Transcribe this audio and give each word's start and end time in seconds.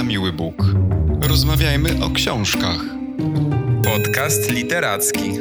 na 0.00 0.06
miły 0.06 0.32
Bóg. 0.32 0.54
Rozmawiajmy 1.28 1.88
o 2.04 2.10
książkach. 2.10 2.80
Podcast 3.84 4.50
literacki. 4.50 5.32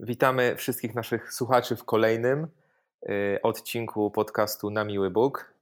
Witamy 0.00 0.56
wszystkich 0.56 0.94
naszych 0.94 1.32
słuchaczy 1.32 1.76
w 1.76 1.84
kolejnym 1.84 2.46
y, 3.08 3.38
odcinku 3.42 4.10
podcastu 4.10 4.70
Na 4.70 4.84
Miły 4.84 5.10
Bóg. 5.10 5.54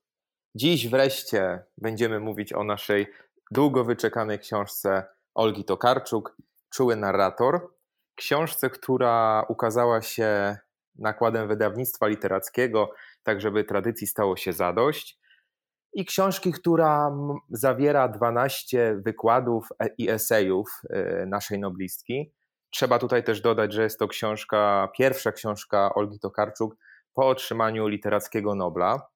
Dziś 0.55 0.89
wreszcie 0.89 1.63
będziemy 1.79 2.21
mówić 2.21 2.53
o 2.53 2.65
naszej 2.65 3.07
długo 3.51 3.85
wyczekanej 3.85 4.39
książce 4.39 5.05
Olgi 5.35 5.65
Tokarczuk, 5.65 6.37
Czuły 6.71 6.97
narrator. 6.97 7.71
Książce, 8.15 8.71
która 8.71 9.45
ukazała 9.49 10.03
się 10.03 10.57
nakładem 10.99 11.49
wydawnictwa 11.49 12.07
literackiego, 12.07 12.95
tak 13.25 13.41
żeby 13.41 13.65
tradycji 13.65 14.07
stało 14.07 14.37
się 14.37 14.53
zadość. 14.53 15.19
I 15.93 16.05
książki, 16.05 16.53
która 16.53 17.11
zawiera 17.51 18.09
12 18.09 18.97
wykładów 19.05 19.69
e, 19.81 19.89
i 19.99 20.11
esejów 20.11 20.81
y, 20.85 21.27
naszej 21.27 21.59
noblistki. 21.59 22.33
Trzeba 22.71 22.99
tutaj 22.99 23.25
też 23.25 23.41
dodać, 23.41 23.73
że 23.73 23.83
jest 23.83 23.99
to 23.99 24.09
książka, 24.09 24.89
pierwsza 24.99 25.33
książka 25.33 25.95
Olgi 25.95 26.19
Tokarczuk 26.19 26.77
po 27.15 27.29
otrzymaniu 27.29 27.89
literackiego 27.89 28.55
Nobla. 28.55 29.09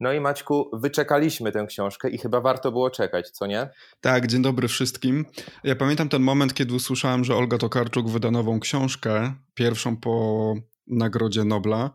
No 0.00 0.12
i 0.12 0.20
Maćku, 0.20 0.70
wyczekaliśmy 0.72 1.52
tę 1.52 1.66
książkę 1.68 2.10
i 2.10 2.18
chyba 2.18 2.40
warto 2.40 2.72
było 2.72 2.90
czekać, 2.90 3.30
co 3.30 3.46
nie? 3.46 3.68
Tak, 4.00 4.26
dzień 4.26 4.42
dobry 4.42 4.68
wszystkim. 4.68 5.26
Ja 5.64 5.76
pamiętam 5.76 6.08
ten 6.08 6.22
moment, 6.22 6.54
kiedy 6.54 6.74
usłyszałem, 6.74 7.24
że 7.24 7.34
Olga 7.34 7.58
Tokarczuk 7.58 8.08
wyda 8.08 8.30
nową 8.30 8.60
książkę, 8.60 9.34
pierwszą 9.54 9.96
po 9.96 10.54
Nagrodzie 10.86 11.44
Nobla. 11.44 11.90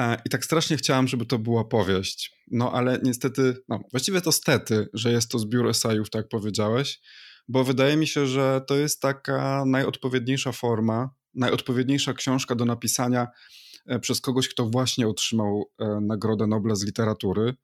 E, 0.00 0.16
I 0.24 0.30
tak 0.30 0.44
strasznie 0.44 0.76
chciałem, 0.76 1.08
żeby 1.08 1.26
to 1.26 1.38
była 1.38 1.64
powieść. 1.64 2.36
No 2.50 2.72
ale 2.72 3.00
niestety, 3.02 3.56
no 3.68 3.80
właściwie 3.90 4.20
to 4.20 4.32
stety, 4.32 4.88
że 4.94 5.12
jest 5.12 5.30
to 5.30 5.38
zbiór 5.38 5.68
esejów, 5.68 6.10
tak 6.10 6.28
powiedziałeś, 6.28 7.00
bo 7.48 7.64
wydaje 7.64 7.96
mi 7.96 8.06
się, 8.06 8.26
że 8.26 8.60
to 8.66 8.76
jest 8.76 9.00
taka 9.00 9.64
najodpowiedniejsza 9.66 10.52
forma, 10.52 11.10
najodpowiedniejsza 11.34 12.14
książka 12.14 12.54
do 12.54 12.64
napisania 12.64 13.26
E, 13.86 13.98
przez 13.98 14.20
kogoś, 14.20 14.48
kto 14.48 14.66
właśnie 14.66 15.08
otrzymał 15.08 15.70
e, 15.78 16.00
Nagrodę 16.00 16.46
Nobla 16.46 16.74
z 16.74 16.84
literatury. 16.84 17.54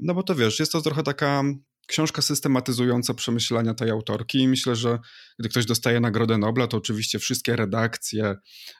No 0.00 0.14
bo 0.14 0.22
to 0.22 0.34
wiesz, 0.34 0.60
jest 0.60 0.72
to 0.72 0.82
trochę 0.82 1.02
taka 1.02 1.42
książka 1.86 2.22
systematyzująca 2.22 3.14
przemyślenia 3.14 3.74
tej 3.74 3.90
autorki 3.90 4.38
i 4.38 4.48
myślę, 4.48 4.76
że 4.76 4.98
gdy 5.38 5.48
ktoś 5.48 5.66
dostaje 5.66 6.00
Nagrodę 6.00 6.38
Nobla, 6.38 6.66
to 6.66 6.76
oczywiście 6.76 7.18
wszystkie 7.18 7.56
redakcje 7.56 8.36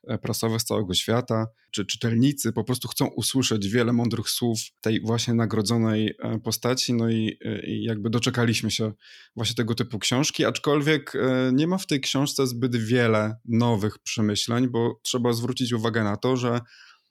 e, 0.08 0.18
prasowe 0.18 0.60
z 0.60 0.64
całego 0.64 0.94
świata, 0.94 1.46
czy 1.70 1.86
czytelnicy 1.86 2.52
po 2.52 2.64
prostu 2.64 2.88
chcą 2.88 3.06
usłyszeć 3.06 3.68
wiele 3.68 3.92
mądrych 3.92 4.28
słów 4.28 4.58
tej 4.80 5.00
właśnie 5.00 5.34
nagrodzonej 5.34 6.14
e, 6.22 6.38
postaci, 6.38 6.94
no 6.94 7.10
i, 7.10 7.38
e, 7.44 7.66
i 7.66 7.82
jakby 7.82 8.10
doczekaliśmy 8.10 8.70
się 8.70 8.92
właśnie 9.36 9.54
tego 9.54 9.74
typu 9.74 9.98
książki, 9.98 10.44
aczkolwiek 10.44 11.12
nie 11.52 11.66
ma 11.66 11.78
w 11.78 11.86
tej 11.86 12.00
książce 12.00 12.46
zbyt 12.46 12.76
wiele 12.76 13.36
nowych 13.44 13.98
przemyśleń, 13.98 14.68
bo 14.68 15.00
trzeba 15.02 15.32
zwrócić 15.32 15.72
uwagę 15.72 16.04
na 16.04 16.16
to, 16.16 16.36
że 16.36 16.60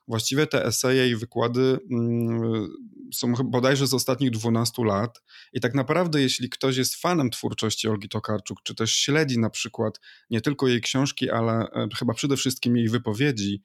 Właściwie 0.08 0.48
te 0.48 0.66
eseje 0.66 1.10
i 1.10 1.16
wykłady 1.16 1.80
mm, 1.92 2.68
są 3.14 3.34
bodajże 3.34 3.88
z 3.88 3.94
ostatnich 3.94 4.32
12 4.32 4.86
lat. 4.86 5.22
I 5.54 5.60
tak 5.60 5.74
naprawdę 5.74 6.22
jeśli 6.22 6.50
ktoś 6.50 6.78
jest 6.78 6.96
fanem 6.96 7.30
twórczości 7.30 7.88
Olgi 7.88 8.10
Tokarczuk, 8.10 8.64
czy 8.64 8.76
też 8.76 8.92
śledzi 8.92 9.40
na 9.40 9.50
przykład 9.50 10.00
nie 10.30 10.42
tylko 10.42 10.68
jej 10.68 10.82
książki, 10.82 11.30
ale 11.30 11.54
e, 11.54 11.88
chyba 11.98 12.14
przede 12.14 12.38
wszystkim 12.38 12.78
jej 12.78 12.90
wypowiedzi, 12.90 13.62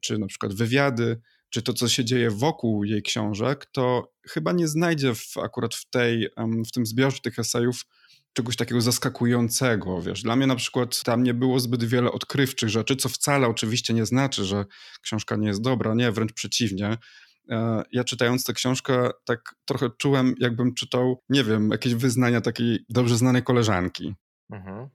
czy 0.00 0.18
na 0.18 0.26
przykład 0.26 0.54
wywiady, 0.54 1.20
czy 1.50 1.62
to, 1.62 1.72
co 1.72 1.88
się 1.88 2.04
dzieje 2.04 2.30
wokół 2.30 2.84
jej 2.84 3.02
książek, 3.02 3.66
to 3.72 4.12
chyba 4.28 4.52
nie 4.52 4.68
znajdzie 4.68 5.14
w, 5.14 5.36
akurat 5.36 5.74
w, 5.74 5.90
tej, 5.90 6.28
w 6.66 6.72
tym 6.72 6.86
zbiorze 6.86 7.18
tych 7.18 7.38
esejów 7.38 7.86
czegoś 8.32 8.56
takiego 8.56 8.80
zaskakującego, 8.80 10.02
wiesz. 10.02 10.22
Dla 10.22 10.36
mnie 10.36 10.46
na 10.46 10.56
przykład 10.56 11.02
tam 11.02 11.22
nie 11.22 11.34
było 11.34 11.60
zbyt 11.60 11.84
wiele 11.84 12.12
odkrywczych 12.12 12.68
rzeczy, 12.68 12.96
co 12.96 13.08
wcale 13.08 13.46
oczywiście 13.46 13.94
nie 13.94 14.06
znaczy, 14.06 14.44
że 14.44 14.64
książka 15.02 15.36
nie 15.36 15.48
jest 15.48 15.62
dobra, 15.62 15.94
nie, 15.94 16.12
wręcz 16.12 16.32
przeciwnie. 16.32 16.96
E, 17.50 17.82
ja 17.92 18.04
czytając 18.04 18.44
tę 18.44 18.52
książkę 18.52 19.10
tak 19.24 19.54
trochę 19.64 19.90
czułem, 19.98 20.34
jakbym 20.38 20.74
czytał, 20.74 21.22
nie 21.28 21.44
wiem, 21.44 21.70
jakieś 21.70 21.94
wyznania 21.94 22.40
takiej 22.40 22.84
dobrze 22.88 23.16
znanej 23.16 23.42
koleżanki. 23.42 24.14
Mhm. 24.50 24.88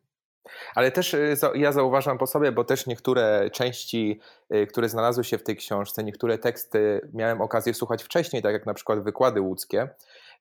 Ale 0.76 0.92
też 0.92 1.14
y, 1.14 1.36
ja 1.56 1.72
zauważam 1.72 2.18
po 2.18 2.28
sobie, 2.28 2.52
bo 2.52 2.64
też 2.64 2.88
niektóre 2.88 3.50
części, 3.54 4.20
y, 4.56 4.68
które 4.68 4.90
znalazły 4.90 5.24
się 5.24 5.38
w 5.38 5.44
tej 5.44 5.56
książce, 5.56 6.04
niektóre 6.04 6.38
teksty 6.38 7.10
miałem 7.14 7.42
okazję 7.42 7.74
słuchać 7.74 8.04
wcześniej, 8.04 8.42
tak 8.42 8.54
jak 8.54 8.66
na 8.66 8.74
przykład 8.74 9.04
wykłady 9.04 9.42
łódzkie. 9.42 9.90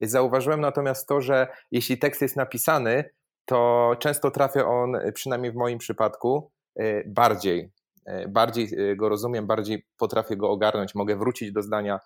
Zauważyłem 0.03 0.61
natomiast 0.61 1.09
to, 1.09 1.21
że 1.21 1.47
jeśli 1.71 1.99
tekst 1.99 2.23
jest 2.23 2.37
napisany, 2.37 3.05
to 3.45 3.91
często 3.99 4.31
trafia 4.31 4.67
on, 4.67 4.97
przynajmniej 5.15 5.53
w 5.53 5.57
moim 5.57 5.79
przypadku, 5.79 6.51
y, 6.81 7.05
bardziej. 7.07 7.71
Bardziej 8.29 8.97
go 8.97 9.09
rozumiem, 9.09 9.47
bardziej 9.47 9.87
potrafię 9.97 10.37
go 10.37 10.51
ogarnąć, 10.51 10.95
mogę 10.95 11.17
wrócić 11.17 11.53
do 11.53 11.63
zdania 11.63 12.01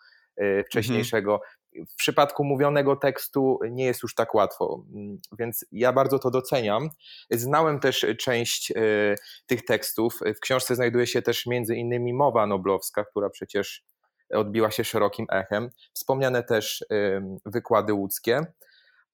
wcześniejszego. 0.66 1.32
Mhm 1.32 1.50
w 1.88 1.96
przypadku 1.96 2.44
mówionego 2.44 2.96
tekstu 2.96 3.58
nie 3.70 3.84
jest 3.84 4.02
już 4.02 4.14
tak 4.14 4.34
łatwo, 4.34 4.84
mm, 4.94 5.18
więc 5.38 5.64
ja 5.72 5.92
bardzo 5.92 6.18
to 6.18 6.30
doceniam. 6.30 6.90
Znałem 7.30 7.80
też 7.80 8.06
część 8.18 8.72
tych 9.46 9.64
tekstów. 9.64 10.18
W 10.36 10.40
książce 10.40 10.74
znajduje 10.74 11.06
się 11.06 11.22
też 11.22 11.46
między 11.46 11.76
innymi 11.76 12.14
mowa 12.14 12.46
noblowska, 12.46 13.04
która 13.04 13.30
przecież 13.30 13.84
odbiła 14.34 14.70
się 14.70 14.84
szerokim 14.84 15.26
echem. 15.30 15.70
Wspomniane 15.92 16.42
też 16.42 16.84
wykłady 17.44 17.92
łódzkie, 17.94 18.46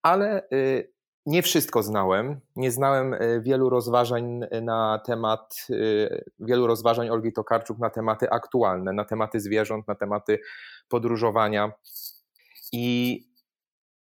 ale 0.02 0.42
y, 0.52 0.92
nie 1.26 1.42
wszystko 1.42 1.82
znałem. 1.82 2.40
Nie 2.56 2.70
znałem 2.70 3.14
y, 3.14 3.40
wielu 3.44 3.70
rozważań 3.70 4.40
na 4.62 5.00
temat, 5.06 5.66
y, 5.70 6.24
wielu 6.38 6.66
rozważań 6.66 7.10
Olgi 7.10 7.32
Tokarczuk 7.32 7.78
na 7.78 7.90
tematy 7.90 8.30
aktualne, 8.30 8.92
na 8.92 9.04
tematy 9.04 9.40
zwierząt, 9.40 9.88
na 9.88 9.94
tematy 9.94 10.38
podróżowania. 10.88 11.72
I 12.72 13.18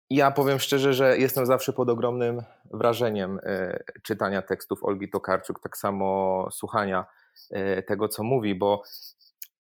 ja 0.10 0.32
powiem 0.32 0.60
szczerze, 0.60 0.94
że 0.94 1.18
jestem 1.18 1.46
zawsze 1.46 1.74
pod 1.74 1.90
ogromnym 1.90 2.42
wrażeniem 2.74 3.40
czytania 4.04 4.42
tekstów 4.42 4.84
Olgi 4.84 5.10
Tokarczuk, 5.10 5.60
tak 5.60 5.78
samo 5.78 6.48
słuchania 6.52 7.06
tego, 7.88 8.08
co 8.08 8.24
mówi, 8.24 8.56
bo 8.56 8.84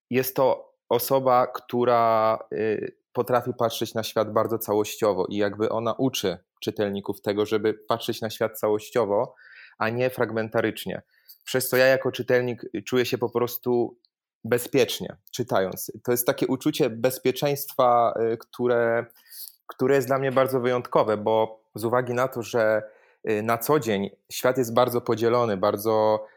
jest 0.09 0.35
to 0.35 0.74
osoba, 0.89 1.47
która 1.47 2.37
e, 2.51 2.57
potrafi 3.13 3.51
patrzeć 3.53 3.93
na 3.93 4.03
świat 4.03 4.33
bardzo 4.33 4.57
całościowo 4.57 5.25
i 5.29 5.37
jakby 5.37 5.69
ona 5.69 5.93
uczy 5.93 6.37
czytelników 6.61 7.21
tego, 7.21 7.45
żeby 7.45 7.73
patrzeć 7.73 8.21
na 8.21 8.29
świat 8.29 8.59
całościowo, 8.59 9.35
a 9.77 9.89
nie 9.89 10.09
fragmentarycznie. 10.09 11.01
Przez 11.43 11.69
co 11.69 11.77
ja 11.77 11.85
jako 11.85 12.11
czytelnik 12.11 12.61
czuję 12.85 13.05
się 13.05 13.17
po 13.17 13.29
prostu 13.29 13.97
bezpiecznie 14.43 15.17
czytając. 15.31 15.91
To 16.03 16.11
jest 16.11 16.27
takie 16.27 16.47
uczucie 16.47 16.89
bezpieczeństwa, 16.89 18.13
y, 18.33 18.37
które, 18.37 19.05
które 19.67 19.95
jest 19.95 20.07
dla 20.07 20.19
mnie 20.19 20.31
bardzo 20.31 20.59
wyjątkowe, 20.59 21.17
bo 21.17 21.63
z 21.75 21.85
uwagi 21.85 22.13
na 22.13 22.27
to, 22.27 22.41
że 22.41 22.83
y, 23.29 23.43
na 23.43 23.57
co 23.57 23.79
dzień 23.79 24.09
świat 24.31 24.57
jest 24.57 24.73
bardzo 24.73 25.01
podzielony, 25.01 25.57
bardzo 25.57 26.25
y, 26.25 26.34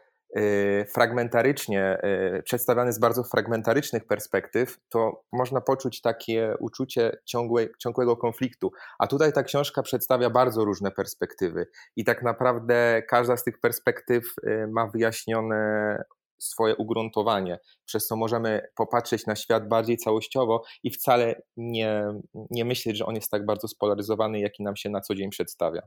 fragmentarycznie, 0.93 2.01
przedstawiany 2.43 2.93
z 2.93 2.99
bardzo 2.99 3.23
fragmentarycznych 3.23 4.07
perspektyw, 4.07 4.77
to 4.89 5.23
można 5.33 5.61
poczuć 5.61 6.01
takie 6.01 6.53
uczucie 6.59 7.17
ciągłe, 7.25 7.67
ciągłego 7.77 8.17
konfliktu. 8.17 8.71
A 8.99 9.07
tutaj 9.07 9.33
ta 9.33 9.43
książka 9.43 9.81
przedstawia 9.81 10.29
bardzo 10.29 10.65
różne 10.65 10.91
perspektywy 10.91 11.67
i 11.95 12.05
tak 12.05 12.23
naprawdę 12.23 13.03
każda 13.09 13.37
z 13.37 13.43
tych 13.43 13.59
perspektyw 13.59 14.23
ma 14.67 14.87
wyjaśnione 14.87 16.03
swoje 16.39 16.75
ugruntowanie, 16.75 17.59
przez 17.85 18.07
co 18.07 18.15
możemy 18.15 18.61
popatrzeć 18.75 19.25
na 19.25 19.35
świat 19.35 19.67
bardziej 19.67 19.97
całościowo 19.97 20.63
i 20.83 20.91
wcale 20.91 21.41
nie, 21.57 22.03
nie 22.51 22.65
myśleć, 22.65 22.97
że 22.97 23.05
on 23.05 23.15
jest 23.15 23.31
tak 23.31 23.45
bardzo 23.45 23.67
spolaryzowany, 23.67 24.39
jaki 24.39 24.63
nam 24.63 24.75
się 24.75 24.89
na 24.89 25.01
co 25.01 25.15
dzień 25.15 25.29
przedstawia. 25.29 25.81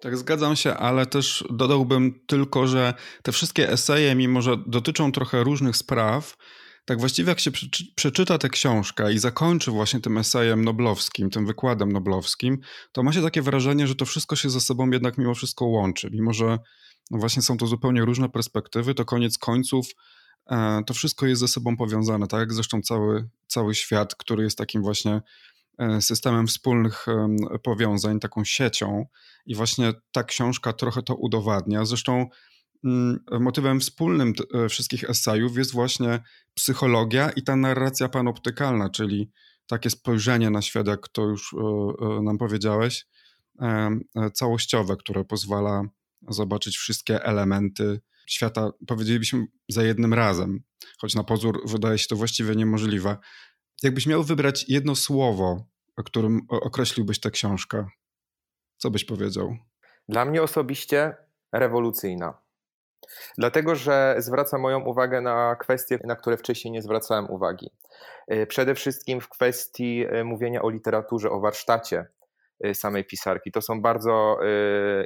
Tak, 0.00 0.16
zgadzam 0.16 0.56
się, 0.56 0.74
ale 0.74 1.06
też 1.06 1.44
dodałbym 1.50 2.24
tylko, 2.26 2.66
że 2.66 2.94
te 3.22 3.32
wszystkie 3.32 3.70
eseje, 3.70 4.14
mimo 4.14 4.42
że 4.42 4.56
dotyczą 4.66 5.12
trochę 5.12 5.44
różnych 5.44 5.76
spraw, 5.76 6.36
tak 6.86 7.00
właściwie 7.00 7.28
jak 7.28 7.40
się 7.40 7.50
przeczyta 7.94 8.38
tę 8.38 8.48
książkę 8.48 9.12
i 9.12 9.18
zakończy 9.18 9.70
właśnie 9.70 10.00
tym 10.00 10.18
esejem 10.18 10.64
noblowskim, 10.64 11.30
tym 11.30 11.46
wykładem 11.46 11.92
noblowskim, 11.92 12.58
to 12.92 13.02
ma 13.02 13.12
się 13.12 13.22
takie 13.22 13.42
wrażenie, 13.42 13.86
że 13.86 13.94
to 13.94 14.04
wszystko 14.04 14.36
się 14.36 14.50
ze 14.50 14.60
sobą 14.60 14.90
jednak 14.90 15.18
mimo 15.18 15.34
wszystko 15.34 15.64
łączy. 15.64 16.10
Mimo, 16.12 16.32
że 16.32 16.58
no 17.10 17.18
właśnie 17.18 17.42
są 17.42 17.56
to 17.56 17.66
zupełnie 17.66 18.04
różne 18.04 18.28
perspektywy, 18.28 18.94
to 18.94 19.04
koniec 19.04 19.38
końców 19.38 19.86
e, 20.50 20.82
to 20.86 20.94
wszystko 20.94 21.26
jest 21.26 21.40
ze 21.40 21.48
sobą 21.48 21.76
powiązane, 21.76 22.26
tak 22.26 22.52
zresztą 22.52 22.82
cały, 22.82 23.28
cały 23.46 23.74
świat, 23.74 24.14
który 24.14 24.44
jest 24.44 24.58
takim 24.58 24.82
właśnie 24.82 25.22
e, 25.78 26.02
systemem 26.02 26.46
wspólnych 26.46 27.06
powiązań, 27.62 28.20
taką 28.20 28.44
siecią 28.44 29.06
i 29.46 29.54
właśnie 29.54 29.92
ta 30.12 30.24
książka 30.24 30.72
trochę 30.72 31.02
to 31.02 31.14
udowadnia. 31.14 31.84
Zresztą 31.84 32.26
mm, 32.84 33.24
motywem 33.40 33.80
wspólnym 33.80 34.32
wszystkich 34.68 35.10
esejów 35.10 35.56
jest 35.56 35.72
właśnie 35.72 36.20
psychologia 36.54 37.30
i 37.30 37.42
ta 37.42 37.56
narracja 37.56 38.08
panoptykalna, 38.08 38.90
czyli 38.90 39.30
takie 39.66 39.90
spojrzenie 39.90 40.50
na 40.50 40.62
świat, 40.62 40.86
jak 40.86 41.08
to 41.08 41.22
już 41.22 41.54
nam 42.22 42.38
powiedziałeś, 42.38 43.06
całościowe, 44.34 44.96
które 44.96 45.24
pozwala 45.24 45.82
zobaczyć 46.28 46.76
wszystkie 46.76 47.24
elementy 47.24 48.00
świata, 48.26 48.70
powiedzielibyśmy, 48.86 49.46
za 49.68 49.82
jednym 49.82 50.14
razem, 50.14 50.60
choć 50.98 51.14
na 51.14 51.24
pozór 51.24 51.62
wydaje 51.68 51.98
się 51.98 52.06
to 52.08 52.16
właściwie 52.16 52.56
niemożliwe. 52.56 53.16
Jakbyś 53.82 54.06
miał 54.06 54.22
wybrać 54.22 54.64
jedno 54.68 54.96
słowo, 54.96 55.66
którym 56.04 56.40
określiłbyś 56.48 57.20
tę 57.20 57.30
książkę, 57.30 57.86
co 58.76 58.90
byś 58.90 59.04
powiedział? 59.04 59.56
Dla 60.08 60.24
mnie 60.24 60.42
osobiście 60.42 61.16
rewolucyjna. 61.52 62.38
Dlatego, 63.38 63.74
że 63.74 64.14
zwraca 64.18 64.58
moją 64.58 64.80
uwagę 64.80 65.20
na 65.20 65.56
kwestie, 65.56 65.98
na 66.04 66.16
które 66.16 66.36
wcześniej 66.36 66.72
nie 66.72 66.82
zwracałem 66.82 67.30
uwagi. 67.30 67.70
Y, 68.32 68.46
przede 68.46 68.74
wszystkim 68.74 69.20
w 69.20 69.28
kwestii 69.28 70.06
y, 70.06 70.24
mówienia 70.24 70.62
o 70.62 70.70
literaturze, 70.70 71.30
o 71.30 71.40
warsztacie 71.40 72.06
samej 72.74 73.04
pisarki. 73.04 73.52
To 73.52 73.62
są 73.62 73.82
bardzo 73.82 74.38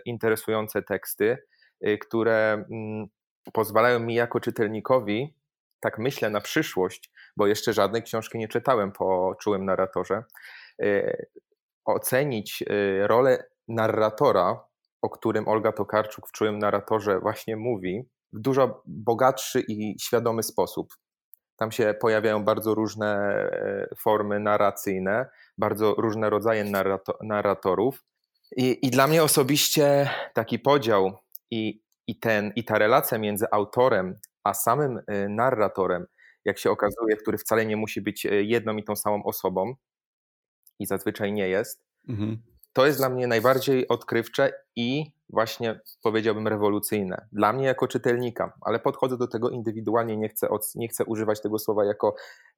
interesujące 0.04 0.82
teksty, 0.82 1.38
które 2.00 2.52
mm, 2.52 3.06
pozwalają 3.52 4.00
mi 4.00 4.14
jako 4.14 4.40
czytelnikowi, 4.40 5.34
tak 5.80 5.98
myślę 5.98 6.30
na 6.30 6.40
przyszłość, 6.40 7.12
bo 7.36 7.46
jeszcze 7.46 7.72
żadnej 7.72 8.02
książki 8.02 8.38
nie 8.38 8.48
czytałem 8.48 8.92
po 8.92 9.36
czułym 9.40 9.64
narratorze, 9.64 10.24
ocenić 11.84 12.64
rolę 13.00 13.44
narratora, 13.68 14.64
o 15.02 15.10
którym 15.10 15.48
Olga 15.48 15.72
Tokarczuk 15.72 16.28
w 16.28 16.32
czułym 16.32 16.58
narratorze 16.58 17.20
właśnie 17.20 17.56
mówi, 17.56 18.08
w 18.32 18.40
dużo 18.40 18.82
bogatszy 18.86 19.64
i 19.68 19.96
świadomy 20.00 20.42
sposób. 20.42 20.88
Tam 21.60 21.72
się 21.72 21.94
pojawiają 22.00 22.44
bardzo 22.44 22.74
różne 22.74 23.16
e, 23.16 23.88
formy 23.96 24.40
narracyjne, 24.40 25.30
bardzo 25.58 25.94
różne 25.94 26.30
rodzaje 26.30 26.64
narratorów. 27.22 28.04
I, 28.56 28.86
I, 28.86 28.90
dla 28.90 29.06
mnie 29.06 29.22
osobiście 29.22 30.10
taki 30.34 30.58
podział 30.58 31.18
i, 31.50 31.82
i, 32.06 32.18
ten, 32.18 32.52
i 32.56 32.64
ta 32.64 32.78
relacja 32.78 33.18
między 33.18 33.46
autorem 33.50 34.18
a 34.44 34.54
samym 34.54 35.00
e, 35.06 35.28
narratorem, 35.28 36.06
jak 36.44 36.58
się 36.58 36.70
okazuje, 36.70 37.16
który 37.16 37.38
wcale 37.38 37.66
nie 37.66 37.76
musi 37.76 38.00
być 38.00 38.26
e, 38.26 38.42
jedną 38.42 38.76
i 38.76 38.84
tą 38.84 38.96
samą 38.96 39.24
osobą, 39.24 39.74
i 40.78 40.86
zazwyczaj 40.86 41.32
nie 41.32 41.48
jest, 41.48 41.84
mhm 42.08 42.42
to 42.72 42.86
jest 42.86 42.98
dla 42.98 43.08
mnie 43.08 43.26
najbardziej 43.26 43.88
odkrywcze 43.88 44.52
i 44.76 45.12
właśnie 45.32 45.80
powiedziałbym 46.02 46.48
rewolucyjne. 46.48 47.26
Dla 47.32 47.52
mnie 47.52 47.66
jako 47.66 47.88
czytelnika, 47.88 48.52
ale 48.60 48.80
podchodzę 48.80 49.18
do 49.18 49.26
tego 49.26 49.50
indywidualnie, 49.50 50.16
nie 50.16 50.28
chcę, 50.28 50.48
nie 50.74 50.88
chcę 50.88 51.04
używać 51.04 51.42
tego 51.42 51.58
słowa 51.58 51.84
jako 51.84 52.14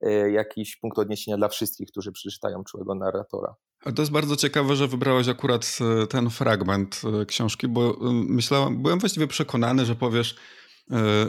y, 0.07 0.31
jakiś 0.31 0.77
punkt 0.77 0.99
odniesienia 0.99 1.37
dla 1.37 1.49
wszystkich, 1.49 1.89
którzy 1.91 2.13
przeczytają 2.13 2.65
czułego 2.65 2.95
narratora. 2.95 3.55
To 3.97 4.03
jest 4.03 4.13
bardzo 4.13 4.37
ciekawe, 4.37 4.77
że 4.77 4.89
wybrałeś 4.89 5.29
akurat 5.29 5.79
e, 6.03 6.07
ten 6.07 6.31
fragment 6.31 7.01
e, 7.23 7.27
książki, 7.27 7.69
bo 7.69 7.97
myślałem, 8.13 8.83
byłem 8.83 8.99
właściwie 8.99 9.27
przekonany, 9.27 9.85
że 9.85 9.95
powiesz, 9.95 10.37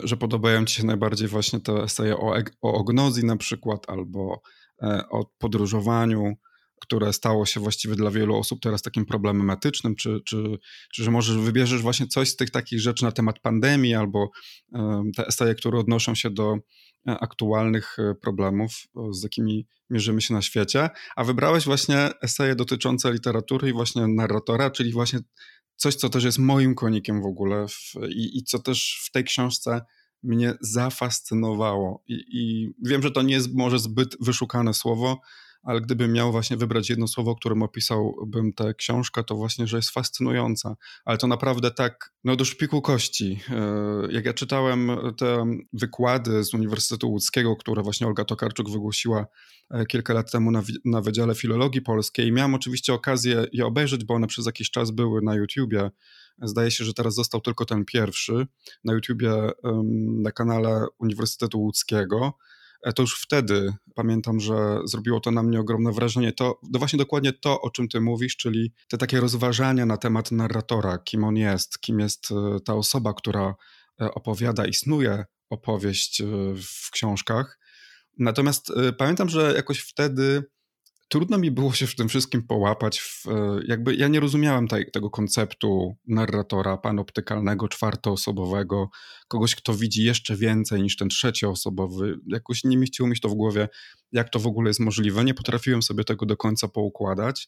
że 0.03 0.17
podobają 0.17 0.65
ci 0.65 0.75
się 0.75 0.85
najbardziej 0.85 1.27
właśnie 1.27 1.59
te 1.59 1.73
eseje 1.73 2.17
o, 2.17 2.33
o 2.61 2.73
ognozji 2.73 3.25
na 3.25 3.37
przykład, 3.37 3.89
albo 3.89 4.41
o 5.09 5.25
podróżowaniu, 5.37 6.33
które 6.83 7.13
stało 7.13 7.45
się 7.45 7.59
właściwie 7.59 7.95
dla 7.95 8.12
wielu 8.12 8.35
osób 8.35 8.62
teraz 8.62 8.81
takim 8.81 9.06
problemem 9.06 9.50
etycznym, 9.50 9.95
czy, 9.95 10.21
czy, 10.25 10.59
czy 10.94 11.03
że 11.03 11.12
może 11.12 11.39
wybierzesz 11.39 11.81
właśnie 11.81 12.07
coś 12.07 12.30
z 12.30 12.35
tych 12.35 12.50
takich 12.50 12.80
rzeczy 12.80 13.03
na 13.03 13.12
temat 13.12 13.39
pandemii 13.39 13.95
albo 13.95 14.30
te 15.15 15.27
eseje, 15.27 15.56
które 15.56 15.80
odnoszą 15.80 16.15
się 16.15 16.30
do 16.30 16.53
e, 16.53 16.59
aktualnych 17.19 18.00
e, 18.00 18.15
problemów, 18.15 18.71
z 19.12 19.24
jakimi 19.24 19.68
mierzymy 19.89 20.21
się 20.21 20.33
na 20.33 20.41
świecie, 20.41 20.89
a 21.15 21.24
wybrałeś 21.24 21.65
właśnie 21.65 22.09
eseje 22.21 22.56
dotyczące 22.56 23.13
literatury 23.13 23.69
i 23.69 23.74
właśnie 23.74 24.07
narratora, 24.07 24.69
czyli 24.69 24.91
właśnie 24.91 25.19
coś, 25.75 25.95
co 25.95 26.09
też 26.09 26.24
jest 26.24 26.39
moim 26.39 26.75
konikiem 26.75 27.21
w 27.21 27.25
ogóle 27.25 27.68
w, 27.68 27.94
i, 28.09 28.38
i 28.38 28.44
co 28.44 28.59
też 28.59 29.01
w 29.06 29.12
tej 29.12 29.24
książce 29.24 29.81
mnie 30.24 30.53
zafascynowało. 30.62 32.03
I, 32.07 32.24
I, 32.31 32.74
wiem, 32.83 33.01
że 33.01 33.12
to 33.12 33.21
nie 33.21 33.33
jest 33.33 33.53
może 33.53 33.79
zbyt 33.79 34.15
wyszukane 34.19 34.74
słowo, 34.74 35.21
ale 35.63 35.81
gdybym 35.81 36.13
miał 36.13 36.31
właśnie 36.31 36.57
wybrać 36.57 36.89
jedno 36.89 37.07
słowo, 37.07 37.36
którym 37.36 37.63
opisałbym 37.63 38.54
tę 38.54 38.74
książkę, 38.74 39.24
to 39.24 39.36
właśnie, 39.36 39.68
że 39.68 39.77
jest 39.77 39.89
fascynująca. 39.89 40.75
Ale 41.06 41.18
to 41.18 41.27
naprawdę 41.27 41.71
tak, 41.71 42.13
no 42.24 42.36
do 42.36 42.45
szpiku 42.45 42.81
kości. 42.81 43.39
E, 43.50 44.12
jak 44.12 44.25
ja 44.25 44.33
czytałem 44.33 44.92
te 45.18 45.45
wykłady 45.74 46.44
z 46.44 46.54
Uniwersytetu 46.54 47.12
Łódzkiego, 47.12 47.56
które 47.56 47.83
właśnie 47.83 48.07
Olga 48.07 48.25
Tokarczuk 48.25 48.69
wygłosiła 48.69 49.25
e, 49.71 49.86
kilka 49.86 50.13
lat 50.13 50.31
temu 50.31 50.51
na, 50.51 50.63
na 50.86 51.01
Wydziale 51.01 51.36
Filologii 51.36 51.81
Polskiej, 51.81 52.31
miałem 52.31 52.54
oczywiście 52.54 52.94
okazję 52.94 53.45
je 53.51 53.65
obejrzeć, 53.65 54.06
bo 54.06 54.13
one 54.13 54.27
przez 54.27 54.45
jakiś 54.45 54.71
czas 54.71 54.92
były 54.92 55.21
na 55.21 55.36
YouTubie. 55.36 55.92
Zdaje 56.42 56.71
się, 56.71 56.86
że 56.86 56.94
teraz 56.94 57.15
został 57.15 57.42
tylko 57.42 57.65
ten 57.65 57.86
pierwszy 57.86 58.48
na 58.83 58.94
YouTubie 58.94 59.31
na 60.24 60.31
kanale 60.31 60.86
Uniwersytetu 61.00 61.60
Łódzkiego. 61.60 62.33
E, 62.83 62.94
to 62.94 63.03
już 63.03 63.21
wtedy 63.21 63.74
pamiętam, 63.95 64.39
że 64.39 64.80
zrobiło 64.85 65.19
to 65.19 65.31
na 65.31 65.44
mnie 65.44 65.59
ogromne 65.59 65.91
wrażenie. 65.91 66.33
To, 66.33 66.59
to 66.74 66.80
właśnie 66.80 66.97
dokładnie 66.97 67.33
to, 67.33 67.62
o 67.62 67.69
czym 67.69 67.88
ty 67.88 68.01
mówisz, 68.01 68.38
czyli 68.38 68.74
te 68.88 68.97
takie 68.97 69.19
rozważania 69.19 69.85
na 69.85 69.97
temat 69.97 70.31
narratora, 70.31 70.97
kim 70.97 71.24
on 71.24 71.38
jest, 71.38 71.80
kim 71.80 72.00
jest 72.00 72.31
e, 72.31 72.59
ta 72.59 72.74
osoba, 72.74 73.13
która 73.13 73.56
e, 74.01 74.13
opowiada, 74.13 74.65
istnuje 74.65 75.25
opowieść 75.50 76.21
w 76.56 76.91
książkach. 76.91 77.59
Natomiast 78.18 78.71
pamiętam, 78.97 79.29
że 79.29 79.53
jakoś 79.56 79.79
wtedy 79.79 80.44
trudno 81.07 81.38
mi 81.38 81.51
było 81.51 81.73
się 81.73 81.88
w 81.88 81.95
tym 81.95 82.09
wszystkim 82.09 82.44
połapać. 82.44 83.00
W, 83.00 83.27
e, 83.27 83.59
jakby 83.67 83.95
ja 83.95 84.07
nie 84.07 84.19
rozumiałem 84.19 84.67
tej, 84.67 84.91
tego 84.91 85.09
konceptu 85.09 85.95
narratora 86.07 86.77
panoptykalnego, 86.77 87.67
czwartoosobowego, 87.67 88.89
kogoś, 89.27 89.55
kto 89.55 89.73
widzi 89.73 90.03
jeszcze 90.03 90.35
więcej 90.35 90.81
niż 90.81 90.97
ten 90.97 91.09
trzecioosobowy. 91.09 92.19
Jakoś 92.27 92.63
nie 92.63 92.77
mieściło 92.77 93.09
mi 93.09 93.15
się 93.15 93.21
to 93.21 93.29
w 93.29 93.35
głowie, 93.35 93.69
jak 94.11 94.29
to 94.29 94.39
w 94.39 94.47
ogóle 94.47 94.69
jest 94.69 94.79
możliwe. 94.79 95.23
Nie 95.23 95.33
potrafiłem 95.33 95.83
sobie 95.83 96.03
tego 96.03 96.25
do 96.25 96.38
końca 96.38 96.67
poukładać. 96.67 97.47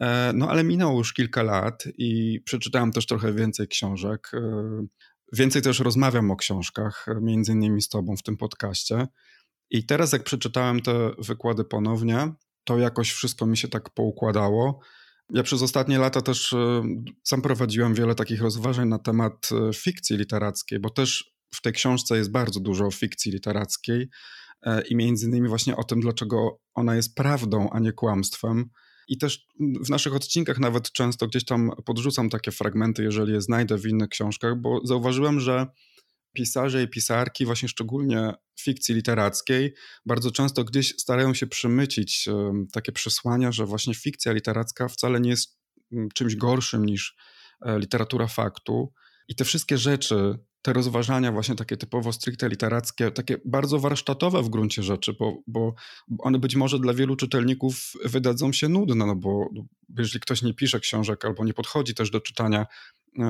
E, 0.00 0.32
no 0.34 0.48
ale 0.50 0.64
minęło 0.64 0.98
już 0.98 1.12
kilka 1.12 1.42
lat 1.42 1.84
i 1.98 2.40
przeczytałem 2.44 2.92
też 2.92 3.06
trochę 3.06 3.32
więcej 3.32 3.68
książek. 3.68 4.30
E, 4.34 4.86
więcej 5.32 5.62
też 5.62 5.80
rozmawiam 5.80 6.30
o 6.30 6.36
książkach, 6.36 7.06
między 7.20 7.52
innymi 7.52 7.82
z 7.82 7.88
tobą 7.88 8.16
w 8.16 8.22
tym 8.22 8.36
podcaście. 8.36 9.06
I 9.70 9.86
teraz, 9.86 10.12
jak 10.12 10.24
przeczytałem 10.24 10.80
te 10.82 11.10
wykłady 11.18 11.64
ponownie, 11.64 12.32
to 12.66 12.78
jakoś 12.78 13.10
wszystko 13.10 13.46
mi 13.46 13.56
się 13.56 13.68
tak 13.68 13.90
poukładało. 13.90 14.80
Ja 15.30 15.42
przez 15.42 15.62
ostatnie 15.62 15.98
lata 15.98 16.20
też 16.22 16.52
e, 16.52 16.82
sam 17.24 17.42
prowadziłem 17.42 17.94
wiele 17.94 18.14
takich 18.14 18.42
rozważań 18.42 18.88
na 18.88 18.98
temat 18.98 19.48
e, 19.52 19.72
fikcji 19.72 20.16
literackiej, 20.16 20.78
bo 20.78 20.90
też 20.90 21.36
w 21.54 21.62
tej 21.62 21.72
książce 21.72 22.16
jest 22.16 22.30
bardzo 22.30 22.60
dużo 22.60 22.90
fikcji 22.90 23.32
literackiej 23.32 24.08
e, 24.62 24.82
i 24.82 24.96
między 24.96 25.26
innymi 25.26 25.48
właśnie 25.48 25.76
o 25.76 25.84
tym, 25.84 26.00
dlaczego 26.00 26.60
ona 26.74 26.96
jest 26.96 27.14
prawdą, 27.14 27.70
a 27.70 27.78
nie 27.78 27.92
kłamstwem. 27.92 28.70
I 29.08 29.18
też 29.18 29.46
w 29.84 29.90
naszych 29.90 30.14
odcinkach 30.14 30.58
nawet 30.58 30.92
często 30.92 31.26
gdzieś 31.26 31.44
tam 31.44 31.70
podrzucam 31.84 32.30
takie 32.30 32.50
fragmenty, 32.50 33.02
jeżeli 33.02 33.32
je 33.32 33.40
znajdę 33.40 33.78
w 33.78 33.86
innych 33.86 34.08
książkach, 34.08 34.60
bo 34.60 34.80
zauważyłem, 34.84 35.40
że 35.40 35.66
pisarze 36.36 36.82
i 36.82 36.88
pisarki, 36.88 37.46
właśnie 37.46 37.68
szczególnie 37.68 38.32
fikcji 38.60 38.94
literackiej, 38.94 39.74
bardzo 40.06 40.30
często 40.30 40.64
gdzieś 40.64 40.94
starają 40.98 41.34
się 41.34 41.46
przemycić 41.46 42.28
takie 42.72 42.92
przesłania, 42.92 43.52
że 43.52 43.66
właśnie 43.66 43.94
fikcja 43.94 44.32
literacka 44.32 44.88
wcale 44.88 45.20
nie 45.20 45.30
jest 45.30 45.58
mm, 45.92 46.08
czymś 46.14 46.36
gorszym 46.36 46.86
niż 46.86 47.16
e, 47.62 47.78
literatura 47.78 48.26
faktu. 48.26 48.92
I 49.28 49.34
te 49.34 49.44
wszystkie 49.44 49.78
rzeczy, 49.78 50.38
te 50.66 50.72
rozważania 50.72 51.32
właśnie 51.32 51.54
takie 51.54 51.76
typowo 51.76 52.12
stricte 52.12 52.48
literackie, 52.48 53.10
takie 53.10 53.38
bardzo 53.44 53.78
warsztatowe 53.78 54.42
w 54.42 54.48
gruncie 54.48 54.82
rzeczy, 54.82 55.12
bo, 55.18 55.42
bo 55.46 55.74
one 56.18 56.38
być 56.38 56.56
może 56.56 56.78
dla 56.78 56.94
wielu 56.94 57.16
czytelników 57.16 57.92
wydadzą 58.04 58.52
się 58.52 58.68
nudne, 58.68 59.06
no 59.06 59.16
bo 59.16 59.48
jeżeli 59.98 60.20
ktoś 60.20 60.42
nie 60.42 60.54
pisze 60.54 60.80
książek 60.80 61.24
albo 61.24 61.44
nie 61.44 61.54
podchodzi 61.54 61.94
też 61.94 62.10
do 62.10 62.20
czytania 62.20 62.66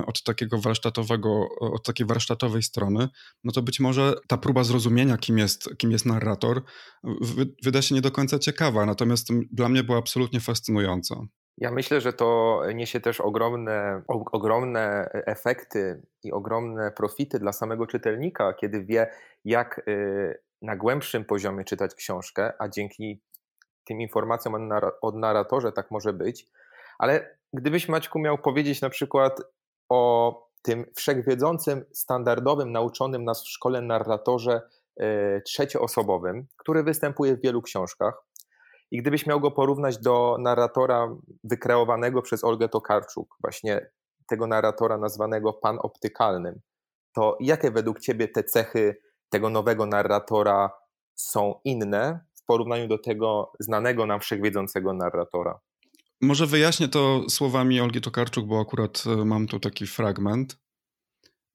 od 0.06 0.22
takiego 0.22 0.58
warsztatowego, 0.58 1.48
od 1.60 1.86
takiej 1.86 2.06
warsztatowej 2.06 2.62
strony, 2.62 3.08
no 3.44 3.52
to 3.52 3.62
być 3.62 3.80
może 3.80 4.14
ta 4.28 4.36
próba 4.36 4.64
zrozumienia, 4.64 5.16
kim 5.16 5.38
jest, 5.38 5.76
kim 5.78 5.90
jest 5.90 6.06
narrator, 6.06 6.62
wyda 7.64 7.82
się 7.82 7.94
nie 7.94 8.00
do 8.00 8.10
końca 8.10 8.38
ciekawa, 8.38 8.86
natomiast 8.86 9.28
dla 9.52 9.68
mnie 9.68 9.82
była 9.82 9.98
absolutnie 9.98 10.40
fascynująca. 10.40 11.16
Ja 11.58 11.70
myślę, 11.70 12.00
że 12.00 12.12
to 12.12 12.60
niesie 12.74 13.00
też 13.00 13.20
ogromne, 13.20 14.02
ogromne 14.32 15.10
efekty 15.12 16.02
i 16.22 16.32
ogromne 16.32 16.90
profity 16.90 17.38
dla 17.38 17.52
samego 17.52 17.86
czytelnika, 17.86 18.52
kiedy 18.52 18.84
wie, 18.84 19.10
jak 19.44 19.82
y, 19.88 20.42
na 20.62 20.76
głębszym 20.76 21.24
poziomie 21.24 21.64
czytać 21.64 21.94
książkę, 21.94 22.52
a 22.58 22.68
dzięki 22.68 23.20
tym 23.84 24.00
informacjom 24.00 24.70
o 25.02 25.12
narratorze 25.12 25.72
tak 25.72 25.90
może 25.90 26.12
być. 26.12 26.46
Ale 26.98 27.36
gdybyś 27.52 27.88
Maćku 27.88 28.18
miał 28.18 28.38
powiedzieć 28.38 28.80
na 28.80 28.90
przykład, 28.90 29.40
o 29.88 30.32
tym 30.62 30.84
wszechwiedzącym, 30.96 31.84
standardowym, 31.92 32.72
nauczonym 32.72 33.24
nas 33.24 33.44
w 33.44 33.48
szkole 33.48 33.82
narratorze 33.82 34.62
e, 34.96 35.40
trzecioosobowym, 35.40 36.46
który 36.56 36.82
występuje 36.82 37.36
w 37.36 37.40
wielu 37.40 37.62
książkach. 37.62 38.22
I 38.90 39.02
gdybyś 39.02 39.26
miał 39.26 39.40
go 39.40 39.50
porównać 39.50 39.98
do 39.98 40.36
narratora 40.40 41.16
wykreowanego 41.44 42.22
przez 42.22 42.44
Olgę 42.44 42.68
Tokarczuk, 42.68 43.36
właśnie 43.40 43.90
tego 44.28 44.46
narratora 44.46 44.98
nazwanego 44.98 45.52
panoptykalnym, 45.52 46.60
to 47.12 47.36
jakie 47.40 47.70
według 47.70 48.00
Ciebie 48.00 48.28
te 48.28 48.44
cechy 48.44 48.96
tego 49.28 49.50
nowego 49.50 49.86
narratora 49.86 50.70
są 51.14 51.60
inne 51.64 52.20
w 52.34 52.44
porównaniu 52.44 52.88
do 52.88 52.98
tego 52.98 53.52
znanego 53.60 54.06
nam 54.06 54.20
wszechwiedzącego 54.20 54.92
narratora? 54.92 55.60
Może 56.20 56.46
wyjaśnię 56.46 56.88
to 56.88 57.30
słowami 57.30 57.80
Olgi 57.80 58.00
Tokarczuk, 58.00 58.46
bo 58.46 58.60
akurat 58.60 59.04
e, 59.06 59.24
mam 59.24 59.46
tu 59.46 59.60
taki 59.60 59.86
fragment. 59.86 60.58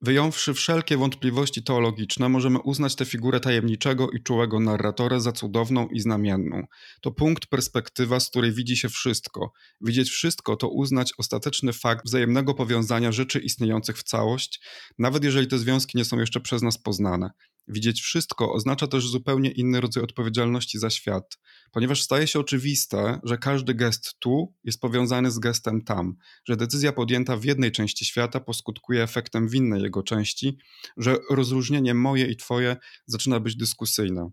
Wyjąwszy 0.04 0.54
wszelkie 0.54 0.98
wątpliwości 0.98 1.64
teologiczne, 1.64 2.30
możemy 2.30 2.60
uznać 2.60 2.96
tę 2.96 3.06
figurę 3.06 3.40
tajemniczego 3.40 4.10
i 4.10 4.24
czułego 4.24 4.60
narratora 4.60 5.20
za 5.20 5.32
cudowną 5.32 5.88
i 5.88 6.00
znamienną. 6.00 6.64
To 7.02 7.12
punkt, 7.12 7.46
perspektywa, 7.46 8.20
z 8.20 8.30
której 8.30 8.52
widzi 8.52 8.78
się 8.78 8.90
wszystko. 8.90 9.52
Widzieć 9.82 10.10
wszystko 10.10 10.56
to 10.56 10.70
uznać 10.70 11.14
ostateczny 11.18 11.74
fakt 11.74 12.06
wzajemnego 12.06 12.54
powiązania 12.54 13.12
rzeczy 13.12 13.40
istniejących 13.40 13.98
w 13.98 14.04
całość, 14.04 14.62
nawet 14.98 15.24
jeżeli 15.24 15.48
te 15.48 15.58
związki 15.58 15.98
nie 15.98 16.06
są 16.06 16.20
jeszcze 16.20 16.40
przez 16.40 16.62
nas 16.62 16.78
poznane. 16.78 17.30
Widzieć 17.72 18.02
wszystko 18.02 18.54
oznacza 18.54 18.88
też 18.88 19.08
zupełnie 19.08 19.52
inny 19.52 19.82
rodzaj 19.82 20.04
odpowiedzialności 20.04 20.80
za 20.80 20.90
świat, 20.90 21.38
ponieważ 21.72 22.02
staje 22.02 22.28
się 22.28 22.40
oczywiste, 22.40 23.20
że 23.24 23.38
każdy 23.38 23.74
gest 23.74 24.20
tu 24.20 24.54
jest 24.64 24.82
powiązany 24.82 25.32
z 25.32 25.40
gestem 25.40 25.84
tam, 25.84 26.16
że 26.46 26.58
decyzja 26.58 26.92
podjęta 26.94 27.38
w 27.38 27.44
jednej 27.44 27.72
części 27.72 28.06
świata 28.06 28.40
poskutkuje 28.40 29.04
efektem 29.04 29.50
w 29.50 29.56
innej 29.56 29.82
jego 29.82 30.04
części, 30.04 30.58
że 30.98 31.18
rozróżnienie 31.30 31.94
moje 31.94 32.28
i 32.28 32.38
twoje 32.38 32.78
zaczyna 33.06 33.40
być 33.40 33.56
dyskusyjne. 33.56 34.32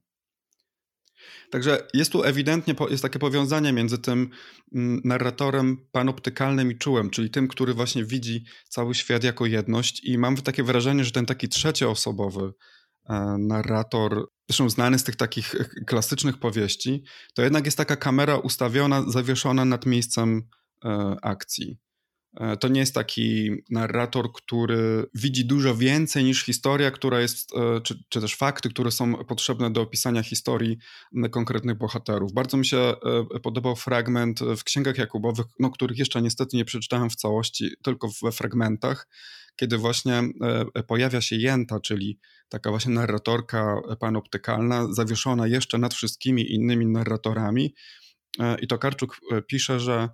Także 1.51 1.87
jest 1.95 2.13
tu 2.13 2.23
ewidentnie 2.23 2.75
jest 2.91 3.03
takie 3.03 3.19
powiązanie 3.19 3.73
między 3.73 3.99
tym 3.99 4.31
mm, 4.75 5.01
narratorem 5.05 5.87
panoptykalnym 5.93 6.73
i 6.73 6.79
czułem, 6.79 7.11
czyli 7.11 7.31
tym, 7.31 7.49
który 7.49 7.75
właśnie 7.75 8.05
widzi 8.05 8.45
cały 8.69 8.95
świat 8.95 9.25
jako 9.25 9.47
jedność 9.47 10.05
i 10.05 10.19
mam 10.19 10.37
takie 10.37 10.63
wrażenie, 10.63 11.05
że 11.05 11.11
ten 11.11 11.27
taki 11.27 11.49
trzecioosobowy 11.49 12.53
narrator, 13.39 14.29
zresztą 14.49 14.71
znany 14.71 14.99
z 14.99 15.05
tych 15.05 15.17
takich 15.17 15.55
e, 15.55 15.65
klasycznych 15.85 16.39
powieści, 16.39 17.05
to 17.35 17.43
jednak 17.43 17.65
jest 17.65 17.79
taka 17.79 17.97
kamera 17.97 18.37
ustawiona, 18.37 19.11
zawieszona 19.11 19.65
nad 19.65 19.87
miejscem 19.87 20.43
e, 20.85 21.17
akcji. 21.23 21.79
To 22.61 22.69
nie 22.69 22.81
jest 22.81 22.95
taki 22.95 23.51
narrator, 23.71 24.33
który 24.33 25.07
widzi 25.15 25.45
dużo 25.45 25.75
więcej 25.75 26.25
niż 26.25 26.45
historia, 26.45 26.91
która 26.91 27.21
jest, 27.21 27.51
czy, 27.83 28.05
czy, 28.09 28.21
też 28.21 28.35
fakty, 28.35 28.69
które 28.69 28.91
są 28.91 29.25
potrzebne 29.25 29.71
do 29.71 29.81
opisania 29.81 30.23
historii 30.23 30.79
konkretnych 31.31 31.79
bohaterów. 31.79 32.33
Bardzo 32.33 32.57
mi 32.57 32.67
się 32.67 32.95
podobał 33.43 33.77
fragment 33.77 34.41
w 34.41 34.65
księgach 34.65 34.99
Jakubowych, 34.99 35.47
no, 35.59 35.71
których 35.71 35.99
jeszcze 35.99 36.23
niestety 36.23 36.57
nie 36.57 36.65
przeczytałem 36.65 37.11
w 37.11 37.17
całości, 37.17 37.71
tylko 37.83 38.09
we 38.23 38.33
fragmentach, 38.33 39.09
kiedy 39.57 39.79
właśnie 39.79 40.23
pojawia 40.87 41.21
się 41.21 41.37
Jenta, 41.37 41.81
czyli 41.81 42.19
taka 42.49 42.71
właśnie 42.71 42.93
narratorka 42.93 43.81
panoptykalna, 44.01 44.93
zawieszona 44.93 45.47
jeszcze 45.47 45.79
nad 45.79 45.95
wszystkimi 45.95 46.53
innymi 46.53 46.87
narratorami. 46.87 47.75
E, 48.41 48.59
I 48.59 48.67
to 48.67 48.79
Karczuk 48.79 49.21
e, 49.33 49.43
pisze, 49.43 49.81
że, 49.81 50.09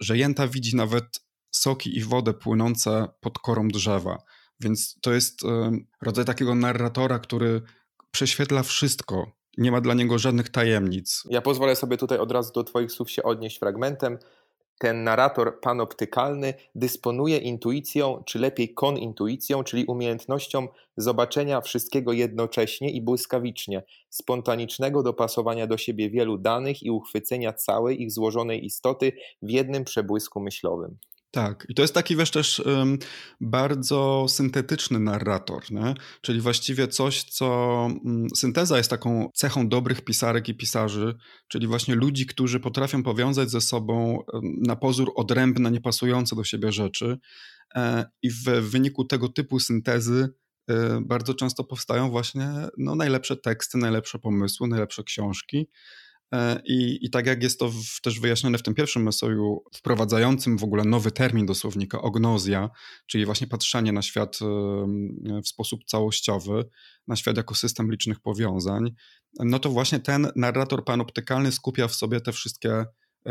że 0.00 0.18
jęta 0.18 0.48
widzi 0.48 0.76
nawet 0.76 1.04
soki 1.50 1.98
i 1.98 2.04
wodę 2.04 2.34
płynące 2.34 3.08
pod 3.20 3.38
korą 3.38 3.68
drzewa. 3.68 4.18
Więc 4.60 4.98
to 5.00 5.12
jest 5.12 5.44
e, 5.44 5.70
rodzaj 6.02 6.24
takiego 6.24 6.54
narratora, 6.54 7.18
który 7.18 7.62
prześwietla 8.10 8.62
wszystko. 8.62 9.26
Nie 9.58 9.72
ma 9.72 9.80
dla 9.80 9.94
niego 9.94 10.18
żadnych 10.18 10.48
tajemnic. 10.48 11.22
Ja 11.30 11.42
pozwolę 11.42 11.76
sobie 11.76 11.96
tutaj 11.96 12.18
od 12.18 12.32
razu 12.32 12.52
do 12.52 12.64
Twoich 12.64 12.92
słów 12.92 13.10
się 13.10 13.22
odnieść 13.22 13.58
fragmentem 13.58 14.18
ten 14.78 15.04
narrator 15.04 15.60
panoptykalny 15.60 16.54
dysponuje 16.74 17.36
intuicją, 17.36 18.22
czy 18.26 18.38
lepiej 18.38 18.74
konintuicją, 18.74 19.64
czyli 19.64 19.84
umiejętnością 19.84 20.68
zobaczenia 20.96 21.60
wszystkiego 21.60 22.12
jednocześnie 22.12 22.90
i 22.90 23.02
błyskawicznie, 23.02 23.82
spontanicznego 24.10 25.02
dopasowania 25.02 25.66
do 25.66 25.76
siebie 25.76 26.10
wielu 26.10 26.38
danych 26.38 26.82
i 26.82 26.90
uchwycenia 26.90 27.52
całej 27.52 28.02
ich 28.02 28.12
złożonej 28.12 28.64
istoty 28.64 29.12
w 29.42 29.50
jednym 29.50 29.84
przebłysku 29.84 30.40
myślowym. 30.40 30.98
Tak, 31.30 31.66
i 31.68 31.74
to 31.74 31.82
jest 31.82 31.94
taki 31.94 32.16
wiesz 32.16 32.30
też 32.30 32.60
um, 32.60 32.98
bardzo 33.40 34.26
syntetyczny 34.28 34.98
narrator, 34.98 35.70
nie? 35.70 35.94
czyli 36.20 36.40
właściwie 36.40 36.88
coś, 36.88 37.22
co 37.22 37.46
um, 38.04 38.26
synteza 38.36 38.78
jest 38.78 38.90
taką 38.90 39.30
cechą 39.34 39.68
dobrych 39.68 40.04
pisarek 40.04 40.48
i 40.48 40.54
pisarzy, 40.54 41.14
czyli 41.48 41.66
właśnie 41.66 41.94
ludzi, 41.94 42.26
którzy 42.26 42.60
potrafią 42.60 43.02
powiązać 43.02 43.50
ze 43.50 43.60
sobą 43.60 44.22
um, 44.32 44.42
na 44.66 44.76
pozór 44.76 45.12
odrębne, 45.16 45.70
niepasujące 45.70 46.36
do 46.36 46.44
siebie 46.44 46.72
rzeczy 46.72 47.18
e, 47.74 48.04
i 48.22 48.30
w 48.30 48.44
wyniku 48.44 49.04
tego 49.04 49.28
typu 49.28 49.60
syntezy 49.60 50.28
e, 50.70 51.00
bardzo 51.06 51.34
często 51.34 51.64
powstają 51.64 52.10
właśnie 52.10 52.50
no, 52.78 52.94
najlepsze 52.94 53.36
teksty, 53.36 53.78
najlepsze 53.78 54.18
pomysły, 54.18 54.68
najlepsze 54.68 55.04
książki. 55.04 55.68
E, 56.34 56.60
I, 56.64 57.06
I 57.06 57.10
tak 57.10 57.26
jak 57.26 57.42
jest 57.42 57.58
to 57.58 57.70
w, 57.70 58.00
też 58.02 58.20
wyjaśnione 58.20 58.58
w 58.58 58.62
tym 58.62 58.74
pierwszym 58.74 59.08
eseju, 59.08 59.64
wprowadzającym 59.74 60.58
w 60.58 60.64
ogóle 60.64 60.84
nowy 60.84 61.10
termin 61.10 61.46
do 61.46 61.54
słownika, 61.54 62.02
ognozja, 62.02 62.70
czyli 63.06 63.24
właśnie 63.26 63.46
patrzenie 63.46 63.92
na 63.92 64.02
świat 64.02 64.38
w 65.44 65.48
sposób 65.48 65.84
całościowy, 65.84 66.64
na 67.06 67.16
świat 67.16 67.36
jako 67.36 67.54
system 67.54 67.90
licznych 67.90 68.20
powiązań, 68.20 68.94
no 69.38 69.58
to 69.58 69.70
właśnie 69.70 70.00
ten 70.00 70.28
narrator 70.36 70.84
panoptykalny 70.84 71.52
skupia 71.52 71.88
w 71.88 71.94
sobie 71.94 72.20
te 72.20 72.32
wszystkie 72.32 72.84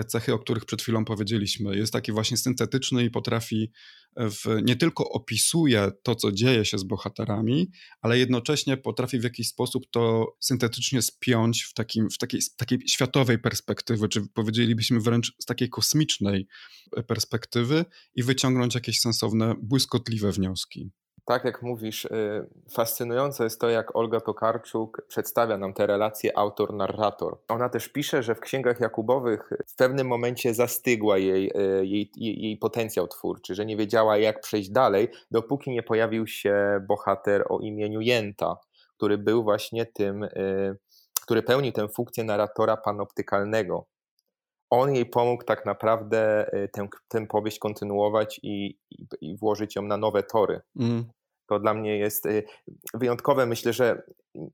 cechy, 0.08 0.34
o 0.34 0.40
których 0.40 0.66
przed 0.66 0.82
chwilą 0.82 1.06
powiedzieliśmy. 1.06 1.78
Jest 1.78 1.94
taki 1.94 2.12
właśnie 2.12 2.38
syntetyczny 2.38 3.04
i 3.04 3.10
potrafi 3.10 3.72
w, 4.18 4.62
nie 4.64 4.76
tylko 4.76 5.10
opisuje 5.10 5.92
to, 6.04 6.16
co 6.16 6.32
dzieje 6.32 6.66
się 6.66 6.78
z 6.78 6.84
bohaterami, 6.84 7.72
ale 8.02 8.20
jednocześnie 8.20 8.78
potrafi 8.78 9.20
w 9.20 9.24
jakiś 9.24 9.48
sposób 9.48 9.84
to 9.92 10.36
syntetycznie 10.40 11.02
spiąć 11.02 11.64
w, 11.64 11.74
takim, 11.74 12.10
w 12.10 12.18
takiej, 12.18 12.42
takiej 12.58 12.80
światowej 12.88 13.40
perspektywy, 13.40 14.10
czy 14.10 14.22
powiedzielibyśmy 14.34 15.00
wręcz 15.00 15.34
z 15.40 15.46
takiej 15.46 15.70
kosmicznej 15.70 16.48
perspektywy 17.08 17.86
i 18.16 18.24
wyciągnąć 18.24 18.76
jakieś 18.76 19.00
sensowne, 19.00 19.56
błyskotliwe 19.62 20.32
wnioski 20.32 20.92
tak 21.28 21.46
jak 21.46 21.62
mówisz, 21.62 22.06
y, 22.06 22.48
fascynujące 22.72 23.44
jest 23.44 23.62
to, 23.62 23.70
jak 23.70 23.96
Olga 23.96 24.20
Tokarczuk 24.20 25.02
przedstawia 25.08 25.58
nam 25.58 25.74
te 25.74 25.88
relacje 25.88 26.38
autor-narrator. 26.38 27.38
Ona 27.48 27.70
też 27.70 27.88
pisze, 27.88 28.24
że 28.24 28.36
w 28.36 28.40
księgach 28.40 28.80
Jakubowych 28.80 29.50
w 29.68 29.76
pewnym 29.76 30.08
momencie 30.08 30.54
zastygła 30.54 31.18
jej, 31.18 31.52
y, 31.82 31.86
jej, 31.86 32.12
jej 32.16 32.58
potencjał 32.58 33.08
twórczy, 33.08 33.56
że 33.56 33.66
nie 33.66 33.78
wiedziała, 33.78 34.18
jak 34.18 34.42
przejść 34.42 34.70
dalej, 34.70 35.08
dopóki 35.32 35.72
nie 35.72 35.84
pojawił 35.84 36.28
się 36.28 36.56
bohater 36.88 37.46
o 37.50 37.60
imieniu 37.60 38.02
Jenta, 38.02 38.58
który 38.98 39.18
był 39.18 39.44
właśnie 39.44 39.86
tym, 39.86 40.24
y, 40.24 40.78
który 41.22 41.44
pełnił 41.44 41.72
tę 41.72 41.88
funkcję 41.88 42.24
narratora 42.24 42.78
panoptykalnego 42.78 43.88
on 44.70 44.96
jej 44.96 45.06
pomógł 45.06 45.44
tak 45.44 45.66
naprawdę 45.66 46.50
tę, 46.74 46.88
tę 47.08 47.28
powieść 47.28 47.60
kontynuować 47.60 48.40
i, 48.44 48.80
i, 48.92 49.08
i 49.22 49.38
włożyć 49.38 49.76
ją 49.76 49.82
na 49.82 49.98
nowe 49.98 50.24
tory. 50.24 50.62
Mm. 50.80 51.06
To 51.48 51.60
dla 51.60 51.74
mnie 51.74 51.98
jest 51.98 52.26
y, 52.26 52.44
wyjątkowe. 52.94 53.46
Myślę, 53.46 53.74
że 53.74 54.04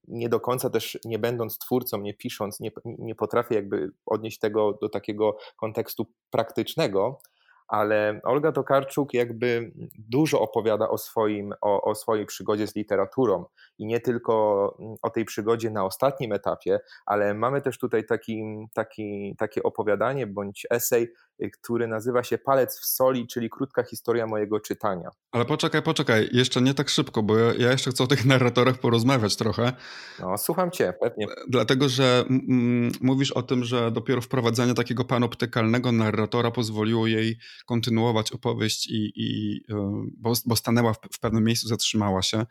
nie 0.07 0.29
do 0.29 0.39
końca 0.39 0.69
też 0.69 0.99
nie 1.05 1.19
będąc 1.19 1.57
twórcą, 1.57 2.01
nie 2.01 2.13
pisząc, 2.13 2.59
nie, 2.59 2.71
nie 2.85 3.15
potrafię 3.15 3.55
jakby 3.55 3.91
odnieść 4.05 4.39
tego 4.39 4.73
do 4.81 4.89
takiego 4.89 5.37
kontekstu 5.55 6.05
praktycznego, 6.29 7.19
ale 7.67 8.21
Olga 8.23 8.51
Tokarczuk 8.51 9.13
jakby 9.13 9.71
dużo 10.09 10.41
opowiada 10.41 10.89
o, 10.89 10.97
swoim, 10.97 11.53
o, 11.61 11.81
o 11.81 11.95
swojej 11.95 12.25
przygodzie 12.25 12.67
z 12.67 12.75
literaturą 12.75 13.45
i 13.77 13.85
nie 13.85 13.99
tylko 13.99 14.33
o 15.01 15.09
tej 15.09 15.25
przygodzie 15.25 15.69
na 15.69 15.85
ostatnim 15.85 16.33
etapie, 16.33 16.79
ale 17.05 17.33
mamy 17.33 17.61
też 17.61 17.77
tutaj 17.77 18.05
taki, 18.05 18.43
taki, 18.73 19.35
takie 19.37 19.63
opowiadanie 19.63 20.27
bądź 20.27 20.67
esej, 20.69 21.13
który 21.61 21.87
nazywa 21.87 22.23
się 22.23 22.37
Palec 22.37 22.79
w 22.79 22.85
soli, 22.85 23.27
czyli 23.27 23.49
krótka 23.49 23.83
historia 23.83 24.27
mojego 24.27 24.59
czytania. 24.59 25.09
Ale 25.31 25.45
poczekaj, 25.45 25.81
poczekaj, 25.81 26.29
jeszcze 26.31 26.61
nie 26.61 26.73
tak 26.73 26.89
szybko, 26.89 27.23
bo 27.23 27.37
ja 27.37 27.71
jeszcze 27.71 27.91
chcę 27.91 28.03
o 28.03 28.07
tych 28.07 28.25
narratorach 28.33 28.77
porozmawiać 28.77 29.35
trochę. 29.35 29.73
No, 30.19 30.37
słucham 30.37 30.71
cię, 30.71 30.93
pewnie. 31.01 31.27
Dlatego, 31.47 31.89
że 31.89 32.25
mówisz 33.01 33.31
o 33.31 33.43
tym, 33.43 33.63
że 33.63 33.91
dopiero 33.91 34.21
wprowadzenie 34.21 34.73
takiego 34.73 35.05
panoptykalnego 35.05 35.91
narratora 35.91 36.51
pozwoliło 36.51 37.07
jej 37.07 37.37
kontynuować 37.65 38.31
opowieść 38.31 38.87
i, 38.87 39.11
i 39.15 39.61
e, 39.71 40.05
bo, 40.17 40.33
bo 40.45 40.55
stanęła 40.55 40.93
w, 40.93 40.97
w 41.13 41.19
pewnym 41.19 41.43
miejscu, 41.43 41.67
zatrzymała 41.67 42.21
się. 42.21 42.45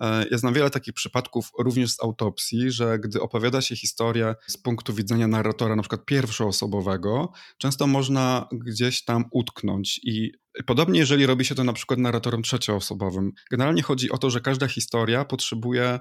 E, 0.00 0.26
ja 0.30 0.38
znam 0.38 0.54
wiele 0.54 0.70
takich 0.70 0.94
przypadków 0.94 1.50
również 1.58 1.92
z 1.92 2.02
autopsji, 2.02 2.70
że 2.70 2.98
gdy 2.98 3.20
opowiada 3.20 3.60
się 3.60 3.76
historię 3.76 4.34
z 4.46 4.56
punktu 4.56 4.94
widzenia 4.94 5.28
narratora, 5.28 5.76
na 5.76 5.82
przykład 5.82 6.04
pierwszoosobowego, 6.04 7.32
często 7.58 7.86
można 7.86 8.48
gdzieś 8.52 9.04
tam 9.04 9.24
utknąć 9.30 10.00
i 10.04 10.32
Podobnie, 10.66 11.00
jeżeli 11.00 11.26
robi 11.26 11.44
się 11.44 11.54
to 11.54 11.64
na 11.64 11.72
przykład 11.72 12.00
narratorem 12.00 12.42
trzecioosobowym. 12.42 13.32
Generalnie 13.50 13.82
chodzi 13.82 14.10
o 14.10 14.18
to, 14.18 14.30
że 14.30 14.40
każda 14.40 14.68
historia 14.68 15.24
potrzebuje 15.24 15.98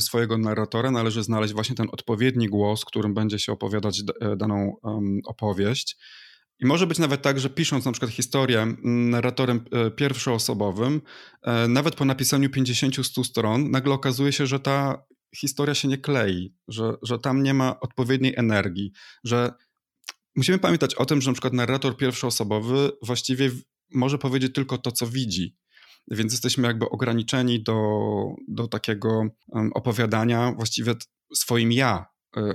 swojego 0.00 0.38
narratora, 0.38 0.90
należy 0.90 1.22
znaleźć 1.22 1.54
właśnie 1.54 1.76
ten 1.76 1.88
odpowiedni 1.92 2.48
głos, 2.48 2.84
którym 2.84 3.14
będzie 3.14 3.38
się 3.38 3.52
opowiadać 3.52 4.02
e, 4.20 4.36
daną 4.36 4.76
opowieść. 5.26 5.96
I 6.60 6.66
może 6.66 6.86
być 6.86 6.98
nawet 6.98 7.22
tak, 7.22 7.40
że 7.40 7.50
pisząc 7.50 7.84
na 7.84 7.92
przykład 7.92 8.10
historię 8.10 8.76
narratorem 8.84 9.64
e, 9.72 9.90
pierwszoosobowym, 9.90 11.02
e, 11.42 11.68
nawet 11.68 11.94
po 11.94 12.04
napisaniu 12.04 12.48
50-100 12.48 13.24
stron, 13.24 13.70
nagle 13.70 13.94
okazuje 13.94 14.32
się, 14.32 14.46
że 14.46 14.60
ta 14.60 15.04
historia 15.36 15.74
się 15.74 15.88
nie 15.88 15.98
klei, 15.98 16.54
że, 16.68 16.92
że 17.02 17.18
tam 17.18 17.42
nie 17.42 17.54
ma 17.54 17.80
odpowiedniej 17.80 18.34
energii, 18.36 18.92
że 19.24 19.52
musimy 20.36 20.58
pamiętać 20.58 20.94
o 20.94 21.06
tym, 21.06 21.20
że 21.20 21.30
na 21.30 21.34
przykład 21.34 21.52
narrator 21.52 21.96
pierwszoosobowy 21.96 22.90
właściwie 23.02 23.50
może 23.94 24.18
powiedzieć 24.18 24.54
tylko 24.54 24.78
to, 24.78 24.92
co 24.92 25.06
widzi. 25.06 25.56
Więc 26.10 26.32
jesteśmy 26.32 26.68
jakby 26.68 26.90
ograniczeni 26.90 27.62
do, 27.62 27.80
do 28.48 28.68
takiego 28.68 29.28
opowiadania 29.74 30.52
właściwie 30.56 30.94
swoim 31.34 31.72
ja, 31.72 32.06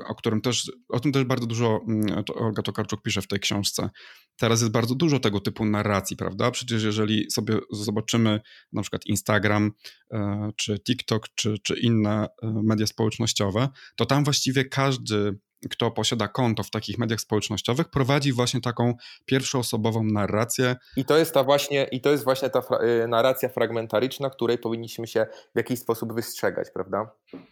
o 0.07 0.15
którym 0.15 0.41
też, 0.41 0.71
o 0.89 0.99
tym 0.99 1.11
też 1.11 1.23
bardzo 1.23 1.45
dużo 1.45 1.81
mm, 1.87 2.23
Olga 2.35 2.61
Tokarczuk 2.61 3.01
pisze 3.01 3.21
w 3.21 3.27
tej 3.27 3.39
książce. 3.39 3.89
Teraz 4.35 4.61
jest 4.61 4.73
bardzo 4.73 4.95
dużo 4.95 5.19
tego 5.19 5.39
typu 5.39 5.65
narracji, 5.65 6.17
prawda? 6.17 6.51
Przecież 6.51 6.83
jeżeli 6.83 7.31
sobie 7.31 7.59
zobaczymy 7.71 8.41
na 8.73 8.81
przykład 8.81 9.05
Instagram, 9.05 9.71
e, 10.11 10.49
czy 10.55 10.79
TikTok, 10.79 11.27
czy, 11.35 11.57
czy 11.63 11.79
inne 11.79 12.27
e, 12.43 12.53
media 12.63 12.87
społecznościowe, 12.87 13.69
to 13.95 14.05
tam 14.05 14.23
właściwie 14.23 14.65
każdy 14.65 15.39
kto 15.69 15.91
posiada 15.91 16.27
konto 16.27 16.63
w 16.63 16.69
takich 16.69 16.97
mediach 16.97 17.21
społecznościowych, 17.21 17.89
prowadzi 17.89 18.33
właśnie 18.33 18.61
taką 18.61 18.93
pierwszoosobową 19.25 20.03
narrację. 20.03 20.75
I 20.97 21.05
to 21.05 21.17
jest 21.17 21.33
ta 21.33 21.43
właśnie, 21.43 21.83
i 21.83 22.01
to 22.01 22.11
jest 22.11 22.23
właśnie 22.23 22.49
ta 22.49 22.61
fra 22.61 22.77
y, 22.77 23.07
narracja 23.07 23.49
fragmentaryczna, 23.49 24.29
której 24.29 24.57
powinniśmy 24.57 25.07
się 25.07 25.25
w 25.55 25.57
jakiś 25.57 25.79
sposób 25.79 26.13
wystrzegać, 26.13 26.67
prawda? 26.73 27.11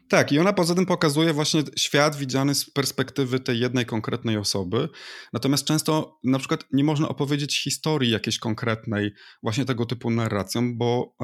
Tak, 0.09 0.31
i 0.31 0.39
ona 0.39 0.53
poza 0.53 0.75
tym 0.75 0.85
pokazuje 0.85 1.33
właśnie 1.33 1.63
świat 1.77 2.15
widziany 2.15 2.55
z 2.55 2.69
perspektywy 2.69 3.39
tej 3.39 3.59
jednej 3.59 3.85
konkretnej 3.85 4.37
osoby. 4.37 4.89
Natomiast 5.33 5.65
często 5.65 6.19
na 6.23 6.39
przykład 6.39 6.63
nie 6.71 6.83
można 6.83 7.09
opowiedzieć 7.09 7.63
historii 7.63 8.11
jakiejś 8.11 8.39
konkretnej 8.39 9.11
właśnie 9.43 9.65
tego 9.65 9.85
typu 9.85 10.09
narracją, 10.09 10.77
bo 10.77 11.15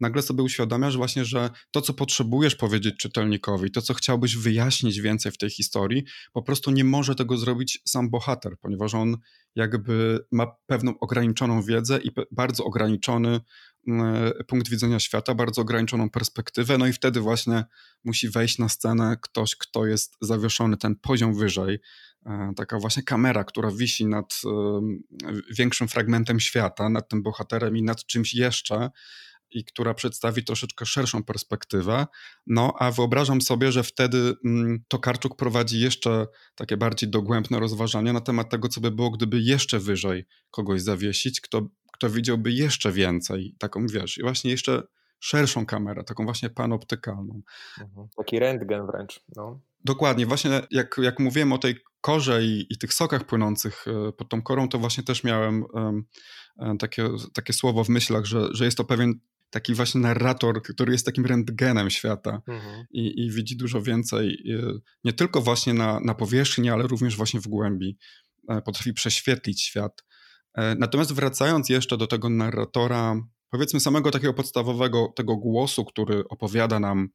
nagle 0.00 0.22
sobie 0.22 0.42
uświadamiasz 0.42 0.96
właśnie, 0.96 1.24
że 1.24 1.50
to, 1.70 1.80
co 1.80 1.94
potrzebujesz 1.94 2.56
powiedzieć 2.56 2.94
czytelnikowi, 2.96 3.70
to, 3.70 3.82
co 3.82 3.94
chciałbyś 3.94 4.36
wyjaśnić 4.36 5.00
więcej 5.00 5.32
w 5.32 5.38
tej 5.38 5.50
historii, 5.50 6.01
po 6.32 6.42
prostu 6.42 6.70
nie 6.70 6.84
może 6.84 7.14
tego 7.14 7.36
zrobić 7.36 7.82
sam 7.84 8.10
bohater, 8.10 8.56
ponieważ 8.60 8.94
on 8.94 9.16
jakby 9.54 10.24
ma 10.32 10.46
pewną 10.66 10.98
ograniczoną 10.98 11.62
wiedzę 11.62 11.98
i 11.98 12.10
bardzo 12.30 12.64
ograniczony 12.64 13.40
punkt 14.46 14.68
widzenia 14.68 15.00
świata, 15.00 15.34
bardzo 15.34 15.62
ograniczoną 15.62 16.10
perspektywę, 16.10 16.78
no 16.78 16.86
i 16.86 16.92
wtedy 16.92 17.20
właśnie 17.20 17.64
musi 18.04 18.28
wejść 18.28 18.58
na 18.58 18.68
scenę 18.68 19.16
ktoś, 19.22 19.56
kto 19.56 19.86
jest 19.86 20.16
zawieszony 20.20 20.76
ten 20.76 20.96
poziom 20.96 21.34
wyżej, 21.34 21.78
e, 22.26 22.52
taka 22.56 22.78
właśnie 22.78 23.02
kamera, 23.02 23.44
która 23.44 23.70
wisi 23.70 24.06
nad 24.06 24.40
większym 25.58 25.88
fragmentem 25.88 26.40
świata, 26.40 26.88
nad 26.88 27.08
tym 27.08 27.22
bohaterem 27.22 27.76
i 27.76 27.82
nad 27.82 28.06
czymś 28.06 28.34
jeszcze, 28.34 28.90
i 29.54 29.64
która 29.64 29.94
przedstawi 29.94 30.44
troszeczkę 30.44 30.86
szerszą 30.86 31.24
perspektywę. 31.24 32.06
No 32.46 32.74
a 32.78 32.90
wyobrażam 32.90 33.40
sobie, 33.40 33.72
że 33.72 33.82
wtedy 33.82 34.34
mm, 34.44 34.84
Tokarczuk 34.88 35.36
prowadzi 35.36 35.80
jeszcze 35.80 36.26
takie 36.54 36.76
bardziej 36.76 37.10
dogłębne 37.10 37.60
rozważania 37.60 38.12
na 38.12 38.20
temat 38.20 38.50
tego, 38.50 38.68
co 38.68 38.80
by 38.80 38.90
było, 38.90 39.10
gdyby 39.10 39.40
jeszcze 39.40 39.78
wyżej 39.78 40.24
kogoś 40.50 40.82
zawiesić, 40.82 41.40
kto, 41.40 41.68
kto 41.92 42.10
widziałby 42.10 42.52
jeszcze 42.52 42.92
więcej, 42.92 43.54
taką 43.58 43.86
wiesz, 43.86 44.18
i 44.18 44.22
właśnie 44.22 44.50
jeszcze 44.50 44.82
szerszą 45.20 45.66
kamerę, 45.66 46.04
taką 46.04 46.24
właśnie 46.24 46.50
panoptykalną. 46.50 47.42
Mhm. 47.80 48.08
Taki 48.16 48.38
rentgen 48.38 48.86
wręcz. 48.86 49.20
No. 49.36 49.60
Dokładnie, 49.84 50.26
właśnie 50.26 50.62
jak, 50.70 50.96
jak 51.02 51.18
mówiłem 51.18 51.52
o 51.52 51.58
tej 51.58 51.76
korze 52.00 52.44
i, 52.44 52.66
i, 52.70 52.78
tych 52.78 52.94
sokach 52.94 53.24
płynących 53.24 53.84
e, 53.88 54.12
pod 54.12 54.28
tą 54.28 54.42
korą, 54.42 54.68
to 54.68 54.78
właśnie 54.78 55.04
też 55.04 55.24
miałem 55.24 55.64
um, 55.72 56.06
takie, 56.78 57.08
takie 57.32 57.52
słowo 57.52 57.84
w 57.84 57.88
myślach, 57.88 58.24
że, 58.24 58.48
że 58.50 58.64
jest 58.64 58.76
to 58.76 58.84
pewien 58.84 59.20
taki 59.52 59.74
właśnie 59.74 60.00
narrator, 60.00 60.62
który 60.62 60.92
jest 60.92 61.06
takim 61.06 61.26
rentgenem 61.26 61.90
świata 61.90 62.42
mhm. 62.48 62.84
i, 62.90 63.24
i, 63.24 63.30
widzi 63.30 63.56
dużo 63.56 63.82
więcej, 63.82 64.44
nie 65.04 65.12
tylko 65.12 65.40
właśnie 65.40 65.74
na, 65.74 66.00
na 66.00 66.14
powierzchni, 66.14 66.70
ale 66.70 66.86
również 66.86 67.16
właśnie 67.16 67.40
w 67.40 67.48
głębi. 67.48 67.98
E, 68.48 68.62
potrafi 68.62 68.92
prześwietlić 68.92 69.62
świat. 69.62 70.04
E, 70.54 70.74
natomiast 70.74 71.12
wracając 71.12 71.68
jeszcze 71.68 71.96
do 71.96 72.06
tego 72.06 72.28
narratora, 72.28 73.16
powiedzmy 73.50 73.80
samego 73.80 74.10
takiego 74.10 74.34
podstawowego, 74.34 75.12
tego 75.16 75.36
głosu, 75.36 75.84
który 75.84 76.28
opowiada 76.28 76.80
nam 76.80 77.08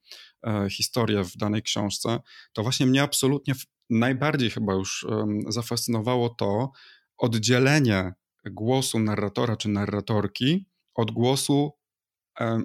e, 0.47 0.69
historię 0.69 1.23
w 1.23 1.37
danej 1.37 1.61
książce, 1.61 2.19
to 2.53 2.63
właśnie 2.63 2.85
mnie 2.85 3.03
absolutnie 3.03 3.53
najbardziej 3.89 4.49
chyba 4.49 4.73
już 4.73 5.07
zafascynowało 5.47 6.29
to 6.29 6.71
oddzielenie 7.17 8.13
głosu 8.45 8.99
narratora 8.99 9.55
czy 9.55 9.69
narratorki 9.69 10.65
od 10.95 11.11
głosu 11.11 11.76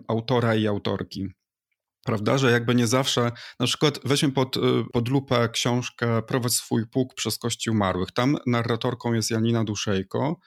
autora 0.09 0.55
i 0.55 0.67
autorki. 0.67 1.29
Prawda, 2.05 2.39
że 2.39 2.51
jakby 2.51 2.75
nie 2.75 2.87
zawsze, 2.87 3.33
na 3.61 3.67
przykład 3.67 4.01
weźmy 4.05 4.33
pod, 4.33 4.57
y, 4.57 4.61
pod 4.93 5.09
lupę 5.09 5.49
książkę 5.49 6.23
Prowadź 6.23 6.53
swój 6.53 6.87
pług 6.87 7.15
przez 7.15 7.39
kości 7.39 7.71
umarłych. 7.71 8.13
Tam 8.13 8.37
narratorką 8.47 9.13
jest 9.13 9.31
Janina 9.31 9.65
Duszejko 9.65 10.41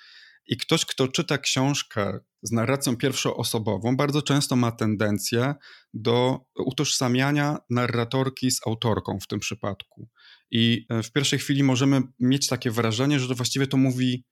i 0.47 0.57
ktoś, 0.57 0.85
kto 0.85 1.07
czyta 1.07 1.37
książkę 1.37 2.19
z 2.41 2.51
narracją 2.51 2.97
pierwszoosobową, 2.97 3.97
bardzo 3.97 4.21
często 4.21 4.55
ma 4.55 4.71
tendencję 4.71 5.55
do 5.93 6.39
utożsamiania 6.65 7.57
narratorki 7.69 8.51
z 8.51 8.67
autorką 8.67 9.19
w 9.19 9.27
tym 9.27 9.39
przypadku. 9.39 10.09
I 10.51 10.85
e, 10.89 11.03
w 11.03 11.11
pierwszej 11.11 11.39
chwili 11.39 11.63
możemy 11.63 12.01
mieć 12.19 12.47
takie 12.47 12.71
wrażenie, 12.71 13.19
że 13.19 13.27
to 13.27 13.35
właściwie 13.35 13.67
to 13.67 13.77
mówi 13.77 14.25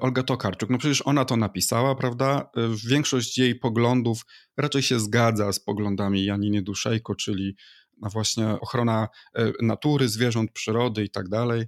Olga 0.00 0.22
Tokarczuk. 0.22 0.70
No 0.70 0.78
przecież 0.78 1.02
ona 1.06 1.24
to 1.24 1.36
napisała, 1.36 1.94
prawda? 1.94 2.50
E, 2.56 2.68
większość 2.88 3.38
jej 3.38 3.54
poglądów 3.54 4.22
raczej 4.56 4.82
się 4.82 5.00
zgadza 5.00 5.52
z 5.52 5.60
poglądami 5.60 6.24
Janiny 6.24 6.62
Duszejko, 6.62 7.14
czyli 7.14 7.56
na 8.02 8.08
właśnie 8.08 8.48
ochrona 8.48 9.08
e, 9.34 9.52
natury, 9.62 10.08
zwierząt, 10.08 10.52
przyrody 10.52 11.04
i 11.04 11.10
tak 11.10 11.28
dalej. 11.28 11.64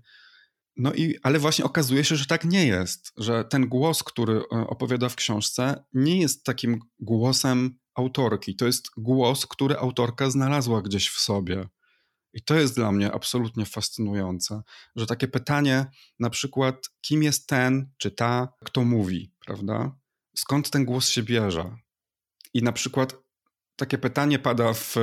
No 0.76 0.94
i, 0.94 1.18
ale 1.22 1.38
właśnie 1.38 1.64
okazuje 1.64 2.04
się, 2.04 2.16
że 2.16 2.26
tak 2.26 2.44
nie 2.44 2.66
jest, 2.66 3.12
że 3.16 3.44
ten 3.44 3.68
głos, 3.68 4.02
który 4.02 4.48
opowiada 4.48 5.08
w 5.08 5.16
książce, 5.16 5.84
nie 5.92 6.20
jest 6.20 6.44
takim 6.44 6.80
głosem 6.98 7.78
autorki. 7.94 8.56
To 8.56 8.66
jest 8.66 8.86
głos, 8.96 9.46
który 9.46 9.76
autorka 9.76 10.30
znalazła 10.30 10.82
gdzieś 10.82 11.08
w 11.08 11.20
sobie. 11.20 11.68
I 12.32 12.42
to 12.42 12.54
jest 12.54 12.76
dla 12.76 12.92
mnie 12.92 13.12
absolutnie 13.12 13.66
fascynujące, 13.66 14.62
że 14.96 15.06
takie 15.06 15.28
pytanie, 15.28 15.86
na 16.18 16.30
przykład, 16.30 16.90
kim 17.00 17.22
jest 17.22 17.46
ten 17.46 17.90
czy 17.98 18.10
ta, 18.10 18.48
kto 18.64 18.84
mówi, 18.84 19.32
prawda? 19.46 19.96
Skąd 20.36 20.70
ten 20.70 20.84
głos 20.84 21.08
się 21.08 21.22
bierze? 21.22 21.76
I 22.54 22.62
na 22.62 22.72
przykład 22.72 23.16
takie 23.76 23.98
pytanie 23.98 24.38
pada 24.38 24.72
w, 24.72 24.96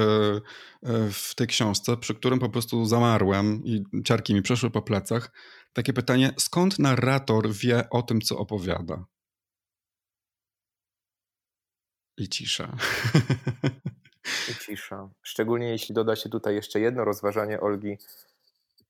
w 1.12 1.36
tej 1.36 1.48
książce, 1.48 1.98
przy 1.98 2.16
którym 2.16 2.40
po 2.40 2.50
prostu 2.50 2.86
zamarłem 2.86 3.66
i 3.66 3.84
ciarki 4.06 4.34
mi 4.34 4.42
przeszły 4.42 4.72
po 4.72 4.82
plecach. 4.82 5.32
Takie 5.74 5.94
pytanie, 5.94 6.34
skąd 6.38 6.80
narrator 6.80 7.54
wie 7.54 7.90
o 7.90 8.02
tym, 8.02 8.22
co 8.22 8.38
opowiada? 8.38 9.06
I 12.18 12.30
cisza. 12.30 12.78
cisza. 14.60 15.10
Szczególnie 15.22 15.70
jeśli 15.70 15.96
doda 15.96 16.16
się 16.16 16.30
tutaj 16.30 16.56
jeszcze 16.56 16.80
jedno 16.80 17.06
rozważanie 17.06 17.62
Olgi 17.62 17.98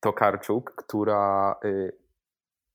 Tokarczuk, 0.00 0.74
która 0.76 1.56
y, 1.64 1.92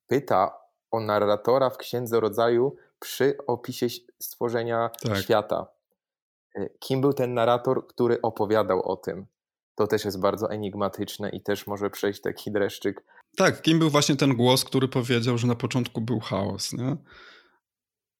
pyta 0.08 0.58
o 0.92 1.00
narratora 1.00 1.70
w 1.70 1.78
Księdze 1.78 2.20
Rodzaju 2.20 2.76
przy 3.00 3.38
opisie 3.48 3.88
stworzenia 4.20 4.90
tak. 5.04 5.18
świata. 5.18 5.68
Y, 6.58 6.70
kim 6.80 7.02
był 7.02 7.14
ten 7.14 7.34
narrator, 7.34 7.88
który 7.88 8.22
opowiadał 8.22 8.92
o 8.92 8.96
tym? 8.96 9.26
To 9.76 9.88
też 9.88 10.06
jest 10.06 10.20
bardzo 10.20 10.52
enigmatyczne 10.52 11.30
i 11.30 11.42
też 11.42 11.68
może 11.68 11.90
przejść 11.90 12.22
taki 12.22 12.52
dreszczyk. 12.52 13.04
Tak, 13.38 13.62
kim 13.62 13.80
był 13.80 13.90
właśnie 13.90 14.16
ten 14.16 14.36
głos, 14.36 14.66
który 14.66 14.88
powiedział, 14.88 15.38
że 15.38 15.48
na 15.48 15.56
początku 15.56 16.02
był 16.02 16.20
chaos, 16.20 16.74
nie? 16.74 16.98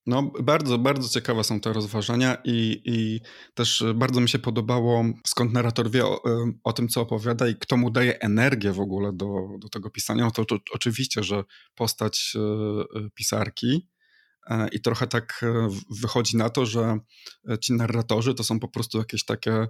No, 0.06 0.32
bardzo, 0.44 0.78
bardzo 0.78 1.10
ciekawe 1.10 1.44
są 1.44 1.60
te 1.60 1.74
rozważania 1.74 2.38
i, 2.44 2.82
i 2.86 3.22
też 3.54 3.84
bardzo 3.96 4.22
mi 4.22 4.30
się 4.30 4.40
podobało, 4.40 5.06
skąd 5.28 5.54
narrator 5.54 5.92
wie 5.92 6.06
o, 6.06 6.22
o, 6.64 6.74
tym, 6.74 6.88
co 6.88 7.02
opowiada 7.02 7.48
i 7.48 7.56
kto 7.56 7.78
mu 7.78 7.90
daje 7.90 8.20
energię 8.20 8.72
w 8.72 8.80
ogóle 8.80 9.14
do, 9.14 9.48
do 9.60 9.70
tego 9.70 9.90
pisania. 9.90 10.24
No 10.24 10.32
to, 10.32 10.46
to 10.46 10.58
oczywiście, 10.74 11.24
że 11.24 11.44
postać 11.76 12.34
e, 12.36 13.10
pisarki, 13.16 13.88
I 14.72 14.82
trochę 14.82 15.08
tak 15.08 15.46
wychodzi 16.02 16.38
na 16.38 16.50
to, 16.50 16.66
że 16.66 16.98
ci 17.62 17.74
narratorzy 17.74 18.34
to 18.34 18.44
są 18.44 18.60
po 18.60 18.68
prostu 18.68 18.98
jakieś 18.98 19.26
takie 19.26 19.68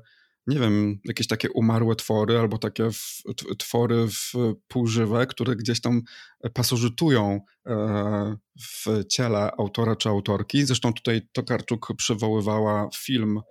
nie 0.48 0.60
wiem, 0.60 1.00
jakieś 1.06 1.28
takie 1.28 1.52
umarłe 1.52 1.96
twory 1.96 2.40
albo 2.40 2.58
takie 2.58 2.92
w, 2.92 3.24
twory 3.58 4.08
w 4.08 4.34
półżywe, 4.68 5.28
które 5.28 5.56
gdzieś 5.56 5.82
tam 5.82 6.02
pasożytują 6.54 7.40
e, 7.66 8.36
w 8.62 9.04
ciele 9.10 9.52
autora 9.58 9.96
czy 9.96 10.10
autorki. 10.10 10.66
Zresztą 10.66 10.94
tutaj 10.94 11.22
Tokarczuk 11.32 11.88
przywoływała 11.98 12.90
film 12.96 13.42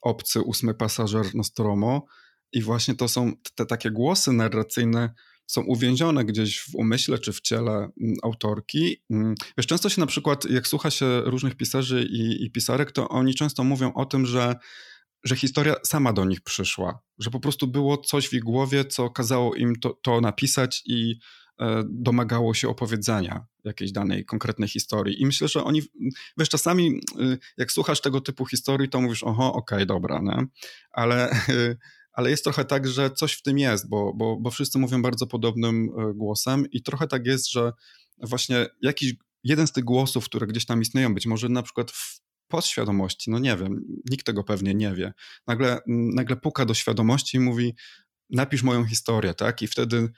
Obcy, 0.00 0.40
ósmy 0.40 0.74
pasażer 0.74 1.34
Nostromo 1.34 2.06
i 2.52 2.62
właśnie 2.62 2.94
to 2.94 3.08
są 3.08 3.32
te 3.54 3.66
takie 3.66 3.90
głosy 3.90 4.32
narracyjne 4.32 5.14
są 5.50 5.62
uwięzione 5.62 6.24
gdzieś 6.24 6.60
w 6.60 6.74
umyśle 6.74 7.18
czy 7.18 7.32
w 7.32 7.40
ciele 7.40 7.72
mm, 7.72 8.16
autorki. 8.22 9.02
Mm, 9.10 9.34
wiesz, 9.58 9.66
często 9.66 9.88
się 9.88 10.00
na 10.00 10.06
przykład, 10.06 10.44
jak 10.44 10.66
słucha 10.66 10.90
się 10.90 11.20
różnych 11.20 11.54
pisarzy 11.56 12.02
i, 12.02 12.44
i 12.44 12.50
pisarek, 12.50 12.92
to 12.92 13.08
oni 13.08 13.34
często 13.34 13.64
mówią 13.64 13.92
o 13.92 14.04
tym, 14.04 14.26
że 14.26 14.56
że 15.24 15.36
historia 15.36 15.74
sama 15.84 16.12
do 16.12 16.24
nich 16.24 16.40
przyszła, 16.40 17.02
że 17.18 17.30
po 17.30 17.40
prostu 17.40 17.66
było 17.66 17.98
coś 17.98 18.28
w 18.28 18.32
ich 18.32 18.42
głowie, 18.42 18.84
co 18.84 19.10
kazało 19.10 19.54
im 19.54 19.76
to, 19.76 19.98
to 20.02 20.20
napisać 20.20 20.82
i 20.86 21.18
e, 21.60 21.84
domagało 21.88 22.54
się 22.54 22.68
opowiedzenia 22.68 23.46
jakiejś 23.64 23.92
danej 23.92 24.24
konkretnej 24.24 24.68
historii. 24.68 25.22
I 25.22 25.26
myślę, 25.26 25.48
że 25.48 25.64
oni, 25.64 25.82
wiesz, 26.38 26.48
czasami 26.48 27.00
y, 27.20 27.38
jak 27.56 27.72
słuchasz 27.72 28.00
tego 28.00 28.20
typu 28.20 28.46
historii, 28.46 28.88
to 28.88 29.00
mówisz, 29.00 29.22
oho, 29.22 29.52
okej, 29.54 29.76
okay, 29.76 29.86
dobra, 29.86 30.20
nie? 30.22 30.46
Ale, 30.92 31.40
ale 32.12 32.30
jest 32.30 32.44
trochę 32.44 32.64
tak, 32.64 32.88
że 32.88 33.10
coś 33.10 33.32
w 33.32 33.42
tym 33.42 33.58
jest, 33.58 33.88
bo, 33.88 34.12
bo, 34.14 34.36
bo 34.36 34.50
wszyscy 34.50 34.78
mówią 34.78 35.02
bardzo 35.02 35.26
podobnym 35.26 35.88
e, 35.98 36.14
głosem 36.14 36.70
i 36.70 36.82
trochę 36.82 37.06
tak 37.06 37.26
jest, 37.26 37.50
że 37.50 37.72
właśnie 38.18 38.66
jakiś 38.82 39.14
jeden 39.44 39.66
z 39.66 39.72
tych 39.72 39.84
głosów, 39.84 40.24
które 40.24 40.46
gdzieś 40.46 40.66
tam 40.66 40.82
istnieją, 40.82 41.14
być 41.14 41.26
może 41.26 41.48
na 41.48 41.62
przykład 41.62 41.90
w 41.90 42.19
podświadomości, 42.50 43.30
no 43.30 43.38
nie 43.38 43.56
wiem, 43.56 43.84
nikt 44.10 44.26
tego 44.26 44.44
pewnie 44.44 44.74
nie 44.74 44.94
wie, 44.94 45.12
nagle, 45.46 45.78
nagle 46.14 46.36
puka 46.36 46.64
do 46.64 46.74
świadomości 46.74 47.36
i 47.36 47.40
mówi, 47.40 47.74
napisz 48.30 48.62
moją 48.62 48.84
historię, 48.84 49.34
tak? 49.34 49.62
I 49.62 49.66
wtedy, 49.66 50.08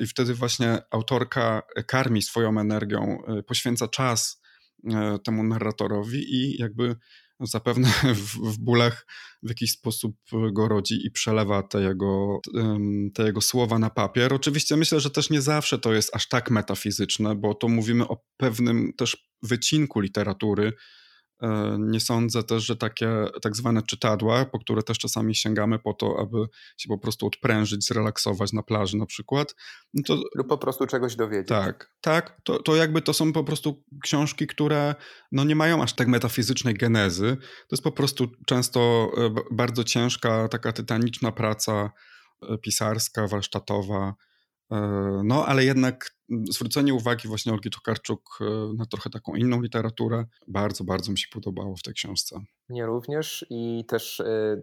I 0.00 0.06
wtedy 0.06 0.34
właśnie 0.34 0.78
autorka 0.90 1.62
karmi 1.86 2.22
swoją 2.22 2.60
energią, 2.60 3.18
y, 3.38 3.42
poświęca 3.42 3.88
czas 3.88 4.42
y, 4.84 4.90
temu 5.24 5.44
narratorowi 5.44 6.34
i 6.34 6.58
jakby 6.58 6.96
zapewne 7.40 7.88
w, 8.14 8.52
w 8.54 8.58
bólach 8.58 9.06
w 9.42 9.48
jakiś 9.48 9.72
sposób 9.72 10.16
go 10.52 10.68
rodzi 10.68 11.06
i 11.06 11.10
przelewa 11.10 11.62
te 11.62 11.82
jego, 11.82 12.40
te 13.14 13.22
jego 13.22 13.40
słowa 13.40 13.78
na 13.78 13.90
papier. 13.90 14.34
Oczywiście 14.34 14.76
myślę, 14.76 15.00
że 15.00 15.10
też 15.10 15.30
nie 15.30 15.40
zawsze 15.40 15.78
to 15.78 15.92
jest 15.92 16.16
aż 16.16 16.28
tak 16.28 16.50
metafizyczne, 16.50 17.34
bo 17.34 17.54
to 17.54 17.68
mówimy 17.68 18.08
o 18.08 18.24
pewnym 18.36 18.92
też 18.96 19.30
wycinku 19.42 20.00
literatury, 20.00 20.72
nie 21.78 22.00
sądzę 22.00 22.42
też, 22.42 22.64
że 22.64 22.76
takie 22.76 23.24
tak 23.42 23.56
zwane 23.56 23.82
czytadła, 23.82 24.44
po 24.44 24.58
które 24.58 24.82
też 24.82 24.98
czasami 24.98 25.34
sięgamy 25.34 25.78
po 25.78 25.94
to, 25.94 26.16
aby 26.20 26.36
się 26.76 26.88
po 26.88 26.98
prostu 26.98 27.26
odprężyć, 27.26 27.86
zrelaksować 27.86 28.52
na 28.52 28.62
plaży 28.62 28.96
na 28.96 29.06
przykład. 29.06 29.54
No 29.94 30.02
to, 30.06 30.22
Lub 30.34 30.48
po 30.48 30.58
prostu 30.58 30.86
czegoś 30.86 31.16
dowiedzieć. 31.16 31.48
Tak, 31.48 31.92
tak. 32.00 32.40
To, 32.44 32.62
to 32.62 32.76
jakby 32.76 33.02
to 33.02 33.12
są 33.12 33.32
po 33.32 33.44
prostu 33.44 33.84
książki, 34.02 34.46
które 34.46 34.94
no 35.32 35.44
nie 35.44 35.56
mają 35.56 35.82
aż 35.82 35.92
tak 35.92 36.08
metafizycznej 36.08 36.74
genezy. 36.74 37.36
To 37.40 37.76
jest 37.76 37.84
po 37.84 37.92
prostu 37.92 38.28
często 38.46 39.10
e, 39.16 39.34
bardzo 39.50 39.84
ciężka, 39.84 40.48
taka 40.48 40.72
tytaniczna 40.72 41.32
praca 41.32 41.90
e, 42.42 42.58
pisarska, 42.58 43.26
warsztatowa, 43.26 44.14
E, 44.29 44.29
no, 45.24 45.46
ale 45.46 45.64
jednak 45.64 46.10
zwrócenie 46.50 46.94
uwagi 46.94 47.28
właśnie 47.28 47.52
Olgi 47.52 47.70
Tokarczuk 47.70 48.38
e, 48.40 48.44
na 48.76 48.86
trochę 48.86 49.10
taką 49.10 49.34
inną 49.34 49.60
literaturę 49.60 50.24
bardzo, 50.48 50.84
bardzo 50.84 51.12
mi 51.12 51.18
się 51.18 51.28
podobało 51.32 51.76
w 51.76 51.82
tej 51.82 51.94
książce. 51.94 52.40
Mnie 52.68 52.86
również 52.86 53.46
i 53.50 53.84
też 53.88 54.20
e, 54.20 54.60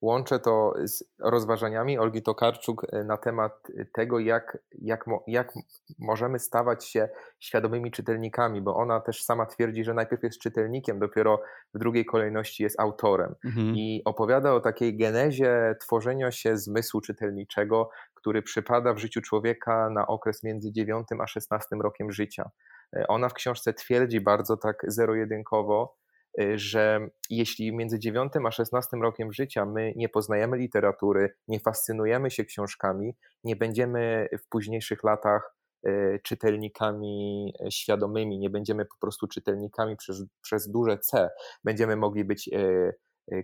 Łączę 0.00 0.38
to 0.38 0.74
z 0.84 1.04
rozważaniami 1.18 1.98
Olgi 1.98 2.22
Tokarczuk 2.22 2.86
e, 2.92 3.04
na 3.04 3.16
temat 3.16 3.68
tego, 3.92 4.18
jak, 4.18 4.58
jak, 4.82 5.04
jak 5.26 5.52
możemy 5.98 6.38
stawać 6.38 6.84
się 6.84 7.08
świadomymi 7.38 7.90
czytelnikami, 7.90 8.62
bo 8.62 8.76
ona 8.76 9.00
też 9.00 9.24
sama 9.24 9.46
twierdzi, 9.46 9.84
że 9.84 9.94
najpierw 9.94 10.22
jest 10.22 10.38
czytelnikiem, 10.38 10.98
dopiero 10.98 11.42
w 11.74 11.78
drugiej 11.78 12.04
kolejności 12.04 12.62
jest 12.62 12.80
autorem. 12.80 13.34
Mhm. 13.44 13.76
I 13.76 14.02
opowiada 14.04 14.54
o 14.54 14.60
takiej 14.60 14.96
genezie 14.96 15.76
tworzenia 15.80 16.30
się 16.30 16.58
zmysłu 16.58 17.00
czytelniczego, 17.00 17.90
który 18.26 18.42
przypada 18.42 18.94
w 18.94 18.98
życiu 18.98 19.20
człowieka 19.20 19.90
na 19.90 20.06
okres 20.06 20.42
między 20.42 20.72
9 20.72 21.06
a 21.20 21.26
16 21.26 21.76
rokiem 21.82 22.12
życia. 22.12 22.50
E, 22.96 23.06
ona 23.08 23.28
w 23.28 23.34
książce 23.34 23.72
twierdzi 23.72 24.20
bardzo 24.20 24.56
tak 24.56 24.76
zero-jedynkowo, 24.88 25.96
Y, 26.40 26.58
że 26.58 27.08
jeśli 27.30 27.76
między 27.76 27.98
9 27.98 28.32
a 28.46 28.50
16 28.50 28.96
rokiem 28.96 29.32
życia 29.32 29.66
my 29.66 29.92
nie 29.96 30.08
poznajemy 30.08 30.56
literatury, 30.56 31.34
nie 31.48 31.60
fascynujemy 31.60 32.30
się 32.30 32.44
książkami, 32.44 33.16
nie 33.44 33.56
będziemy 33.56 34.28
w 34.44 34.48
późniejszych 34.48 35.04
latach 35.04 35.56
y, 35.86 36.20
czytelnikami 36.24 37.52
świadomymi, 37.70 38.38
nie 38.38 38.50
będziemy 38.50 38.84
po 38.84 38.96
prostu 39.00 39.26
czytelnikami 39.28 39.96
przez, 39.96 40.22
przez 40.42 40.70
duże 40.70 40.98
C, 40.98 41.30
będziemy 41.64 41.96
mogli 41.96 42.24
być 42.24 42.50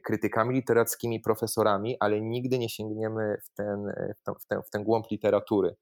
krytykami 0.04 0.54
literackimi, 0.54 1.20
profesorami, 1.20 1.96
ale 2.00 2.20
nigdy 2.20 2.58
nie 2.58 2.68
sięgniemy 2.68 3.38
w 3.44 3.54
ten, 3.54 3.92
w 4.40 4.46
ten, 4.46 4.62
w 4.62 4.70
ten 4.70 4.84
głąb 4.84 5.10
literatury. 5.10 5.76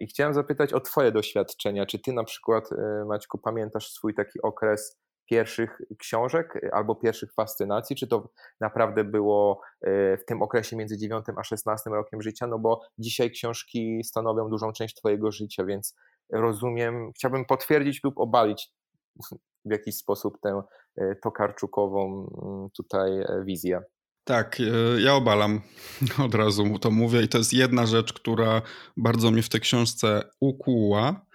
I 0.00 0.06
chciałem 0.06 0.34
zapytać 0.34 0.72
o 0.72 0.80
Twoje 0.80 1.12
doświadczenia. 1.12 1.86
Czy 1.86 1.98
Ty 1.98 2.12
na 2.12 2.24
przykład, 2.24 2.68
Maćku, 3.06 3.38
pamiętasz 3.38 3.90
swój 3.90 4.14
taki 4.14 4.42
okres 4.42 4.98
pierwszych 5.30 5.78
książek 5.98 6.60
albo 6.72 6.94
pierwszych 6.94 7.34
fascynacji, 7.34 7.96
czy 7.96 8.06
to 8.08 8.28
naprawdę 8.60 9.04
było 9.04 9.60
w 10.18 10.24
tym 10.26 10.42
okresie 10.42 10.76
między 10.76 10.98
9 10.98 11.26
a 11.36 11.44
16 11.44 11.90
rokiem 11.90 12.22
życia, 12.22 12.46
no 12.46 12.58
bo 12.58 12.80
dzisiaj 12.98 13.30
książki 13.30 14.04
stanowią 14.04 14.48
dużą 14.48 14.72
część 14.72 14.94
Twojego 14.94 15.32
życia, 15.32 15.64
więc 15.64 15.96
rozumiem, 16.32 17.12
chciałbym 17.16 17.44
potwierdzić 17.44 18.04
lub 18.04 18.18
obalić 18.18 18.72
w 19.64 19.70
jakiś 19.70 19.96
sposób 19.96 20.38
tę 20.42 20.62
y, 20.98 21.16
tokarczukową 21.22 22.30
mm, 22.44 22.68
tutaj 22.76 23.10
wizję. 23.44 23.82
Tak, 24.24 24.58
ja 24.98 25.14
obalam, 25.14 25.60
od 26.26 26.34
razu 26.34 26.78
to 26.78 26.90
mówię 26.90 27.22
i 27.22 27.28
to 27.28 27.38
jest 27.38 27.52
jedna 27.52 27.86
rzecz, 27.86 28.12
która 28.12 28.62
bardzo 28.96 29.30
mnie 29.30 29.42
w 29.42 29.48
tej 29.48 29.60
książce 29.60 30.22
ukuła, 30.40 31.26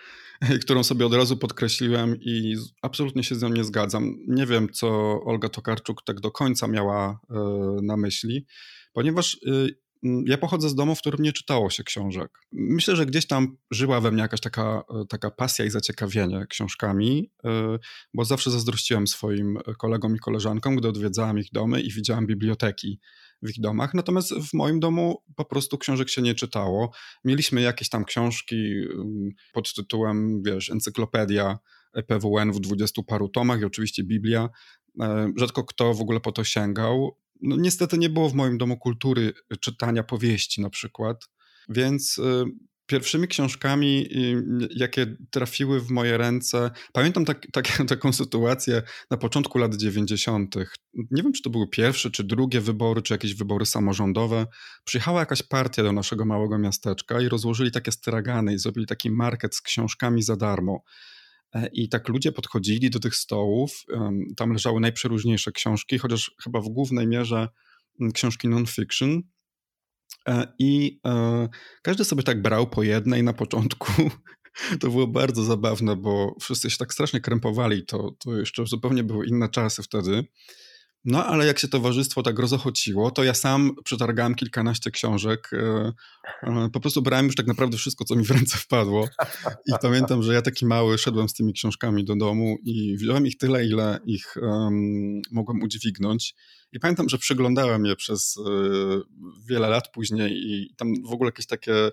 którą 0.64 0.84
sobie 0.84 1.06
od 1.06 1.14
razu 1.14 1.38
podkreśliłem 1.38 2.16
i 2.22 2.56
absolutnie 2.82 3.24
się 3.24 3.36
z 3.36 3.42
nią 3.42 3.50
nie 3.50 3.64
zgadzam. 3.64 4.16
Nie 4.28 4.46
wiem, 4.46 4.68
co 4.74 4.88
Olga 5.26 5.50
Tokarczuk 5.50 6.04
tak 6.06 6.20
do 6.20 6.32
końca 6.32 6.68
miała 6.68 7.20
e, 7.30 7.36
na 7.82 7.98
myśli, 7.98 8.46
ponieważ 8.94 9.40
ja 10.04 10.38
pochodzę 10.38 10.70
z 10.70 10.76
domu, 10.76 10.96
w 10.96 11.00
którym 11.00 11.22
nie 11.22 11.34
czytało 11.34 11.70
się 11.70 11.84
książek. 11.84 12.40
Myślę, 12.52 12.96
że 12.96 13.06
gdzieś 13.06 13.28
tam 13.28 13.58
żyła 13.72 14.02
we 14.02 14.12
mnie 14.12 14.22
jakaś 14.22 14.40
taka, 14.40 14.84
e, 15.02 15.06
taka 15.10 15.32
pasja 15.32 15.66
i 15.66 15.70
zaciekawienie 15.70 16.46
książkami, 16.50 17.32
e, 17.46 17.80
bo 18.14 18.26
zawsze 18.26 18.52
zazdrościłem 18.52 19.08
swoim 19.08 19.58
kolegom 19.78 20.16
i 20.16 20.20
koleżankom, 20.20 20.76
gdy 20.76 20.88
odwiedzałem 20.88 21.40
ich 21.40 21.52
domy 21.52 21.82
i 21.82 21.92
widziałem 21.92 22.28
biblioteki 22.28 23.00
w 23.42 23.50
ich 23.50 23.60
domach. 23.60 23.94
Natomiast 23.94 24.34
w 24.34 24.54
moim 24.54 24.80
domu 24.80 25.24
po 25.36 25.46
prostu 25.46 25.78
książek 25.78 26.10
się 26.10 26.22
nie 26.22 26.36
czytało. 26.36 26.92
Mieliśmy 27.26 27.62
jakieś 27.62 27.90
tam 27.90 28.06
książki 28.06 28.74
pod 29.54 29.74
tytułem, 29.74 30.44
wiesz, 30.44 30.70
Encyklopedia 30.70 31.60
PWN 32.08 32.52
w 32.52 32.60
dwudziestu 32.60 33.04
paru 33.04 33.30
tomach 33.30 33.62
i 33.62 33.66
oczywiście 33.66 34.04
Biblia. 34.04 34.50
E, 35.02 35.32
rzadko 35.38 35.64
kto 35.64 35.94
w 35.94 36.02
ogóle 36.02 36.20
po 36.20 36.32
to 36.32 36.44
sięgał. 36.44 37.18
No, 37.42 37.56
niestety 37.60 37.98
nie 37.98 38.10
było 38.10 38.30
w 38.30 38.34
moim 38.34 38.58
domu 38.58 38.78
kultury 38.78 39.34
czytania 39.60 40.04
powieści 40.04 40.62
na 40.62 40.70
przykład, 40.70 41.30
więc 41.70 42.20
e, 42.20 42.46
pierwszymi 42.90 43.28
książkami, 43.28 44.10
jakie 44.76 45.16
trafiły 45.32 45.80
w 45.80 45.90
moje 45.90 46.18
ręce, 46.18 46.72
pamiętam 46.94 47.26
tak, 47.26 47.48
tak, 47.52 47.68
taką 47.90 48.14
sytuację 48.14 48.82
na 49.12 49.18
początku 49.18 49.58
lat 49.58 49.76
90. 49.76 50.56
Nie 51.12 51.24
wiem, 51.24 51.34
czy 51.34 51.42
to 51.42 51.50
były 51.50 51.68
pierwsze, 51.68 52.12
czy 52.12 52.24
drugie 52.24 52.62
wybory, 52.62 53.02
czy 53.02 53.14
jakieś 53.14 53.36
wybory 53.36 53.66
samorządowe. 53.66 54.48
Przyjechała 54.84 55.20
jakaś 55.20 55.44
partia 55.44 55.84
do 55.84 55.92
naszego 55.92 56.26
małego 56.26 56.60
miasteczka 56.60 57.22
i 57.22 57.30
rozłożyli 57.30 57.72
takie 57.72 57.92
stragany 57.92 58.54
i 58.54 58.58
zrobili 58.58 58.88
taki 58.88 59.12
market 59.12 59.56
z 59.56 59.62
książkami 59.62 60.24
za 60.24 60.36
darmo. 60.36 60.84
E, 61.54 61.70
I 61.74 61.90
tak 61.90 62.08
ludzie 62.08 62.32
podchodzili 62.32 62.90
do 62.90 63.00
tych 63.00 63.16
stołów, 63.16 63.86
tam 64.38 64.54
leżały 64.54 64.80
najprzeróżniejsze 64.80 65.52
książki, 65.52 65.98
chociaż 65.98 66.32
chyba 66.44 66.62
w 66.62 66.70
głównej 66.70 67.08
mierze 67.08 67.48
książki 68.14 68.48
non-fiction, 68.48 69.22
E, 70.28 70.54
I 70.60 71.00
e, 71.06 71.50
każdy 71.82 72.06
sobie 72.06 72.24
tak 72.24 72.42
brał 72.42 72.68
po 72.68 72.84
jednej 72.84 73.24
na 73.24 73.34
początku. 73.34 73.94
To 74.80 74.90
było 74.90 75.08
bardzo 75.08 75.44
zabawne, 75.44 75.96
bo 75.96 76.36
wszyscy 76.42 76.70
się 76.70 76.78
tak 76.78 76.94
strasznie 76.94 77.22
krępowali. 77.22 77.86
To, 77.86 78.12
to 78.20 78.38
jeszcze 78.38 78.66
zupełnie 78.66 79.04
były 79.04 79.28
inne 79.28 79.50
czasy 79.50 79.84
wtedy. 79.84 80.24
No, 81.06 81.26
ale 81.26 81.46
jak 81.46 81.60
się 81.60 81.68
towarzystwo 81.68 82.24
tak 82.24 82.40
rozochociło, 82.40 83.12
to 83.12 83.24
ja 83.24 83.34
sam 83.34 83.76
przetargałem 83.84 84.36
kilkanaście 84.36 84.92
książek. 84.92 85.50
E, 85.54 85.94
e, 86.44 86.70
po 86.74 86.80
prostu 86.80 87.02
brałem 87.02 87.26
już 87.26 87.36
tak 87.36 87.48
naprawdę 87.48 87.78
wszystko, 87.78 88.06
co 88.06 88.16
mi 88.16 88.26
w 88.26 88.32
ręce 88.32 88.58
wpadło. 88.58 89.08
I 89.68 89.72
pamiętam, 89.82 90.24
że 90.24 90.34
ja 90.34 90.42
taki 90.42 90.66
mały 90.66 90.98
szedłem 90.98 91.30
z 91.30 91.34
tymi 91.34 91.54
książkami 91.54 92.06
do 92.06 92.16
domu 92.16 92.58
i 92.64 92.98
wziąłem 92.98 93.28
ich 93.28 93.38
tyle, 93.38 93.66
ile 93.66 94.00
ich 94.06 94.36
um, 94.42 95.22
mogłem 95.32 95.62
udźwignąć. 95.62 96.36
I 96.72 96.80
pamiętam, 96.80 97.10
że 97.10 97.18
przeglądałem 97.18 97.86
je 97.86 97.96
przez 97.96 98.38
y, 98.38 98.42
wiele 99.48 99.70
lat 99.70 99.92
później 99.92 100.32
i 100.34 100.74
tam 100.78 100.94
w 101.04 101.14
ogóle 101.14 101.28
jakieś 101.28 101.46
takie 101.46 101.92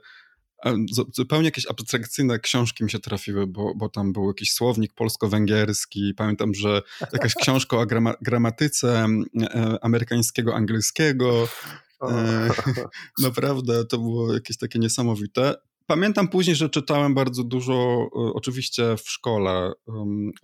zupełnie 1.12 1.44
jakieś 1.44 1.66
abstrakcyjne 1.66 2.38
książki 2.38 2.84
mi 2.84 2.90
się 2.90 2.98
trafiły, 2.98 3.46
bo, 3.46 3.74
bo 3.76 3.88
tam 3.88 4.12
był 4.12 4.28
jakiś 4.28 4.52
słownik 4.52 4.94
polsko-węgierski. 4.94 6.14
Pamiętam, 6.16 6.54
że 6.54 6.82
jakaś 7.12 7.34
książka 7.34 7.76
o 7.76 7.86
grama 7.86 8.14
gramatyce 8.22 9.06
e, 9.42 9.78
amerykańskiego, 9.82 10.54
angielskiego. 10.54 11.48
E, 12.02 12.50
naprawdę 13.22 13.84
to 13.84 13.98
było 13.98 14.34
jakieś 14.34 14.58
takie 14.58 14.78
niesamowite. 14.78 15.54
Pamiętam 15.86 16.28
później, 16.28 16.56
że 16.56 16.70
czytałem 16.70 17.14
bardzo 17.14 17.44
dużo, 17.44 18.08
e, 18.16 18.18
oczywiście 18.34 18.96
w 18.96 19.10
szkole, 19.10 19.72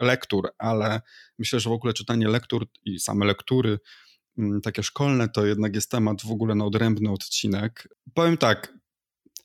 lektur, 0.01 0.49
ale 0.59 1.01
myślę, 1.39 1.61
że 1.61 1.71
w 1.71 1.73
ogóle 1.73 1.93
czytanie 1.93 2.29
lektur 2.29 2.67
i 2.85 2.99
same 2.99 3.27
lektury 3.27 3.79
takie 4.63 4.83
szkolne 4.83 5.29
to 5.29 5.47
jednak 5.47 5.75
jest 5.75 5.91
temat 5.91 6.23
w 6.23 6.31
ogóle 6.31 6.55
na 6.55 6.65
odrębny 6.65 7.11
odcinek. 7.11 7.89
Powiem 8.15 8.37
tak, 8.37 8.75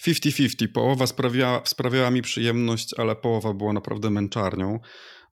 50-50. 0.06 0.68
Połowa 0.68 1.08
sprawiała, 1.08 1.62
sprawiała 1.66 2.12
mi 2.12 2.22
przyjemność, 2.22 3.00
ale 3.00 3.16
połowa 3.16 3.54
była 3.54 3.74
naprawdę 3.74 4.10
męczarnią. 4.10 4.80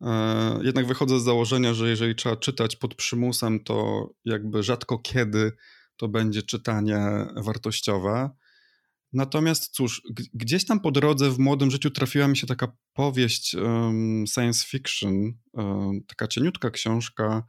E, 0.02 0.60
jednak 0.64 0.88
wychodzę 0.88 1.20
z 1.20 1.24
założenia, 1.24 1.74
że 1.74 1.90
jeżeli 1.90 2.16
trzeba 2.16 2.36
czytać 2.36 2.76
pod 2.76 2.96
przymusem, 2.96 3.64
to 3.64 4.10
jakby 4.26 4.64
rzadko 4.64 5.00
kiedy 5.00 5.52
to 5.98 6.08
będzie 6.08 6.44
czytanie 6.44 7.00
wartościowe. 7.36 8.30
Natomiast 9.14 9.72
cóż, 9.72 10.02
gdzieś 10.34 10.66
tam 10.66 10.80
po 10.80 10.92
drodze 10.92 11.30
w 11.30 11.40
młodym 11.40 11.72
życiu 11.72 11.92
trafiła 11.92 12.28
mi 12.28 12.38
się 12.38 12.48
taka 12.48 12.68
powieść 12.94 13.56
um, 13.56 14.26
science 14.34 14.66
fiction, 14.68 15.34
um, 15.54 16.00
taka 16.08 16.28
cieniutka 16.28 16.72
książka. 16.72 17.44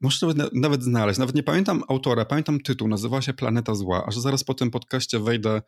Muszę 0.00 0.26
nawet, 0.26 0.54
nawet 0.54 0.82
znaleźć, 0.82 1.18
nawet 1.18 1.34
nie 1.34 1.42
pamiętam 1.42 1.82
autora, 1.88 2.24
pamiętam 2.24 2.60
tytuł, 2.60 2.88
nazywa 2.88 3.22
się 3.22 3.32
Planeta 3.32 3.74
Zła, 3.74 4.06
aż 4.06 4.16
zaraz 4.16 4.44
po 4.44 4.54
tym 4.54 4.70
podcaście 4.70 5.18
wejdę 5.18 5.62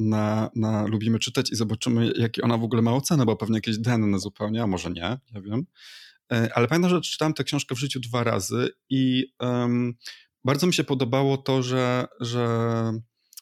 na, 0.00 0.50
na 0.54 0.86
Lubimy 0.86 1.18
Czytać 1.18 1.52
i 1.52 1.56
zobaczymy, 1.56 2.12
jakie 2.16 2.42
ona 2.42 2.58
w 2.58 2.64
ogóle 2.64 2.82
ma 2.82 2.94
ocenę, 2.94 3.24
bo 3.24 3.36
pewnie 3.36 3.56
jakieś 3.56 3.78
denne 3.78 4.18
zupełnie, 4.18 4.62
a 4.62 4.66
może 4.66 4.90
nie, 4.90 5.18
ja 5.34 5.40
wiem. 5.40 5.66
E, 6.32 6.50
ale 6.54 6.68
pamiętam, 6.68 6.90
że 6.90 7.00
czytałem 7.00 7.34
tę 7.34 7.44
książkę 7.44 7.74
w 7.74 7.78
życiu 7.78 8.00
dwa 8.00 8.24
razy 8.24 8.68
i 8.90 9.26
um, 9.40 9.94
bardzo 10.44 10.66
mi 10.66 10.74
się 10.74 10.84
podobało 10.84 11.36
to, 11.36 11.62
że, 11.62 12.06
że 12.20 12.46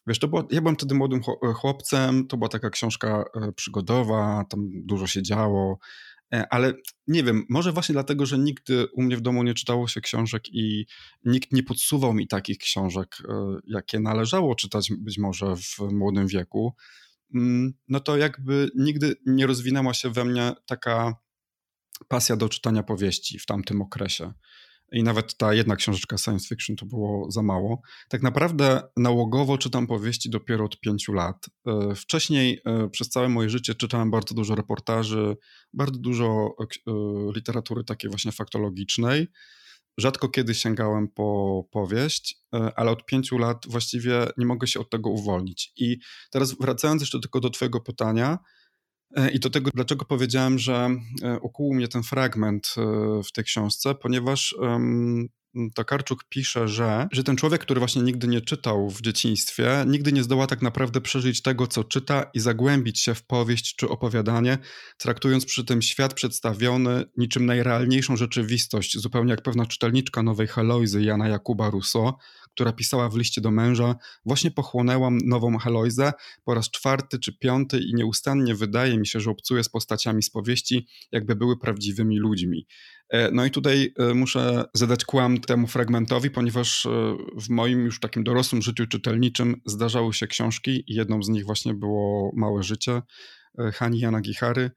wiesz, 0.06 0.18
to 0.18 0.28
było, 0.28 0.48
ja 0.50 0.60
byłem 0.60 0.76
wtedy 0.76 0.94
młodym 0.94 1.20
chłopcem, 1.54 2.26
to 2.26 2.36
była 2.36 2.48
taka 2.48 2.70
książka 2.70 3.24
e, 3.34 3.52
przygodowa, 3.52 4.44
tam 4.50 4.68
dużo 4.84 5.06
się 5.06 5.22
działo, 5.22 5.78
E, 5.78 6.09
ale 6.30 6.74
nie 7.06 7.24
wiem, 7.24 7.44
może 7.48 7.72
właśnie 7.72 7.92
dlatego, 7.92 8.26
że 8.26 8.38
nigdy 8.38 8.86
u 8.86 9.02
mnie 9.02 9.16
w 9.16 9.20
domu 9.20 9.42
nie 9.42 9.54
czytało 9.54 9.88
się 9.88 10.00
książek 10.00 10.42
i 10.52 10.86
nikt 11.24 11.52
nie 11.52 11.62
podsuwał 11.62 12.14
mi 12.14 12.28
takich 12.28 12.58
książek, 12.58 13.16
e, 13.28 13.58
jakie 13.66 14.00
należało 14.00 14.54
czytać 14.54 14.88
być 14.98 15.18
może 15.18 15.56
w 15.56 15.78
młodym 15.92 16.26
wieku, 16.26 16.74
mm, 17.34 17.72
no 17.88 18.00
to 18.00 18.16
jakby 18.16 18.70
nigdy 18.76 19.16
nie 19.26 19.46
rozwinęła 19.46 19.94
się 19.94 20.10
we 20.10 20.24
mnie 20.24 20.52
taka 20.66 21.14
pasja 22.08 22.36
do 22.36 22.48
czytania 22.48 22.82
powieści 22.82 23.38
w 23.38 23.46
tamtym 23.46 23.82
okresie 23.82 24.32
i 24.92 25.02
nawet 25.02 25.36
ta 25.36 25.54
jedna 25.54 25.76
książeczka 25.76 26.18
science 26.18 26.48
fiction 26.48 26.76
to 26.76 26.86
było 26.86 27.30
za 27.30 27.42
mało. 27.42 27.80
Tak 28.08 28.22
naprawdę 28.22 28.82
nałogowo 28.96 29.58
czytam 29.58 29.86
powieści 29.86 30.30
dopiero 30.30 30.64
od 30.64 30.80
pięciu 30.80 31.12
lat. 31.12 31.46
E, 31.66 31.94
wcześniej 31.94 32.60
e, 32.66 32.88
przez 32.88 33.08
całe 33.08 33.28
moje 33.28 33.50
życie 33.50 33.74
czytałem 33.74 34.10
bardzo 34.10 34.34
dużo 34.34 34.54
reportaży, 34.54 35.36
bardzo 35.72 35.98
dużo 35.98 36.56
e, 36.60 36.64
literatury 37.34 37.84
takiej 37.84 38.10
właśnie 38.10 38.32
faktologicznej. 38.32 39.28
Rzadko 39.98 40.28
kiedy 40.28 40.54
sięgałem 40.54 41.08
po 41.08 41.64
powieść, 41.70 42.36
ale 42.76 42.90
od 42.90 43.04
pięciu 43.04 43.38
lat 43.38 43.64
właściwie 43.68 44.26
nie 44.36 44.46
mogę 44.46 44.66
się 44.66 44.80
od 44.80 44.90
tego 44.90 45.10
uwolnić. 45.10 45.72
I 45.76 45.98
teraz 46.30 46.56
wracając 46.60 47.02
jeszcze 47.02 47.20
tylko 47.20 47.40
do 47.40 47.50
Twojego 47.50 47.80
pytania, 47.80 48.38
I 49.32 49.40
do 49.40 49.50
tego, 49.50 49.70
dlaczego 49.74 50.04
powiedziałem, 50.04 50.58
że 50.58 50.90
e, 51.22 51.38
ukuł 51.38 51.74
mnie 51.74 51.88
ten 51.88 52.02
fragment 52.02 52.74
e, 52.76 52.82
w 53.22 53.32
tej 53.32 53.44
książce, 53.44 53.94
ponieważ 53.94 54.54
Tokarczuk 55.74 56.24
pisze, 56.28 56.68
że, 56.68 57.08
że 57.12 57.24
ten 57.24 57.36
człowiek, 57.36 57.60
który 57.60 57.78
właśnie 57.78 58.02
nigdy 58.02 58.28
nie 58.28 58.40
czytał 58.40 58.90
w 58.90 59.00
dzieciństwie, 59.00 59.84
nigdy 59.86 60.12
nie 60.12 60.22
zdoła 60.22 60.46
tak 60.46 60.62
naprawdę 60.62 61.00
przeżyć 61.00 61.42
tego, 61.42 61.66
co 61.66 61.84
czyta 61.84 62.30
i 62.34 62.40
zagłębić 62.40 63.00
się 63.00 63.14
w 63.14 63.26
powieść 63.26 63.76
czy 63.76 63.88
opowiadanie, 63.88 64.58
traktując 64.98 65.44
przy 65.46 65.64
tym 65.64 65.82
świat 65.82 66.14
przedstawiony 66.14 67.04
niczym 67.16 67.46
najrealniejszą 67.46 68.16
rzeczywistość, 68.16 68.98
zupełnie 68.98 69.30
jak 69.30 69.42
pewna 69.42 69.66
czytelniczka 69.66 70.22
nowej 70.22 70.46
Heloizy 70.46 71.02
Jana 71.02 71.28
Jakuba 71.28 71.70
Rousseau, 71.70 72.12
która 72.54 72.72
pisała 72.72 73.08
w 73.08 73.16
liście 73.16 73.40
do 73.40 73.50
męża, 73.50 73.94
właśnie 74.24 74.50
pochłonęłam 74.50 75.18
nową 75.24 75.58
Heloizę 75.58 76.12
po 76.44 76.54
raz 76.54 76.70
czwarty 76.70 77.18
czy 77.18 77.38
piąty 77.38 77.80
i 77.80 77.94
nieustannie 77.94 78.54
wydaje 78.54 78.98
mi 78.98 79.06
się, 79.06 79.20
że 79.20 79.30
obcuję 79.30 79.64
z 79.64 79.68
postaciami 79.68 80.22
z 80.22 80.30
powieści, 80.30 80.86
jakby 81.12 81.36
były 81.36 81.58
prawdziwymi 81.58 82.18
ludźmi. 82.18 82.66
E, 83.08 83.30
no 83.30 83.44
i 83.44 83.50
tutaj 83.50 83.94
e, 83.98 84.14
muszę 84.14 84.64
zadać 84.74 85.04
kłam 85.04 85.40
temu 85.40 85.66
fragmentowi, 85.66 86.30
ponieważ 86.30 86.86
e, 86.86 87.16
w 87.36 87.48
moim 87.48 87.84
już 87.84 88.00
takim 88.00 88.24
dorosłym 88.24 88.62
życiu 88.62 88.86
czytelniczym 88.86 89.60
zdarzały 89.66 90.14
się 90.14 90.26
książki 90.26 90.84
i 90.86 90.94
jedną 90.94 91.22
z 91.22 91.28
nich 91.28 91.44
właśnie 91.44 91.74
było 91.74 92.32
Małe 92.34 92.62
Życie 92.62 93.02
Hani 93.74 94.00
Jana 94.00 94.20
Gichary, 94.20 94.70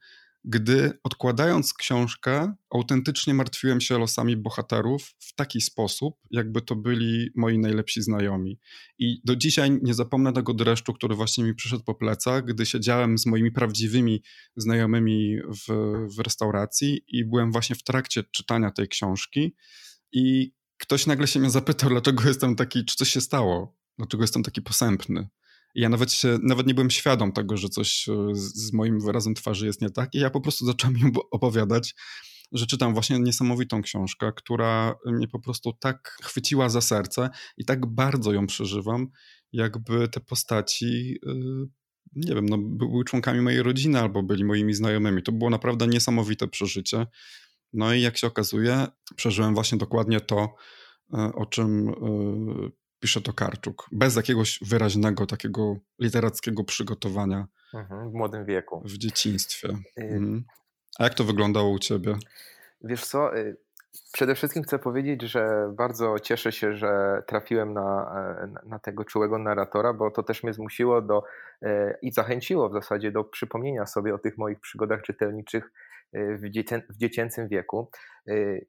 gdy 0.45 0.91
odkładając 1.03 1.73
książkę, 1.73 2.53
autentycznie 2.69 3.33
martwiłem 3.33 3.81
się 3.81 3.97
losami 3.97 4.37
bohaterów 4.37 5.15
w 5.19 5.35
taki 5.35 5.61
sposób, 5.61 6.15
jakby 6.31 6.61
to 6.61 6.75
byli 6.75 7.29
moi 7.35 7.59
najlepsi 7.59 8.01
znajomi. 8.01 8.59
I 8.99 9.21
do 9.23 9.35
dzisiaj 9.35 9.79
nie 9.83 9.93
zapomnę 9.93 10.33
tego 10.33 10.53
dreszczu, 10.53 10.93
który 10.93 11.15
właśnie 11.15 11.43
mi 11.43 11.55
przyszedł 11.55 11.83
po 11.83 11.95
plecach, 11.95 12.45
gdy 12.45 12.65
siedziałem 12.65 13.17
z 13.17 13.25
moimi 13.25 13.51
prawdziwymi 13.51 14.23
znajomymi 14.55 15.37
w, 15.37 15.73
w 16.17 16.19
restauracji 16.19 17.01
i 17.07 17.25
byłem 17.25 17.51
właśnie 17.51 17.75
w 17.75 17.83
trakcie 17.83 18.23
czytania 18.23 18.71
tej 18.71 18.87
książki 18.87 19.55
i 20.11 20.53
ktoś 20.77 21.05
nagle 21.05 21.27
się 21.27 21.39
mnie 21.39 21.49
zapytał, 21.49 21.89
dlaczego 21.89 22.27
jestem 22.27 22.55
taki, 22.55 22.85
czy 22.85 22.95
coś 22.95 23.09
się 23.09 23.21
stało, 23.21 23.77
dlaczego 23.97 24.23
jestem 24.23 24.43
taki 24.43 24.61
posępny. 24.61 25.27
Ja 25.75 25.89
nawet, 25.89 26.11
się, 26.11 26.37
nawet 26.43 26.67
nie 26.67 26.73
byłem 26.73 26.91
świadom 26.91 27.31
tego, 27.31 27.57
że 27.57 27.69
coś 27.69 28.09
e, 28.09 28.13
z, 28.33 28.73
moim 28.73 28.99
wyrazem 28.99 29.33
twarzy 29.33 29.65
jest 29.65 29.81
nie 29.81 29.89
tak. 29.89 30.15
I 30.15 30.19
ja 30.19 30.29
po 30.29 30.41
prostu 30.41 30.65
zacząłem 30.65 30.97
ją 30.97 31.09
opowiadać, 31.31 31.95
że 32.51 32.67
czytam 32.67 32.93
właśnie 32.93 33.19
niesamowitą 33.19 33.81
książkę, 33.81 34.31
która 34.35 34.95
mnie 35.05 35.27
po 35.27 35.39
prostu 35.39 35.73
tak 35.79 36.17
chwyciła 36.23 36.69
za 36.69 36.81
serce 36.81 37.29
i 37.57 37.65
tak 37.65 37.85
bardzo 37.85 38.33
ją 38.33 38.47
przeżywam, 38.47 39.07
jakby 39.51 40.07
te 40.07 40.19
postaci, 40.19 41.19
e, 41.27 41.33
nie 42.15 42.35
wiem, 42.35 42.45
no, 42.45 42.57
były 42.57 43.03
członkami 43.03 43.41
mojej 43.41 43.63
rodziny 43.63 43.99
albo 43.99 44.23
byli 44.23 44.43
moimi 44.43 44.73
znajomymi. 44.73 45.23
To 45.23 45.31
było 45.31 45.49
naprawdę 45.49 45.87
niesamowite 45.87 46.47
przeżycie. 46.47 47.07
No 47.73 47.93
i 47.93 48.01
jak 48.01 48.17
się 48.17 48.27
okazuje, 48.27 48.87
przeżyłem 49.15 49.53
właśnie 49.53 49.77
dokładnie 49.77 50.21
to, 50.21 50.55
e, 51.13 51.31
o 51.35 51.45
czym 51.45 51.91
pisze 53.03 53.21
to 53.21 53.33
Karczuk, 53.33 53.87
bez 53.91 54.15
jakiegoś 54.15 54.59
wyraźnego 54.61 55.25
takiego 55.25 55.75
literackiego 55.99 56.63
przygotowania. 56.63 57.47
Mhm, 57.73 58.11
w 58.11 58.13
młodym 58.13 58.45
wieku. 58.45 58.81
W 58.85 58.97
dzieciństwie. 58.97 59.67
Y, 59.67 60.03
mhm. 60.03 60.43
A 60.99 61.03
jak 61.03 61.13
to 61.13 61.23
wyglądało 61.23 61.69
u 61.69 61.79
ciebie? 61.79 62.15
Wiesz 62.81 63.05
co, 63.05 63.37
y, 63.37 63.57
przede 64.13 64.35
wszystkim 64.35 64.63
chcę 64.63 64.79
powiedzieć, 64.79 65.21
że 65.21 65.73
bardzo 65.77 66.19
cieszę 66.19 66.51
się, 66.51 66.73
że 66.73 67.23
trafiłem 67.27 67.73
na, 67.73 68.15
e, 68.43 68.69
na 68.69 68.79
tego 68.79 69.05
czułego 69.05 69.37
narratora, 69.39 69.93
bo 69.93 70.11
to 70.11 70.23
też 70.23 70.43
mnie 70.43 70.53
zmusiło 70.53 71.01
do 71.01 71.23
e, 71.61 71.97
i 72.01 72.11
zachęciło 72.11 72.69
w 72.69 72.73
zasadzie 72.73 73.11
do 73.11 73.23
przypomnienia 73.23 73.85
sobie 73.85 74.15
o 74.15 74.17
tych 74.17 74.37
moich 74.37 74.59
przygodach 74.59 75.01
czytelniczych 75.01 75.71
e, 76.13 76.37
w, 76.37 76.49
dziecię, 76.49 76.81
w 76.89 76.97
dziecięcym 76.97 77.47
wieku. 77.47 77.89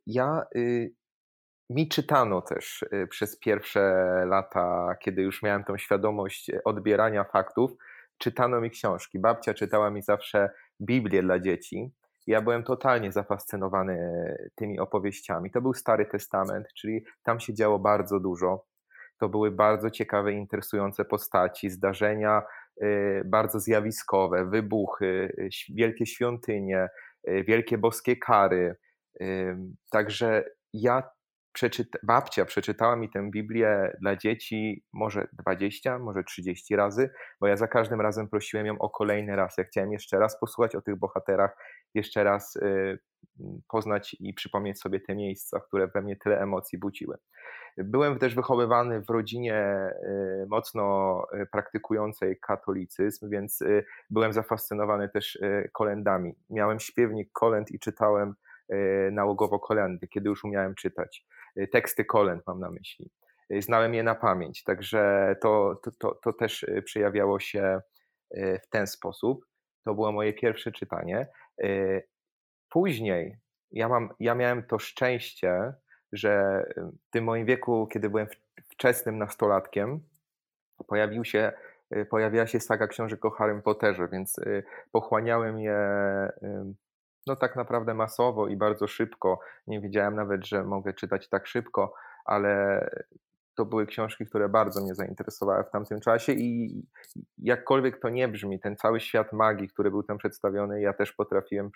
Ja 0.06 0.46
y, 0.56 0.94
mi 1.70 1.88
czytano 1.88 2.42
też 2.42 2.82
y, 2.82 3.06
przez 3.06 3.38
pierwsze 3.38 3.80
lata, 4.26 4.94
kiedy 5.00 5.22
już 5.22 5.42
miałem 5.42 5.64
tą 5.64 5.78
świadomość 5.78 6.50
odbierania 6.64 7.24
faktów, 7.24 7.70
czytano 8.18 8.60
mi 8.60 8.70
książki. 8.70 9.18
Babcia 9.18 9.54
czytała 9.54 9.90
mi 9.90 10.02
zawsze 10.02 10.50
Biblię 10.80 11.22
dla 11.22 11.38
dzieci. 11.38 11.92
Ja 12.26 12.42
byłem 12.42 12.64
totalnie 12.64 13.12
zafascynowany 13.12 13.98
tymi 14.54 14.78
opowieściami. 14.80 15.50
To 15.50 15.60
był 15.60 15.74
Stary 15.74 16.06
Testament, 16.06 16.66
czyli 16.74 17.04
tam 17.22 17.40
się 17.40 17.54
działo 17.54 17.78
bardzo 17.78 18.20
dużo. 18.20 18.66
To 19.18 19.28
były 19.28 19.50
bardzo 19.50 19.90
ciekawe, 19.90 20.32
interesujące 20.32 21.04
postaci, 21.04 21.70
zdarzenia 21.70 22.42
y, 22.82 23.22
bardzo 23.24 23.60
zjawiskowe, 23.60 24.44
wybuchy, 24.44 25.34
y, 25.38 25.74
wielkie 25.74 26.06
świątynie, 26.06 26.88
wielkie 27.26 27.78
boskie 27.78 28.16
kary. 28.16 28.76
Także 29.90 30.44
ja 30.72 31.02
przeczyta, 31.54 31.98
babcia 32.02 32.44
przeczytała 32.44 32.96
mi 32.96 33.10
tę 33.10 33.30
Biblię 33.30 33.96
dla 34.00 34.16
dzieci 34.16 34.84
może 34.92 35.28
20, 35.32 35.98
może 35.98 36.24
30 36.24 36.76
razy, 36.76 37.10
bo 37.40 37.46
ja 37.46 37.56
za 37.56 37.68
każdym 37.68 38.00
razem 38.00 38.28
prosiłem 38.28 38.66
ją 38.66 38.78
o 38.78 38.90
kolejny 38.90 39.36
raz. 39.36 39.58
Ja 39.58 39.64
chciałem 39.64 39.92
jeszcze 39.92 40.18
raz 40.18 40.40
posłuchać 40.40 40.74
o 40.74 40.82
tych 40.82 40.96
bohaterach, 40.96 41.56
jeszcze 41.94 42.24
raz 42.24 42.56
y, 42.56 42.98
poznać 43.68 44.16
i 44.20 44.34
przypomnieć 44.34 44.80
sobie 44.80 45.00
te 45.00 45.14
miejsca, 45.14 45.60
które 45.60 45.88
we 45.88 46.02
mnie 46.02 46.16
tyle 46.16 46.40
emocji 46.40 46.78
budziły. 46.78 47.16
Byłem 47.76 48.18
też 48.18 48.34
wychowywany 48.34 49.00
w 49.00 49.10
rodzinie 49.10 49.90
y, 50.42 50.46
mocno 50.48 51.22
y, 51.42 51.46
praktykującej 51.46 52.38
katolicyzm, 52.40 53.30
więc 53.30 53.60
y, 53.62 53.84
byłem 54.10 54.32
zafascynowany 54.32 55.08
też 55.08 55.38
kolendami. 55.72 56.34
Miałem 56.50 56.80
śpiewnik 56.80 57.32
kolend 57.32 57.70
i 57.70 57.78
czytałem 57.78 58.34
nałogowo 59.12 59.58
kolendy, 59.58 60.08
kiedy 60.08 60.28
już 60.28 60.44
umiałem 60.44 60.74
czytać. 60.74 61.26
Teksty 61.72 62.04
kolend 62.04 62.42
mam 62.46 62.60
na 62.60 62.70
myśli. 62.70 63.10
Znałem 63.50 63.94
je 63.94 64.02
na 64.02 64.14
pamięć, 64.14 64.62
także 64.62 65.34
to, 65.42 65.80
to, 65.82 65.90
to, 65.98 66.14
to 66.22 66.32
też 66.32 66.66
przejawiało 66.84 67.40
się 67.40 67.80
w 68.34 68.68
ten 68.70 68.86
sposób. 68.86 69.46
To 69.84 69.94
było 69.94 70.12
moje 70.12 70.32
pierwsze 70.32 70.72
czytanie. 70.72 71.26
Później 72.68 73.38
ja, 73.70 73.88
mam, 73.88 74.08
ja 74.20 74.34
miałem 74.34 74.62
to 74.62 74.78
szczęście, 74.78 75.72
że 76.12 76.64
w 76.76 77.10
tym 77.10 77.24
moim 77.24 77.46
wieku, 77.46 77.86
kiedy 77.86 78.10
byłem 78.10 78.26
wczesnym 78.70 79.18
nastolatkiem, 79.18 80.00
pojawił 80.86 81.24
się, 81.24 81.52
pojawiła 82.10 82.46
się 82.46 82.60
saga 82.60 82.86
książek 82.86 83.24
o 83.24 83.30
Harrym 83.30 83.62
Potterze, 83.62 84.08
więc 84.12 84.36
pochłaniałem 84.92 85.60
je 85.60 85.78
no 87.26 87.36
tak 87.36 87.56
naprawdę 87.56 87.94
masowo 87.94 88.48
i 88.48 88.56
bardzo 88.56 88.86
szybko. 88.86 89.40
Nie 89.66 89.80
wiedziałem 89.80 90.14
nawet, 90.14 90.46
że 90.46 90.64
mogę 90.64 90.92
czytać 90.92 91.28
tak 91.28 91.46
szybko, 91.46 91.94
ale 92.24 92.80
to 93.54 93.64
były 93.64 93.86
książki, 93.86 94.26
które 94.26 94.48
bardzo 94.48 94.80
mnie 94.82 94.94
zainteresowały 94.94 95.64
w 95.64 95.70
tamtym 95.70 96.00
czasie 96.00 96.32
i 96.32 96.82
jakkolwiek 97.38 98.00
to 98.00 98.08
nie 98.08 98.28
brzmi, 98.28 98.60
ten 98.60 98.76
cały 98.76 99.00
świat 99.00 99.32
magii, 99.32 99.68
który 99.68 99.90
był 99.90 100.02
tam 100.02 100.18
przedstawiony, 100.18 100.80
ja 100.80 100.92
też 100.92 101.12
potrafiłem 101.12 101.70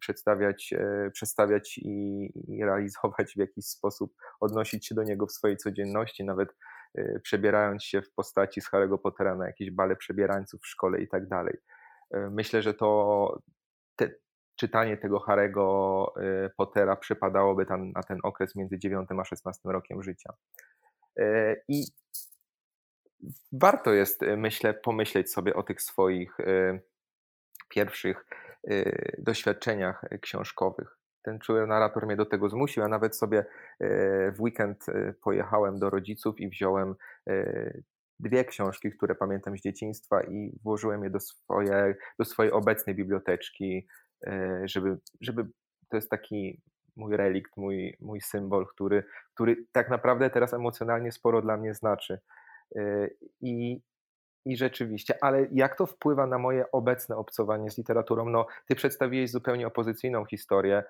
przedstawiać, 0.00 0.72
e, 0.72 1.10
przedstawiać 1.10 1.78
i, 1.78 2.32
realizować 2.62 3.32
w 3.34 3.38
jakiś 3.38 3.66
sposób, 3.66 4.14
odnosić 4.40 4.86
się 4.86 4.94
do 4.94 5.02
niego 5.02 5.26
w 5.26 5.32
swojej 5.32 5.56
codzienności, 5.56 6.24
nawet 6.24 6.48
e, 6.94 7.20
przebierając 7.20 7.84
się 7.84 8.02
w 8.02 8.12
postaci 8.12 8.60
z 8.60 8.70
Harry'ego 8.70 8.98
Pottera 8.98 9.34
na 9.34 9.46
jakieś 9.46 9.70
bale 9.70 9.96
przebierańców 9.96 10.60
w 10.62 10.66
szkole 10.66 11.00
i 11.00 11.08
tak 11.08 11.28
dalej. 11.28 11.56
E, 12.10 12.30
myślę, 12.30 12.62
że 12.62 12.74
to 12.74 13.40
czytanie 14.56 14.96
tego 14.96 15.18
Harry'ego 15.18 16.06
Pottera 16.56 16.96
przypadałoby 16.96 17.66
tam 17.66 17.92
na 17.92 18.02
ten 18.02 18.18
okres 18.22 18.54
między 18.54 18.78
9 18.78 19.08
a 19.20 19.24
16 19.24 19.60
rokiem 19.64 20.02
życia. 20.02 20.32
I 21.68 21.84
warto 23.52 23.92
jest, 23.92 24.20
myślę, 24.36 24.74
pomyśleć 24.74 25.32
sobie 25.32 25.54
o 25.54 25.62
tych 25.62 25.82
swoich 25.82 26.36
pierwszych 27.68 28.24
Y, 28.70 29.16
doświadczeniach 29.18 30.04
książkowych. 30.20 30.98
Ten 31.22 31.38
czuły 31.38 31.66
narrator 31.66 32.06
mnie 32.06 32.16
do 32.16 32.26
tego 32.26 32.48
zmusił, 32.48 32.82
a 32.82 32.88
nawet 32.88 33.16
sobie 33.16 33.38
y, 33.40 34.32
w 34.36 34.40
weekend 34.40 34.88
y, 34.88 35.14
pojechałem 35.22 35.78
do 35.78 35.90
rodziców 35.90 36.40
i 36.40 36.48
wziąłem 36.48 36.94
dwie 38.20 38.44
książki, 38.44 38.90
które 38.90 39.14
pamiętam 39.14 39.58
z 39.58 39.60
dzieciństwa 39.60 40.22
i 40.22 40.58
włożyłem 40.64 41.04
je 41.04 41.10
do, 41.10 41.20
swoje, 41.20 41.94
do 42.18 42.24
swojej 42.24 42.52
obecnej 42.52 42.96
biblioteczki, 42.96 43.88
żeby, 44.64 44.98
żeby 45.20 45.46
to 45.88 45.96
jest 45.96 46.10
taki 46.10 46.60
mój 46.96 47.16
relikt, 47.16 47.56
mój, 47.56 47.96
mój 48.00 48.20
symbol, 48.20 48.66
który, 48.66 49.04
który 49.34 49.56
tak 49.72 49.90
naprawdę 49.90 50.30
teraz 50.30 50.54
emocjonalnie 50.54 51.12
sporo 51.12 51.42
dla 51.42 51.56
mnie 51.56 51.74
znaczy. 51.74 52.20
I, 53.40 53.80
i 54.44 54.56
rzeczywiście, 54.56 55.18
ale 55.20 55.46
jak 55.52 55.78
to 55.78 55.86
wpływa 55.86 56.26
na 56.26 56.38
moje 56.38 56.70
obecne 56.72 57.16
obcowanie 57.16 57.70
z 57.70 57.78
literaturą? 57.78 58.28
No, 58.28 58.46
ty 58.66 58.74
przedstawiłeś 58.74 59.30
zupełnie 59.30 59.66
opozycyjną 59.66 60.24
historię 60.24 60.84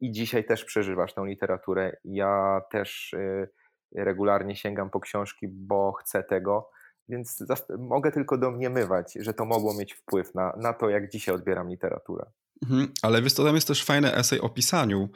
i 0.00 0.10
dzisiaj 0.10 0.44
też 0.44 0.64
przeżywasz 0.64 1.14
tą 1.14 1.24
literaturę. 1.24 1.96
Ja 2.04 2.60
też 2.70 3.12
y, 3.12 3.48
regularnie 3.94 4.56
sięgam 4.56 4.90
po 4.90 5.00
książki, 5.00 5.48
bo 5.48 5.92
chcę 5.92 6.22
tego, 6.22 6.70
więc 7.08 7.44
mogę 7.78 8.12
tylko 8.12 8.38
domniemywać, 8.38 9.12
że 9.20 9.34
to 9.34 9.44
mogło 9.44 9.74
mieć 9.74 9.94
wpływ 9.94 10.34
na, 10.34 10.52
na 10.56 10.72
to, 10.72 10.88
jak 10.88 11.08
dzisiaj 11.08 11.34
odbieram 11.34 11.68
literaturę. 11.68 12.26
Mhm, 12.62 12.92
ale 13.02 13.22
wiesz, 13.22 13.34
to 13.34 13.44
tam 13.44 13.54
jest 13.54 13.68
też 13.68 13.84
fajny 13.84 14.14
esej 14.14 14.40
o 14.40 14.48
pisaniu, 14.48 15.08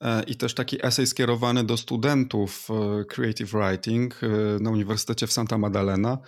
E, 0.00 0.22
i 0.22 0.36
też 0.36 0.54
taki 0.54 0.86
esej 0.86 1.06
skierowany 1.06 1.64
do 1.64 1.76
studentów 1.76 2.68
e, 2.70 3.04
creative 3.04 3.52
writing 3.52 4.20
e, 4.22 4.28
na 4.60 4.70
Uniwersytecie 4.70 5.26
w 5.26 5.32
Santa 5.32 5.58
Maddalena. 5.58 6.18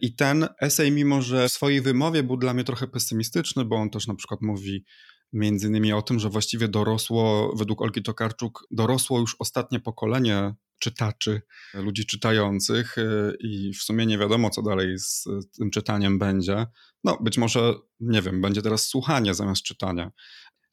I 0.00 0.14
ten 0.14 0.48
esej, 0.60 0.92
mimo 0.92 1.22
że 1.22 1.48
w 1.48 1.52
swojej 1.52 1.80
wymowie 1.80 2.22
był 2.22 2.36
dla 2.36 2.54
mnie 2.54 2.64
trochę 2.64 2.86
pesymistyczny, 2.86 3.64
bo 3.64 3.76
on 3.76 3.90
też 3.90 4.06
na 4.06 4.14
przykład 4.14 4.40
mówi 4.42 4.84
między 5.32 5.66
innymi 5.66 5.92
o 5.92 6.02
tym, 6.02 6.18
że 6.18 6.28
właściwie 6.28 6.68
dorosło, 6.68 7.52
według 7.56 7.82
Olgi 7.82 8.02
Tokarczuk, 8.02 8.66
dorosło 8.70 9.20
już 9.20 9.36
ostatnie 9.38 9.80
pokolenie 9.80 10.54
czytaczy, 10.80 11.42
ludzi 11.74 12.06
czytających 12.06 12.96
i 13.40 13.72
w 13.74 13.82
sumie 13.82 14.06
nie 14.06 14.18
wiadomo, 14.18 14.50
co 14.50 14.62
dalej 14.62 14.98
z 14.98 15.24
tym 15.58 15.70
czytaniem 15.70 16.18
będzie. 16.18 16.66
No, 17.04 17.18
być 17.20 17.38
może, 17.38 17.74
nie 18.00 18.22
wiem, 18.22 18.40
będzie 18.40 18.62
teraz 18.62 18.86
słuchanie 18.86 19.34
zamiast 19.34 19.62
czytania 19.62 20.10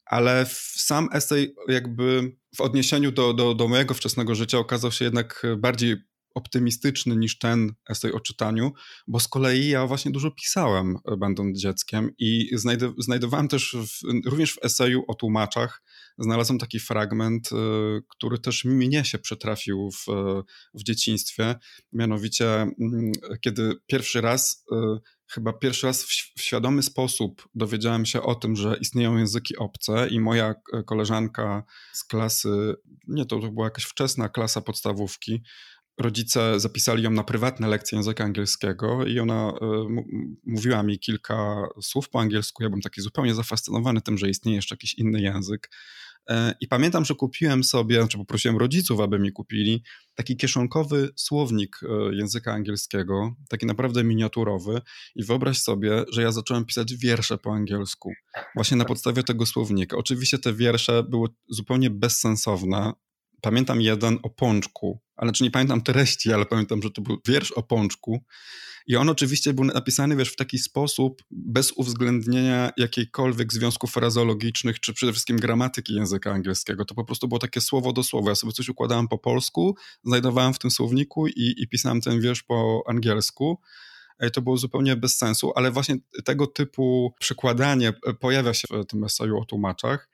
ale 0.08 0.46
sam 0.76 1.08
esej 1.12 1.54
jakby 1.68 2.36
w 2.56 2.60
odniesieniu 2.60 3.12
do, 3.12 3.32
do, 3.32 3.54
do 3.54 3.68
mojego 3.68 3.94
wczesnego 3.94 4.34
życia 4.34 4.58
okazał 4.58 4.92
się 4.92 5.04
jednak 5.04 5.42
bardziej 5.58 5.96
optymistyczny 6.38 7.16
niż 7.16 7.38
ten 7.38 7.72
esej 7.88 8.12
o 8.12 8.20
czytaniu, 8.20 8.72
bo 9.06 9.20
z 9.20 9.28
kolei 9.28 9.68
ja 9.68 9.86
właśnie 9.86 10.10
dużo 10.10 10.30
pisałem, 10.30 10.96
e, 11.04 11.16
będąc 11.16 11.58
dzieckiem 11.58 12.10
i 12.18 12.50
znajdowałem 12.98 13.48
też 13.48 13.76
w, 13.76 14.26
również 14.30 14.54
w 14.54 14.64
eseju 14.64 15.04
o 15.08 15.14
tłumaczach, 15.14 15.82
znalazłem 16.18 16.58
taki 16.58 16.80
fragment, 16.80 17.50
e, 17.52 17.56
który 18.08 18.38
też 18.38 18.64
mnie 18.64 19.04
się 19.04 19.18
przytrafił 19.18 19.90
w, 19.90 20.06
w 20.74 20.82
dzieciństwie, 20.82 21.54
mianowicie 21.92 22.52
mm, 22.52 23.12
kiedy 23.40 23.74
pierwszy 23.86 24.20
raz 24.20 24.64
e, 24.72 24.98
chyba 25.30 25.52
pierwszy 25.52 25.86
raz 25.86 26.04
w, 26.04 26.08
w, 26.38 26.42
świadomy 26.42 26.82
sposób 26.82 27.48
dowiedziałem 27.54 28.06
się 28.06 28.22
o 28.22 28.34
tym, 28.34 28.56
że 28.56 28.76
istnieją 28.80 29.16
języki 29.16 29.56
obce 29.56 30.08
i 30.08 30.20
moja 30.20 30.54
koleżanka 30.86 31.64
z 31.92 32.04
klasy, 32.04 32.74
nie 33.08 33.24
to, 33.24 33.40
to 33.40 33.50
była 33.52 33.66
jakaś 33.66 33.84
wczesna 33.84 34.28
klasa 34.28 34.60
podstawówki, 34.60 35.42
rodzice 35.98 36.60
zapisali 36.60 37.02
ją 37.02 37.10
na 37.10 37.24
prywatne 37.24 37.68
lekcje 37.68 37.98
języka 37.98 38.24
angielskiego 38.24 39.06
i 39.06 39.18
ona 39.20 39.50
y, 39.50 40.04
mówiła 40.46 40.82
mi 40.82 40.98
kilka 40.98 41.68
słów 41.82 42.08
po 42.08 42.20
angielsku. 42.20 42.62
Ja 42.62 42.68
byłem 42.68 42.82
taki 42.82 43.00
zupełnie 43.00 43.34
zafascynowany 43.34 44.00
tym, 44.00 44.18
że 44.18 44.28
istnieje 44.28 44.56
jeszcze 44.56 44.74
jakiś 44.74 44.94
inny 44.94 45.20
język. 45.20 45.70
E, 46.28 46.54
I 46.60 46.68
pamiętam, 46.68 47.04
że 47.04 47.14
kupiłem 47.14 47.64
sobie, 47.64 47.96
znaczy 47.96 48.18
poprosiłem 48.18 48.56
rodziców, 48.56 49.00
aby 49.00 49.18
mi 49.18 49.32
kupili 49.32 49.82
taki 50.14 50.36
kieszonkowy 50.36 51.08
słownik 51.16 51.80
e, 51.82 52.14
języka 52.14 52.52
angielskiego, 52.52 53.34
taki 53.48 53.66
naprawdę 53.66 54.04
miniaturowy. 54.04 54.80
I 55.14 55.24
wyobraź 55.24 55.58
sobie, 55.58 56.04
że 56.12 56.22
ja 56.22 56.32
zacząłem 56.32 56.64
pisać 56.64 56.94
wiersze 56.94 57.38
po 57.38 57.52
angielsku, 57.52 58.12
właśnie 58.54 58.76
na 58.76 58.84
podstawie 58.84 59.22
tego 59.22 59.46
słownika. 59.46 59.96
Oczywiście 59.96 60.38
te 60.38 60.52
wiersze 60.52 61.02
były 61.02 61.28
zupełnie 61.48 61.90
bezsensowne. 61.90 62.92
Pamiętam 63.40 63.80
jeden 63.80 64.18
o 64.22 64.30
pączku, 64.30 65.00
ale 65.16 65.32
czy 65.32 65.44
nie 65.44 65.50
pamiętam 65.50 65.82
treści, 65.82 66.32
ale 66.32 66.46
pamiętam, 66.46 66.82
że 66.82 66.90
to 66.90 67.02
był 67.02 67.18
wiersz 67.26 67.52
o 67.52 67.62
pączku. 67.62 68.24
I 68.86 68.96
on 68.96 69.08
oczywiście 69.08 69.52
był 69.54 69.64
napisany, 69.64 70.16
wiesz, 70.16 70.32
w 70.32 70.36
taki 70.36 70.58
sposób, 70.58 71.22
bez 71.30 71.72
uwzględnienia 71.72 72.72
jakiejkolwiek 72.76 73.52
związków 73.52 73.92
frazeologicznych, 73.92 74.80
czy 74.80 74.94
przede 74.94 75.12
wszystkim 75.12 75.36
gramatyki 75.36 75.94
języka 75.94 76.32
angielskiego. 76.32 76.84
To 76.84 76.94
po 76.94 77.04
prostu 77.04 77.28
było 77.28 77.38
takie 77.38 77.60
słowo 77.60 77.92
do 77.92 78.02
słowa. 78.02 78.30
Ja 78.30 78.34
sobie 78.34 78.52
coś 78.52 78.68
układałem 78.68 79.08
po 79.08 79.18
polsku, 79.18 79.76
znajdowałem 80.04 80.54
w 80.54 80.58
tym 80.58 80.70
słowniku 80.70 81.26
i, 81.26 81.54
i 81.56 81.68
pisałem 81.68 82.00
ten 82.00 82.20
wiersz 82.20 82.42
po 82.42 82.82
angielsku 82.86 83.60
to 84.32 84.42
było 84.42 84.56
zupełnie 84.56 84.96
bez 84.96 85.16
sensu, 85.16 85.52
ale 85.54 85.70
właśnie 85.70 85.96
tego 86.24 86.46
typu 86.46 87.14
przekładanie 87.20 87.92
pojawia 88.20 88.54
się 88.54 88.68
w 88.70 88.86
tym 88.86 89.04
eseju 89.04 89.38
o 89.38 89.44
tłumaczach. 89.44 90.08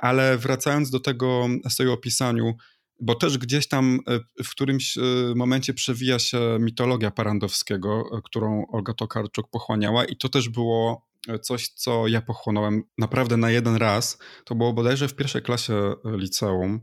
Ale 0.00 0.38
wracając 0.38 0.90
do 0.90 1.00
tego 1.00 1.48
eseju 1.64 1.92
o 1.92 1.96
pisaniu, 1.96 2.54
bo 3.00 3.14
też 3.14 3.38
gdzieś 3.38 3.68
tam 3.68 4.00
e, 4.08 4.44
w 4.44 4.50
którymś 4.50 4.98
e, 4.98 5.02
momencie 5.36 5.74
przewija 5.74 6.18
się 6.18 6.58
mitologia 6.60 7.10
Parandowskiego, 7.10 8.04
e, 8.12 8.20
którą 8.24 8.66
Olga 8.66 8.94
Tokarczuk 8.94 9.50
pochłaniała 9.50 10.04
i 10.04 10.16
to 10.16 10.28
też 10.28 10.48
było 10.48 11.10
coś, 11.42 11.68
co 11.68 12.08
ja 12.08 12.22
pochłonąłem 12.22 12.82
naprawdę 12.98 13.36
na 13.36 13.50
jeden 13.50 13.76
raz. 13.76 14.18
To 14.44 14.54
było 14.54 14.72
bodajże 14.72 15.08
w 15.08 15.14
pierwszej 15.14 15.42
klasie 15.42 15.94
liceum 16.04 16.80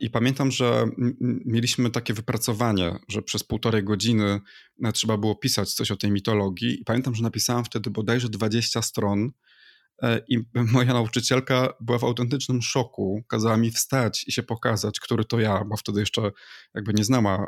i 0.00 0.10
pamiętam, 0.10 0.50
że 0.50 0.86
mieliśmy 1.44 1.90
takie 1.90 2.14
wypracowanie, 2.14 2.98
że 3.08 3.22
przez 3.22 3.44
półtorej 3.44 3.84
godziny 3.84 4.40
trzeba 4.94 5.16
było 5.16 5.34
pisać 5.34 5.74
coś 5.74 5.90
o 5.90 5.96
tej 5.96 6.10
mitologii 6.10 6.80
i 6.80 6.84
pamiętam, 6.84 7.14
że 7.14 7.22
napisałem 7.22 7.64
wtedy 7.64 7.90
bodajże 7.90 8.28
20 8.28 8.82
stron 8.82 9.30
I 10.28 10.38
moja 10.72 10.92
nauczycielka 10.92 11.72
była 11.80 11.98
w 11.98 12.04
autentycznym 12.04 12.62
szoku, 12.62 13.22
kazała 13.28 13.56
mi 13.56 13.70
wstać 13.70 14.24
i 14.28 14.32
się 14.32 14.42
pokazać, 14.42 15.00
który 15.00 15.24
to 15.24 15.40
ja, 15.40 15.64
bo 15.64 15.76
wtedy 15.76 16.00
jeszcze 16.00 16.32
jakby 16.74 16.94
nie 16.94 17.04
znała 17.04 17.46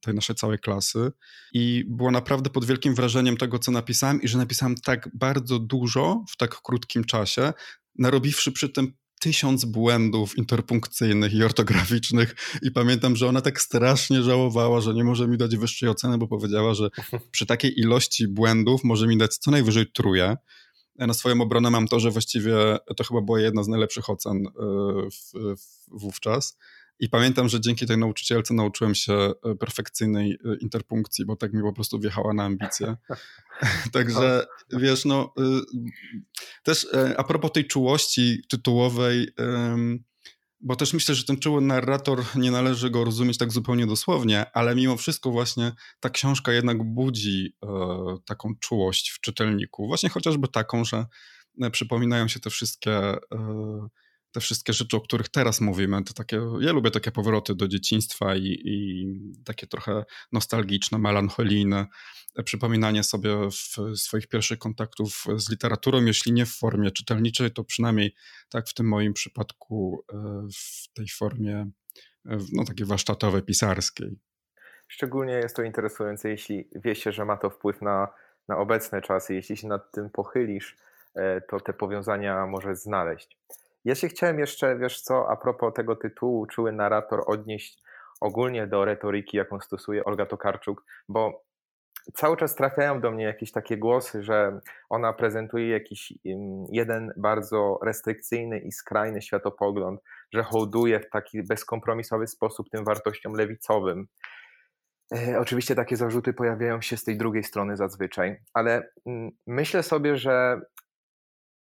tej 0.00 0.14
naszej 0.14 0.36
całej 0.36 0.58
klasy. 0.58 1.12
I 1.52 1.84
była 1.88 2.10
naprawdę 2.10 2.50
pod 2.50 2.64
wielkim 2.64 2.94
wrażeniem 2.94 3.36
tego, 3.36 3.58
co 3.58 3.72
napisałem 3.72 4.22
i 4.22 4.28
że 4.28 4.38
napisałem 4.38 4.74
tak 4.74 5.08
bardzo 5.14 5.58
dużo 5.58 6.24
w 6.30 6.36
tak 6.36 6.60
krótkim 6.62 7.04
czasie, 7.04 7.52
narobiwszy 7.98 8.52
przy 8.52 8.68
tym 8.68 8.92
tysiąc 9.22 9.64
błędów 9.64 10.38
interpunkcyjnych 10.38 11.34
i 11.34 11.44
ortograficznych 11.44 12.34
i 12.62 12.70
pamiętam, 12.70 13.16
że 13.16 13.28
ona 13.28 13.40
tak 13.40 13.60
strasznie 13.60 14.22
żałowała, 14.22 14.80
że 14.80 14.94
nie 14.94 15.04
może 15.04 15.28
mi 15.28 15.38
dać 15.38 15.56
wyższej 15.56 15.88
oceny, 15.88 16.18
bo 16.18 16.28
powiedziała, 16.28 16.74
że 16.74 16.88
przy 17.32 17.46
takiej 17.46 17.80
ilości 17.80 18.28
błędów 18.28 18.84
może 18.84 19.06
mi 19.06 19.18
dać 19.18 19.36
co 19.36 19.50
najwyżej 19.50 19.86
truje. 19.92 20.36
Na 20.98 21.14
swoją 21.14 21.40
obronę 21.40 21.70
mam 21.70 21.88
to, 21.88 22.00
że 22.00 22.10
właściwie 22.10 22.54
to 22.96 23.04
chyba 23.04 23.20
była 23.20 23.40
jedna 23.40 23.62
z 23.62 23.68
najlepszych 23.68 24.10
ocen 24.10 24.46
e, 24.46 24.50
w, 25.10 25.32
w, 25.56 26.00
wówczas. 26.00 26.58
I 26.98 27.08
pamiętam, 27.08 27.48
że 27.48 27.60
dzięki 27.60 27.86
tej 27.86 27.98
nauczycielce 27.98 28.54
nauczyłem 28.54 28.94
się 28.94 29.12
e, 29.12 29.54
perfekcyjnej 29.54 30.30
e, 30.32 30.56
interpunkcji, 30.60 31.24
bo 31.24 31.36
tak 31.36 31.52
mi 31.52 31.62
po 31.62 31.72
prostu 31.72 31.98
wjechała 31.98 32.34
na 32.34 32.44
ambicje. 32.44 32.96
Także 33.92 34.46
wiesz, 34.72 35.04
no 35.04 35.34
też 36.62 36.86
a 37.16 37.24
propos 37.24 37.52
tej 37.52 37.66
czułości 37.66 38.42
tytułowej, 38.48 39.28
bo 40.62 40.76
też 40.76 40.92
myślę, 40.92 41.14
że 41.14 41.24
ten 41.24 41.38
czuły 41.38 41.60
narrator 41.60 42.24
nie 42.34 42.50
należy 42.50 42.90
go 42.90 43.04
rozumieć 43.04 43.38
tak 43.38 43.52
zupełnie 43.52 43.86
dosłownie, 43.86 44.50
ale 44.52 44.74
mimo 44.74 44.96
wszystko 44.96 45.30
właśnie 45.30 45.72
ta 46.00 46.10
książka 46.10 46.52
jednak 46.52 46.84
budzi 46.84 47.56
e, 47.62 47.68
taką 48.24 48.54
czułość 48.60 49.10
w 49.10 49.20
czytelniku. 49.20 49.86
Właśnie 49.86 50.08
chociażby 50.08 50.48
taką, 50.48 50.84
że 50.84 51.06
e, 51.62 51.70
przypominają 51.70 52.28
się 52.28 52.40
te 52.40 52.50
wszystkie, 52.50 52.92
e, 52.92 53.18
te 54.32 54.40
wszystkie 54.40 54.72
rzeczy, 54.72 54.96
o 54.96 55.00
których 55.00 55.28
teraz 55.28 55.60
mówimy. 55.60 56.04
To 56.04 56.14
takie, 56.14 56.40
ja 56.60 56.72
lubię 56.72 56.90
takie 56.90 57.10
powroty 57.10 57.54
do 57.54 57.68
dzieciństwa 57.68 58.36
i, 58.36 58.60
i 58.64 59.06
takie 59.44 59.66
trochę 59.66 60.04
nostalgiczne, 60.32 60.98
melancholijne 60.98 61.86
przypominanie 62.44 63.02
sobie 63.04 63.50
swoich 63.94 64.28
pierwszych 64.28 64.58
kontaktów 64.58 65.24
z 65.36 65.50
literaturą, 65.50 66.04
jeśli 66.04 66.32
nie 66.32 66.46
w 66.46 66.52
formie 66.52 66.90
czytelniczej, 66.90 67.50
to 67.50 67.64
przynajmniej 67.64 68.14
tak 68.48 68.68
w 68.68 68.74
tym 68.74 68.88
moim 68.88 69.12
przypadku 69.12 70.04
e, 70.12 70.16
w 70.54 70.92
tej 70.94 71.06
formie 71.08 71.70
e, 72.26 72.38
no, 72.52 72.64
takiej 72.64 72.86
warsztatowej, 72.86 73.42
pisarskiej. 73.42 74.18
Szczególnie 74.88 75.32
jest 75.32 75.56
to 75.56 75.62
interesujące, 75.62 76.30
jeśli 76.30 76.68
wie 76.74 76.94
się, 76.94 77.12
że 77.12 77.24
ma 77.24 77.36
to 77.36 77.50
wpływ 77.50 77.82
na, 77.82 78.08
na 78.48 78.56
obecne 78.56 79.02
czasy. 79.02 79.34
Jeśli 79.34 79.56
się 79.56 79.68
nad 79.68 79.92
tym 79.92 80.10
pochylisz, 80.10 80.76
e, 81.14 81.40
to 81.40 81.60
te 81.60 81.72
powiązania 81.72 82.46
możesz 82.46 82.78
znaleźć. 82.78 83.38
Ja 83.84 83.94
się 83.94 84.08
chciałem 84.08 84.38
jeszcze, 84.38 84.78
wiesz 84.78 85.00
co, 85.00 85.30
a 85.30 85.36
propos 85.36 85.74
tego 85.74 85.96
tytułu, 85.96 86.46
czuły 86.46 86.72
narrator, 86.72 87.22
odnieść 87.26 87.82
ogólnie 88.20 88.66
do 88.66 88.84
retoryki, 88.84 89.36
jaką 89.36 89.60
stosuje 89.60 90.04
Olga 90.04 90.26
Tokarczuk, 90.26 90.84
bo 91.08 91.44
cały 92.14 92.36
czas 92.36 92.54
trafiają 92.54 93.00
do 93.00 93.10
mnie 93.10 93.24
jakieś 93.24 93.52
takie 93.52 93.76
głosy, 93.76 94.22
że 94.22 94.60
ona 94.90 95.12
prezentuje 95.12 95.68
jakiś 95.68 96.12
jeden 96.72 97.12
bardzo 97.16 97.78
restrykcyjny 97.82 98.58
i 98.58 98.72
skrajny 98.72 99.22
światopogląd, 99.22 100.00
że 100.32 100.42
hołduje 100.42 101.00
w 101.00 101.10
taki 101.10 101.42
bezkompromisowy 101.42 102.26
sposób 102.26 102.70
tym 102.70 102.84
wartościom 102.84 103.32
lewicowym. 103.32 104.06
E, 105.14 105.40
oczywiście 105.40 105.74
takie 105.74 105.96
zarzuty 105.96 106.32
pojawiają 106.32 106.80
się 106.80 106.96
z 106.96 107.04
tej 107.04 107.16
drugiej 107.16 107.44
strony 107.44 107.76
zazwyczaj, 107.76 108.40
ale 108.54 108.88
mm, 109.06 109.30
myślę 109.46 109.82
sobie, 109.82 110.16
że 110.16 110.60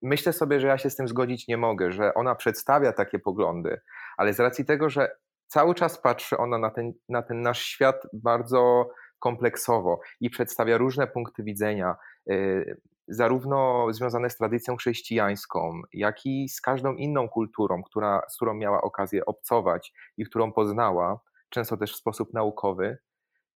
myślę 0.03 0.33
sobie, 0.33 0.59
że 0.59 0.67
ja 0.67 0.77
się 0.77 0.89
z 0.89 0.95
tym 0.95 1.07
zgodzić 1.07 1.47
nie 1.47 1.57
mogę, 1.57 1.91
że 1.91 2.13
ona 2.13 2.35
przedstawia 2.35 2.93
takie 2.93 3.19
poglądy, 3.19 3.81
ale 4.17 4.33
z 4.33 4.39
racji 4.39 4.65
tego, 4.65 4.89
że 4.89 5.15
cały 5.47 5.75
czas 5.75 6.01
patrzy 6.01 6.37
ona 6.37 6.57
na 6.57 6.69
ten, 6.69 6.93
na 7.09 7.21
ten 7.21 7.41
nasz 7.41 7.61
świat 7.61 8.07
bardzo 8.13 8.89
kompleksowo 9.19 9.99
i 10.19 10.29
przedstawia 10.29 10.77
różne 10.77 11.07
punkty 11.07 11.43
widzenia, 11.43 11.95
y, 12.31 12.77
zarówno 13.07 13.87
związane 13.91 14.29
z 14.29 14.37
tradycją 14.37 14.75
chrześcijańską, 14.75 15.81
jak 15.93 16.25
i 16.25 16.49
z 16.49 16.61
każdą 16.61 16.93
inną 16.93 17.29
kulturą, 17.29 17.83
która, 17.83 18.21
z 18.29 18.35
którą 18.35 18.53
miała 18.53 18.81
okazję 18.81 19.25
obcować 19.25 19.93
i 20.17 20.25
którą 20.25 20.51
poznała, 20.51 21.19
często 21.49 21.77
też 21.77 21.93
w 21.93 21.97
sposób 21.97 22.33
naukowy, 22.33 22.97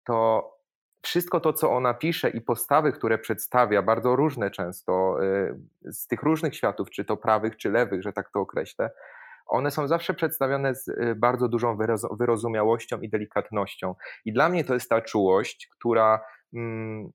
to 0.04 0.50
wszystko 1.06 1.39
to, 1.39 1.53
co 1.53 1.72
ona 1.72 1.93
pisze 1.93 2.30
i 2.30 2.41
postawy, 2.41 2.91
które 2.91 3.18
przedstawia, 3.18 3.82
bardzo 3.82 4.16
różne 4.16 4.51
często, 4.51 5.24
y, 5.24 5.93
z 5.93 6.08
tych 6.08 6.24
różnych 6.24 6.56
światów, 6.56 6.89
czy 6.89 7.06
to 7.06 7.18
prawych, 7.18 7.58
czy 7.58 7.70
lewych, 7.70 8.03
że 8.03 8.14
tak 8.14 8.32
to 8.32 8.39
określę, 8.39 8.91
one 9.45 9.72
są 9.72 9.88
zawsze 9.88 10.14
przedstawione 10.14 10.76
z 10.76 10.88
y, 10.88 11.16
bardzo 11.18 11.47
dużą 11.47 11.78
wyrozumiałością 12.12 13.01
i 13.01 13.10
delikatnością. 13.10 13.95
I 14.26 14.34
dla 14.34 14.49
mnie 14.49 14.64
to 14.64 14.74
jest 14.74 14.89
ta 14.89 15.01
czułość, 15.01 15.68
która, 15.68 16.22
mm, 16.53 17.10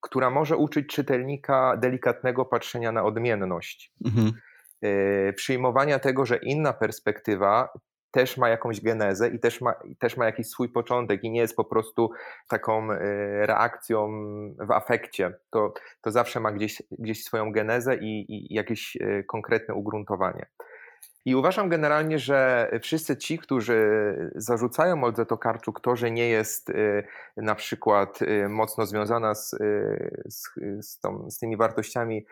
która 0.00 0.30
może 0.30 0.56
uczyć 0.56 0.86
czytelnika 0.86 1.76
delikatnego 1.76 2.44
patrzenia 2.44 2.92
na 2.92 3.04
odmienność. 3.04 3.92
Mhm. 4.04 4.32
Y, 4.84 5.32
przyjmowania 5.36 5.98
tego, 5.98 6.26
że 6.26 6.36
inna 6.36 6.72
perspektywa 6.72 7.68
też 8.12 8.36
ma 8.36 8.48
jakąś 8.48 8.80
genezę 8.80 9.28
i 9.28 9.38
też 9.38 9.60
ma, 9.60 9.74
też 9.98 10.16
ma 10.16 10.26
jakiś 10.26 10.46
swój 10.46 10.68
początek 10.68 11.24
i 11.24 11.30
nie 11.30 11.40
jest 11.40 11.56
po 11.56 11.64
prostu 11.64 12.10
taką 12.48 12.92
y, 12.92 12.96
reakcją 13.46 14.08
w 14.58 14.70
afekcie. 14.70 15.32
To, 15.50 15.74
to 16.00 16.10
zawsze 16.10 16.40
ma 16.40 16.52
gdzieś, 16.52 16.82
gdzieś 16.90 17.24
swoją 17.24 17.52
genezę 17.52 17.96
i, 17.96 18.34
i 18.34 18.54
jakieś 18.54 18.98
konkretne 19.26 19.74
ugruntowanie. 19.74 20.46
I 21.24 21.34
uważam 21.34 21.68
generalnie, 21.68 22.18
że 22.18 22.70
wszyscy 22.82 23.16
ci, 23.16 23.38
którzy 23.38 23.80
zarzucają 24.34 25.04
Oldze 25.04 25.26
Tokarczuk 25.26 25.80
to, 25.80 25.96
że 25.96 26.10
nie 26.10 26.28
jest 26.28 26.70
y, 26.70 27.04
na 27.36 27.54
przykład 27.54 28.22
y, 28.22 28.48
mocno 28.48 28.86
związana 28.86 29.34
z, 29.34 29.52
y, 29.52 30.22
z, 30.28 30.50
z, 30.80 31.00
tą, 31.00 31.30
z 31.30 31.38
tymi 31.38 31.56
wartościami 31.56 32.26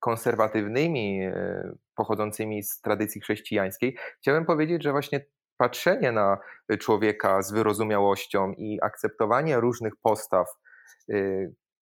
konserwatywnymi, 0.00 1.20
pochodzącymi 1.98 2.62
z 2.62 2.80
tradycji 2.80 3.20
chrześcijańskiej, 3.20 3.96
chciałem 4.18 4.44
powiedzieć, 4.44 4.82
że 4.82 4.92
właśnie 4.92 5.24
patrzenie 5.56 6.12
na 6.12 6.38
człowieka 6.78 7.42
z 7.42 7.52
wyrozumiałością 7.52 8.52
i 8.52 8.78
akceptowanie 8.82 9.60
różnych 9.60 9.92
postaw, 10.02 10.46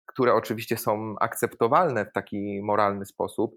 które 0.05 0.33
oczywiście 0.33 0.77
są 0.77 1.15
akceptowalne 1.19 2.05
w 2.05 2.11
taki 2.11 2.61
moralny 2.63 3.05
sposób, 3.05 3.55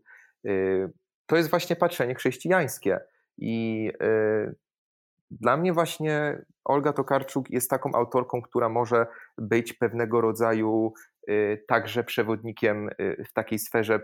to 1.27 1.37
jest 1.37 1.51
właśnie 1.51 1.77
patrzenie 1.77 2.15
chrześcijańskie. 2.15 3.01
I 3.39 3.93
y, 4.03 4.55
dla 5.31 5.57
mnie 5.57 5.73
właśnie 5.73 6.43
Olga 6.65 6.93
Tokarczuk 6.93 7.51
jest 7.51 7.71
taką 7.71 7.95
autorką, 7.95 8.43
która 8.43 8.69
może 8.69 9.07
być 9.39 9.73
pewnego 9.73 10.21
rodzaju 10.21 10.93
y, 11.31 11.65
także 11.69 12.05
przewodnikiem 12.05 12.89
y, 13.01 13.25
w 13.29 13.33
takiej 13.33 13.59
sferze 13.59 14.01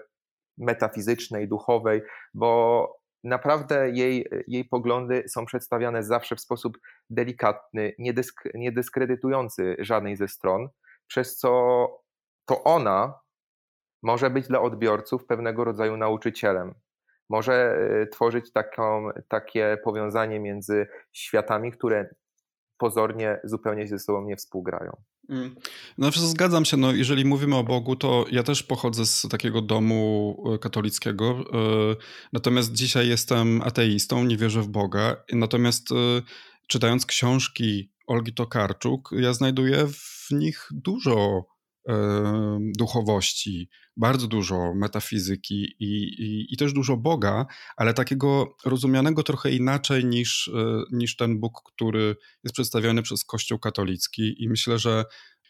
metafizycznej, 0.59 1.48
duchowej, 1.48 2.02
bo 2.34 2.88
naprawdę 3.24 3.90
jej, 3.90 4.26
jej 4.48 4.64
poglądy 4.64 5.24
są 5.28 5.46
przedstawiane 5.46 6.02
zawsze 6.02 6.36
w 6.36 6.40
sposób 6.40 6.78
delikatny, 7.11 7.94
niedysk, 7.98 8.44
niedyskredytujący 8.55 9.76
żadnej 9.78 10.16
ze 10.16 10.28
stron, 10.28 10.68
przez 11.07 11.36
co 11.36 11.50
to 12.46 12.64
ona 12.64 13.20
może 14.02 14.30
być 14.30 14.48
dla 14.48 14.61
odbiorców 14.61 15.26
pewnego 15.26 15.64
rodzaju 15.64 15.96
nauczycielem 15.96 16.74
może 17.30 17.76
y, 18.02 18.07
tworzyć 18.07 18.52
taką, 18.52 19.09
takie 19.28 19.78
powiązanie 19.84 20.40
między 20.40 20.86
światami, 21.12 21.72
które 21.72 22.14
pozornie 22.78 23.40
zupełnie 23.44 23.88
ze 23.88 23.98
sobą 23.98 24.24
nie 24.24 24.36
współgrają. 24.36 24.96
Mm. 25.28 25.54
No, 25.98 26.10
zgadzam 26.10 26.64
się. 26.64 26.76
No, 26.76 26.92
jeżeli 26.92 27.24
mówimy 27.24 27.56
o 27.56 27.64
Bogu, 27.64 27.96
to 27.96 28.24
ja 28.30 28.42
też 28.42 28.62
pochodzę 28.62 29.06
z 29.06 29.26
takiego 29.30 29.62
domu 29.62 30.36
y, 30.54 30.58
katolickiego. 30.58 31.40
Y, 31.92 31.96
natomiast 32.32 32.72
dzisiaj 32.72 33.08
jestem 33.08 33.62
ateistą, 33.62 34.24
nie 34.24 34.36
wierzę 34.36 34.62
w 34.62 34.68
Boga. 34.68 35.16
Natomiast 35.32 35.88
czytając 36.66 37.06
książki 37.06 37.90
Olgi 38.06 38.34
Tokarczuk, 38.34 39.10
ja 39.18 39.32
znajduję 39.32 39.86
w 39.86 40.30
nich 40.30 40.68
dużo 40.70 41.44
duchowości, 42.78 43.68
bardzo 43.97 44.26
dużo 44.26 44.74
metafizyki 44.74 45.74
i, 45.80 46.05
i, 46.22 46.55
i, 46.55 46.57
też 46.57 46.72
dużo 46.72 46.97
Boga, 46.97 47.47
ale 47.76 47.95
takiego 47.95 48.57
rozumianego 48.64 49.22
trochę 49.22 49.51
inaczej 49.51 50.05
niż, 50.05 50.49
e, 50.49 50.82
niż 50.93 51.16
ten 51.16 51.41
Bóg, 51.41 51.62
który 51.64 52.16
jest 52.45 52.55
przedstawiony 52.55 53.03
przez 53.03 53.24
Kościół 53.24 53.59
katolicki. 53.59 54.43
I 54.43 54.49
myślę, 54.49 54.78
że 54.78 55.05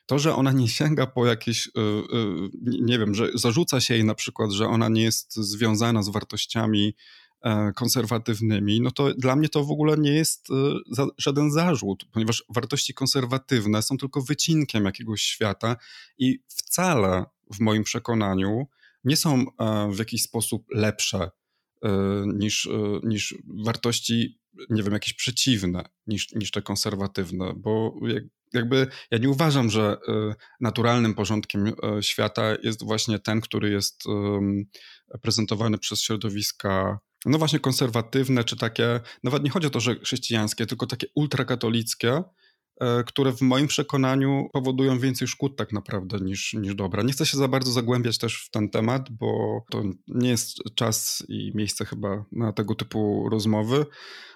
to, 0.06 0.18
że 0.18 0.34
ona 0.34 0.52
nie 0.52 0.68
sięga 0.68 1.06
po 1.06 1.26
jakieś, 1.26 1.66
e, 1.66 1.80
e, 1.80 2.48
nie 2.62 2.98
wiem, 2.98 3.14
że 3.14 3.28
zarzuca 3.34 3.80
się 3.80 3.94
jej 3.94 4.04
na 4.04 4.14
przykład, 4.14 4.52
że 4.52 4.66
ona 4.66 4.88
nie 4.88 5.02
jest 5.02 5.36
związana 5.36 6.02
z 6.02 6.08
wartościami 6.08 6.94
konserwatywnymi, 7.74 8.80
no 8.80 8.90
to 8.90 9.14
dla 9.14 9.36
mnie 9.36 9.48
to 9.48 9.64
w 9.64 9.70
ogóle 9.70 9.96
nie 9.98 10.12
jest 10.12 10.48
e, 10.98 11.06
żaden 11.18 11.52
zarzut, 11.52 12.04
ponieważ 12.12 12.44
wartości 12.48 12.94
konserwatywne 12.94 13.82
są 13.82 13.96
tylko 13.96 14.22
wycinkiem 14.22 14.84
jakiegoś 14.84 15.22
świata 15.22 15.76
i 16.18 16.38
wcale 16.48 17.24
w 17.54 17.60
moim 17.60 17.84
przekonaniu 17.84 18.66
nie 19.04 19.16
są 19.16 19.44
w 19.92 19.98
jakiś 19.98 20.22
sposób 20.22 20.66
lepsze 20.70 21.30
niż, 22.26 22.68
niż 23.02 23.34
wartości, 23.64 24.38
nie 24.70 24.82
wiem, 24.82 24.92
jakieś 24.92 25.12
przeciwne 25.12 25.84
niż, 26.06 26.32
niż 26.32 26.50
te 26.50 26.62
konserwatywne, 26.62 27.52
bo 27.56 27.94
jakby 28.52 28.86
ja 29.10 29.18
nie 29.18 29.30
uważam, 29.30 29.70
że 29.70 29.96
naturalnym 30.60 31.14
porządkiem 31.14 31.72
świata 32.00 32.56
jest 32.62 32.84
właśnie 32.84 33.18
ten, 33.18 33.40
który 33.40 33.70
jest 33.70 34.04
prezentowany 35.22 35.78
przez 35.78 36.02
środowiska 36.02 36.98
no 37.26 37.38
właśnie 37.38 37.58
konserwatywne, 37.58 38.44
czy 38.44 38.56
takie, 38.56 39.00
nawet 39.22 39.44
nie 39.44 39.50
chodzi 39.50 39.66
o 39.66 39.70
to, 39.70 39.80
że 39.80 39.94
chrześcijańskie, 39.94 40.66
tylko 40.66 40.86
takie 40.86 41.06
ultrakatolickie, 41.14 42.22
e, 42.80 43.04
które 43.04 43.32
w 43.32 43.40
moim 43.40 43.66
przekonaniu 43.66 44.48
powodują 44.52 44.98
więcej 44.98 45.28
szkód 45.28 45.56
tak 45.56 45.72
naprawdę 45.72 46.18
niż, 46.20 46.54
niż 46.54 46.74
dobra. 46.74 47.02
Nie 47.02 47.12
chcę 47.12 47.26
się 47.26 47.36
za 47.36 47.48
bardzo 47.48 47.72
zagłębiać 47.72 48.18
też 48.18 48.44
w 48.46 48.50
ten 48.50 48.70
temat, 48.70 49.10
bo 49.10 49.60
to 49.70 49.82
nie 50.08 50.28
jest 50.28 50.58
czas 50.74 51.24
i 51.28 51.52
miejsce 51.54 51.84
chyba 51.84 52.24
na 52.32 52.52
tego 52.52 52.74
typu 52.74 53.28
rozmowy. 53.30 53.86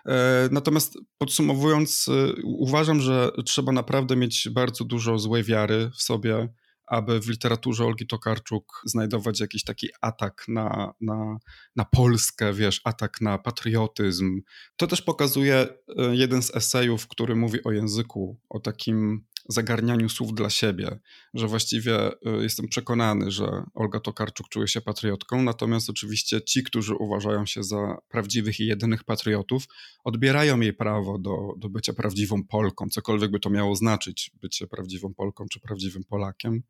E, 0.07 0.49
natomiast 0.53 0.99
podsumowując, 1.18 2.09
e, 2.09 2.43
uważam, 2.45 3.01
że 3.01 3.30
trzeba 3.47 3.72
naprawdę 3.72 4.16
mieć 4.16 4.49
bardzo 4.53 4.84
dużo 4.84 5.18
złej 5.18 5.45
wiary 5.45 5.91
w 5.95 6.03
sobie, 6.03 6.49
aby 6.91 7.20
w 7.20 7.28
literaturze 7.28 7.84
Olgi 7.84 8.07
Tokarczuk 8.07 8.82
znajdować 8.84 9.41
jakiś 9.41 9.64
taki 9.64 9.89
atak 10.01 10.45
na, 10.49 10.93
na, 11.01 11.39
na 11.76 11.84
Polskę, 11.84 12.53
wiesz, 12.53 12.80
atak 12.84 13.20
na 13.20 13.39
patriotyzm. 13.39 14.41
To 14.76 14.86
też 14.86 15.03
pokazuje 15.03 15.55
e, 15.57 16.16
jeden 16.16 16.43
z 16.43 16.57
esejów, 16.57 17.09
który 17.09 17.36
mówi 17.36 17.64
o 17.64 17.72
języku, 17.72 18.41
o 18.49 18.61
takim 18.61 19.24
zagarnianiu 19.49 20.09
słów 20.09 20.35
dla 20.35 20.51
siebie, 20.51 20.99
że 21.35 21.47
właściwie 21.47 21.97
e, 21.97 22.17
jestem 22.25 22.69
przekonany, 22.69 23.31
że 23.31 23.65
Olga 23.75 24.01
Tokarczuk 24.01 24.49
czuje 24.49 24.69
się 24.69 24.81
patriotką, 24.81 25.43
natomiast 25.43 25.91
oczywiście 25.91 26.43
ci, 26.43 26.63
którzy 26.63 26.95
uważają 26.95 27.47
się 27.47 27.63
za 27.63 27.97
prawdziwych 28.09 28.61
i 28.61 28.67
jedynych 28.67 29.05
patriotów, 29.05 29.65
odbierają 30.05 30.61
jej 30.61 30.73
prawo 30.73 31.19
do, 31.19 31.37
do 31.57 31.69
bycia 31.69 31.93
prawdziwą 31.93 32.45
Polką, 32.45 32.89
cokolwiek 32.89 33.31
by 33.31 33.41
to 33.41 33.51
miało 33.51 33.75
znaczyć, 33.75 34.31
bycie 34.43 34.67
prawdziwą 34.67 35.15
Polką 35.15 35.47
czy 35.53 35.61
prawdziwym 35.61 36.05
Polakiem. 36.05 36.63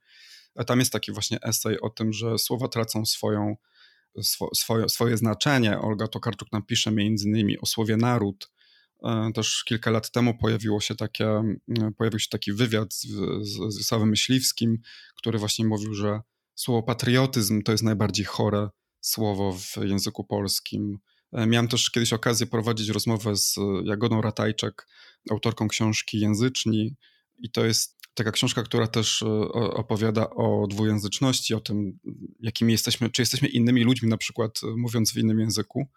A 0.54 0.64
tam 0.64 0.78
jest 0.78 0.92
taki 0.92 1.12
właśnie 1.12 1.38
esej 1.42 1.80
o 1.80 1.90
tym, 1.90 2.12
że 2.12 2.38
słowa 2.38 2.68
tracą 2.68 3.06
swoją, 3.06 3.56
swo, 4.22 4.50
swoje, 4.54 4.88
swoje 4.88 5.16
znaczenie. 5.16 5.78
Olga 5.78 6.08
Tokarczuk 6.08 6.52
napisze 6.52 6.92
między 6.92 7.28
innymi 7.28 7.58
o 7.58 7.66
słowie 7.66 7.96
naród, 7.96 8.50
też 9.34 9.64
kilka 9.64 9.90
lat 9.90 10.10
temu 10.10 10.38
pojawiło 10.38 10.80
się 10.80 10.94
takie, 10.94 11.26
e, 11.26 11.90
pojawił 11.96 12.18
się 12.18 12.28
taki 12.30 12.52
wywiad 12.52 12.94
z, 12.94 13.06
z, 13.40 13.86
z 13.88 13.92
Myśliwskim, 13.92 14.78
który 15.16 15.38
właśnie 15.38 15.64
mówił, 15.64 15.94
że 15.94 16.20
słowo 16.54 16.82
patriotyzm 16.82 17.62
to 17.62 17.72
jest 17.72 17.84
najbardziej 17.84 18.24
chore 18.24 18.68
słowo 19.00 19.52
w 19.52 19.76
języku 19.84 20.24
polskim. 20.24 20.98
E, 21.32 21.46
miałem 21.46 21.68
też 21.68 21.90
kiedyś 21.90 22.12
okazję 22.12 22.46
prowadzić 22.46 22.88
rozmowę 22.88 23.36
z 23.36 23.56
Jagodą 23.84 24.20
Ratajczak, 24.20 24.88
autorką 25.30 25.68
książki 25.68 26.20
Języczni 26.20 26.96
i 27.38 27.50
to 27.50 27.64
jest 27.64 27.98
taka 28.14 28.32
książka, 28.32 28.62
która 28.62 28.86
też 28.86 29.22
opowiada 29.54 30.30
o 30.30 30.66
dwujęzyczności, 30.70 31.54
o 31.54 31.60
tym, 31.60 31.98
jakimi 32.40 32.72
jesteśmy, 32.72 33.10
czy 33.10 33.22
jesteśmy 33.22 33.48
innymi 33.48 33.84
ludźmi, 33.84 34.08
na 34.08 34.16
przykład 34.16 34.60
mówiąc 34.76 35.12
w 35.12 35.16
innym 35.16 35.40
języku. 35.40 35.88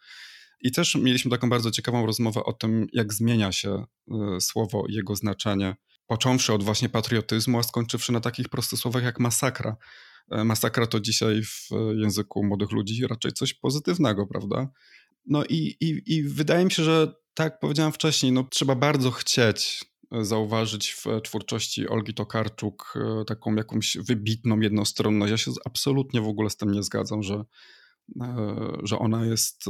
I 0.62 0.72
też 0.72 0.96
mieliśmy 0.96 1.32
taką 1.32 1.50
bardzo 1.50 1.72
ciekawą 1.72 2.06
rozmowę 2.06 2.44
o 2.44 2.54
tym, 2.54 2.88
jak 2.94 3.14
zmienia 3.14 3.52
się 3.52 3.86
y, 4.38 4.42
słowo 4.42 4.84
i 4.90 4.94
jego 4.94 5.16
znaczenie, 5.16 5.76
począwszy 6.08 6.54
od 6.54 6.64
właśnie 6.64 6.90
patriotyzmu, 6.90 7.60
a 7.60 7.64
skończywszy 7.64 8.12
na 8.12 8.20
takich 8.20 8.50
prostych 8.50 8.80
słowach 8.80 9.04
jak 9.04 9.20
masakra. 9.20 9.78
E, 10.32 10.44
masakra 10.44 10.88
to 10.88 11.00
dzisiaj 11.00 11.44
w 11.44 11.70
języku 11.96 12.44
młodych 12.44 12.72
ludzi 12.72 13.08
raczej 13.08 13.34
coś 13.34 13.54
pozytywnego, 13.54 14.28
prawda? 14.28 14.70
No 15.26 15.46
i, 15.46 15.78
i, 15.80 16.02
i 16.06 16.24
wydaje 16.24 16.66
mi 16.66 16.72
się, 16.72 16.84
że 16.84 17.14
tak 17.34 17.60
powiedziałem 17.60 17.92
wcześniej, 17.92 18.32
no, 18.32 18.44
trzeba 18.44 18.76
bardzo 18.76 19.12
chcieć 19.12 19.86
e, 20.12 20.26
zauważyć 20.26 20.92
w 20.92 21.06
twórczości 21.24 21.90
Olgi 21.90 22.14
Tokarczuk 22.14 22.94
e, 22.96 23.26
taką 23.26 23.56
jakąś 23.56 23.98
wybitną 23.98 24.60
jednostronność. 24.60 25.32
Ja 25.32 25.38
się 25.38 25.52
absolutnie 25.66 26.22
w 26.22 26.28
ogóle 26.28 26.50
z 26.50 26.58
tym 26.58 26.72
nie 26.72 26.84
zgadzam, 26.84 27.24
że, 27.24 27.44
że 28.84 29.00
ona 29.00 29.26
jest 29.26 29.66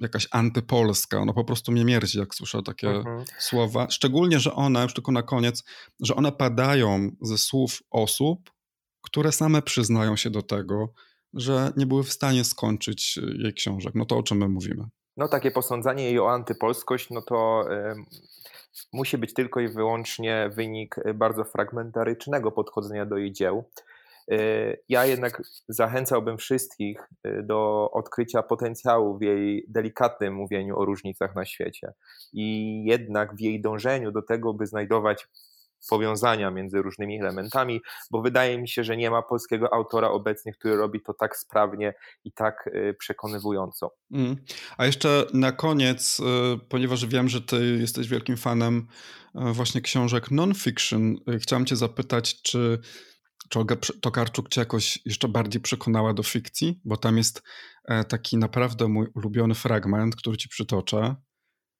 jakaś 0.00 0.28
antypolska. 0.30 1.18
Ono 1.18 1.34
po 1.34 1.44
prostu 1.44 1.72
mnie 1.72 1.84
mierzi, 1.84 2.18
jak 2.18 2.34
słyszę 2.34 2.62
takie 2.62 2.88
mhm. 2.88 3.24
słowa. 3.38 3.86
Szczególnie, 3.90 4.40
że 4.40 4.54
one, 4.54 4.82
już 4.82 4.94
tylko 4.94 5.12
na 5.12 5.22
koniec, 5.22 5.64
że 6.00 6.14
one 6.14 6.32
padają 6.32 7.10
ze 7.20 7.38
słów 7.38 7.82
osób, 7.90 8.50
które 9.02 9.32
same 9.32 9.62
przyznają 9.62 10.16
się 10.16 10.30
do 10.30 10.42
tego, 10.42 10.92
że 11.34 11.72
nie 11.76 11.86
były 11.86 12.04
w 12.04 12.12
stanie 12.12 12.44
skończyć 12.44 13.18
y, 13.18 13.36
jej 13.42 13.54
książek. 13.54 13.94
No 13.94 14.04
to 14.04 14.18
o 14.18 14.22
czym 14.22 14.38
my 14.38 14.48
mówimy? 14.48 14.84
No 15.16 15.28
takie 15.28 15.50
posądzanie 15.50 16.04
jej 16.04 16.18
o 16.18 16.30
antypolskość, 16.30 17.10
no 17.10 17.22
to 17.22 17.64
y, 17.72 17.94
musi 18.92 19.18
być 19.18 19.34
tylko 19.34 19.60
i 19.60 19.68
wyłącznie 19.68 20.50
wynik 20.54 20.96
bardzo 21.14 21.44
fragmentarycznego 21.44 22.52
podchodzenia 22.52 23.06
do 23.06 23.16
jej 23.16 23.32
dzieł. 23.32 23.64
Y, 24.32 24.82
ja 24.88 25.06
jednak 25.06 25.42
zachęcałbym 25.68 26.38
wszystkich 26.38 26.98
y, 27.26 27.42
do 27.42 27.90
odkrycia 27.92 28.42
potencjału 28.42 29.18
w 29.18 29.22
jej 29.22 29.64
delikatnym 29.68 30.34
mówieniu 30.34 30.78
o 30.78 30.84
różnicach 30.84 31.34
na 31.34 31.44
świecie 31.44 31.92
i 32.32 32.84
jednak 32.84 33.36
w 33.36 33.40
jej 33.40 33.60
dążeniu 33.60 34.12
do 34.12 34.22
tego, 34.22 34.54
by 34.54 34.66
znajdować 34.66 35.26
powiązania 35.90 36.50
między 36.50 36.82
różnymi 36.82 37.20
elementami, 37.20 37.80
bo 38.10 38.22
wydaje 38.22 38.58
mi 38.58 38.68
się, 38.68 38.84
że 38.84 38.96
nie 38.96 39.10
ma 39.10 39.22
polskiego 39.22 39.74
autora 39.74 40.10
obecnie, 40.10 40.52
który 40.52 40.76
robi 40.76 41.00
to 41.00 41.14
tak 41.14 41.36
sprawnie 41.36 41.94
i 42.24 42.32
tak 42.32 42.66
y, 42.66 42.94
przekonywująco. 42.98 43.94
Mm. 44.12 44.36
A 44.78 44.86
jeszcze 44.86 45.26
na 45.34 45.52
koniec, 45.52 46.20
ponieważ 46.68 47.06
wiem, 47.06 47.28
że 47.28 47.40
ty 47.40 47.78
jesteś 47.80 48.08
wielkim 48.08 48.36
fanem 48.36 48.86
właśnie 49.34 49.80
książek 49.80 50.30
non-fiction, 50.30 51.16
chciałem 51.38 51.66
cię 51.66 51.76
zapytać, 51.76 52.42
czy 52.42 52.78
czy 53.48 53.58
Olga 53.58 53.76
Tokarczuk 54.00 54.48
cię 54.48 54.60
jakoś 54.60 54.98
jeszcze 55.04 55.28
bardziej 55.28 55.62
przekonała 55.62 56.14
do 56.14 56.22
fikcji? 56.22 56.80
Bo 56.84 56.96
tam 56.96 57.16
jest 57.16 57.42
e, 57.84 58.04
taki 58.04 58.36
naprawdę 58.36 58.88
mój 58.88 59.06
ulubiony 59.14 59.54
fragment, 59.54 60.16
który 60.16 60.36
ci 60.36 60.48
przytoczę. 60.48 61.16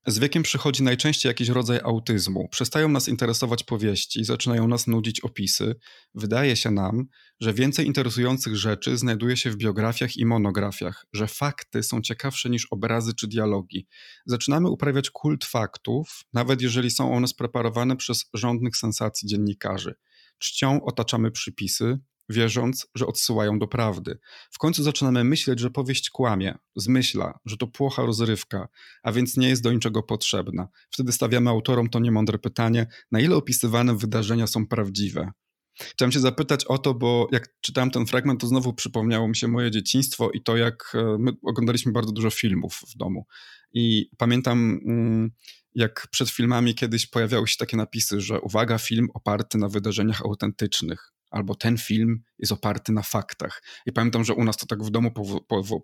Z 0.07 0.19
wiekiem 0.19 0.43
przychodzi 0.43 0.83
najczęściej 0.83 1.31
jakiś 1.31 1.49
rodzaj 1.49 1.81
autyzmu. 1.85 2.49
Przestają 2.49 2.89
nas 2.89 3.09
interesować 3.09 3.65
powieści, 3.65 4.25
zaczynają 4.25 4.69
nas 4.69 4.87
nudzić 4.87 5.21
opisy. 5.21 5.75
Wydaje 6.15 6.57
się 6.57 6.71
nam, 6.71 7.05
że 7.41 7.55
więcej 7.55 7.87
interesujących 7.87 8.57
rzeczy 8.57 8.97
znajduje 8.97 9.37
się 9.37 9.51
w 9.51 9.57
biografiach 9.57 10.17
i 10.17 10.27
monografiach, 10.27 11.07
że 11.13 11.27
fakty 11.27 11.83
są 11.83 12.01
ciekawsze 12.01 12.51
niż 12.51 12.67
obrazy 12.71 13.15
czy 13.15 13.29
dialogi. 13.29 13.87
Zaczynamy 14.27 14.71
uprawiać 14.71 15.11
kult 15.11 15.45
faktów, 15.45 16.21
nawet 16.33 16.63
jeżeli 16.63 16.91
są 16.91 17.15
one 17.15 17.29
spreparowane 17.29 17.97
przez 17.97 18.25
rządnych 18.35 18.77
sensacji 18.77 19.29
dziennikarzy. 19.29 19.95
Czcią 20.39 20.85
otaczamy 20.85 21.31
przypisy, 21.31 21.99
wierząc, 22.29 22.87
że 22.95 23.07
odsyłają 23.07 23.59
do 23.59 23.67
prawdy. 23.67 24.19
W 24.51 24.59
końcu 24.59 24.83
zaczynamy 24.83 25.25
myśleć, 25.25 25.61
że 25.61 25.71
powieść 25.71 26.11
kłamie, 26.11 26.59
zmyśla, 26.77 27.39
że 27.45 27.57
to 27.57 27.67
płocha 27.67 28.03
rozrywka, 28.03 28.69
a 29.03 29.13
więc 29.13 29.37
nie 29.37 29.49
jest 29.49 29.63
do 29.63 29.73
niczego 29.73 30.03
potrzebna. 30.03 30.69
Wtedy 30.91 31.13
stawiamy 31.13 31.51
autorom 31.51 31.91
to 31.91 31.99
niemądre 31.99 32.39
pytanie, 32.39 32.87
na 33.13 33.21
ile 33.21 33.37
opisywane 33.37 33.97
wydarzenia 33.97 34.47
są 34.47 34.67
prawdziwe. 34.67 35.33
Chciałem 35.81 36.13
się 36.13 36.21
zapytać 36.21 36.65
o 36.65 36.79
to, 36.79 36.95
bo 36.95 37.29
jak 37.33 37.49
czytałem 37.61 37.91
ten 37.91 38.07
fragment, 38.07 38.41
to 38.41 38.47
znowu 38.47 38.73
przypomniało 38.75 39.29
mi 39.29 39.37
się 39.37 39.49
moje 39.49 39.71
dzieciństwo 39.71 40.31
i 40.31 40.43
to, 40.43 40.57
jak 40.57 40.93
e, 40.95 41.17
my 41.19 41.33
oglądaliśmy 41.43 41.93
bardzo 41.93 42.13
dużo 42.13 42.31
filmów 42.31 42.81
w 42.89 42.97
domu. 42.97 43.27
I 43.73 44.11
pamiętam, 44.19 44.81
mm, 44.87 45.31
jak 45.75 46.07
przed 46.11 46.31
filmami 46.31 46.75
kiedyś 46.75 47.07
pojawiały 47.07 47.49
się 47.49 47.57
takie 47.57 47.77
napisy, 47.77 48.21
że 48.21 48.41
uwaga, 48.41 48.79
film 48.79 49.09
oparty 49.15 49.59
na 49.59 49.69
wydarzeniach 49.69 50.21
autentycznych, 50.21 51.13
albo 51.31 51.55
ten 51.55 51.79
film 51.79 52.23
jest 52.39 52.53
oparty 52.53 52.93
na 52.93 53.03
faktach. 53.03 53.63
I 53.87 53.93
pamiętam, 53.93 54.25
że 54.25 54.35
u 54.35 54.45
nas 54.45 54.57
to 54.57 54.67
tak 54.67 54.83
w 54.83 54.91
domu 54.91 55.11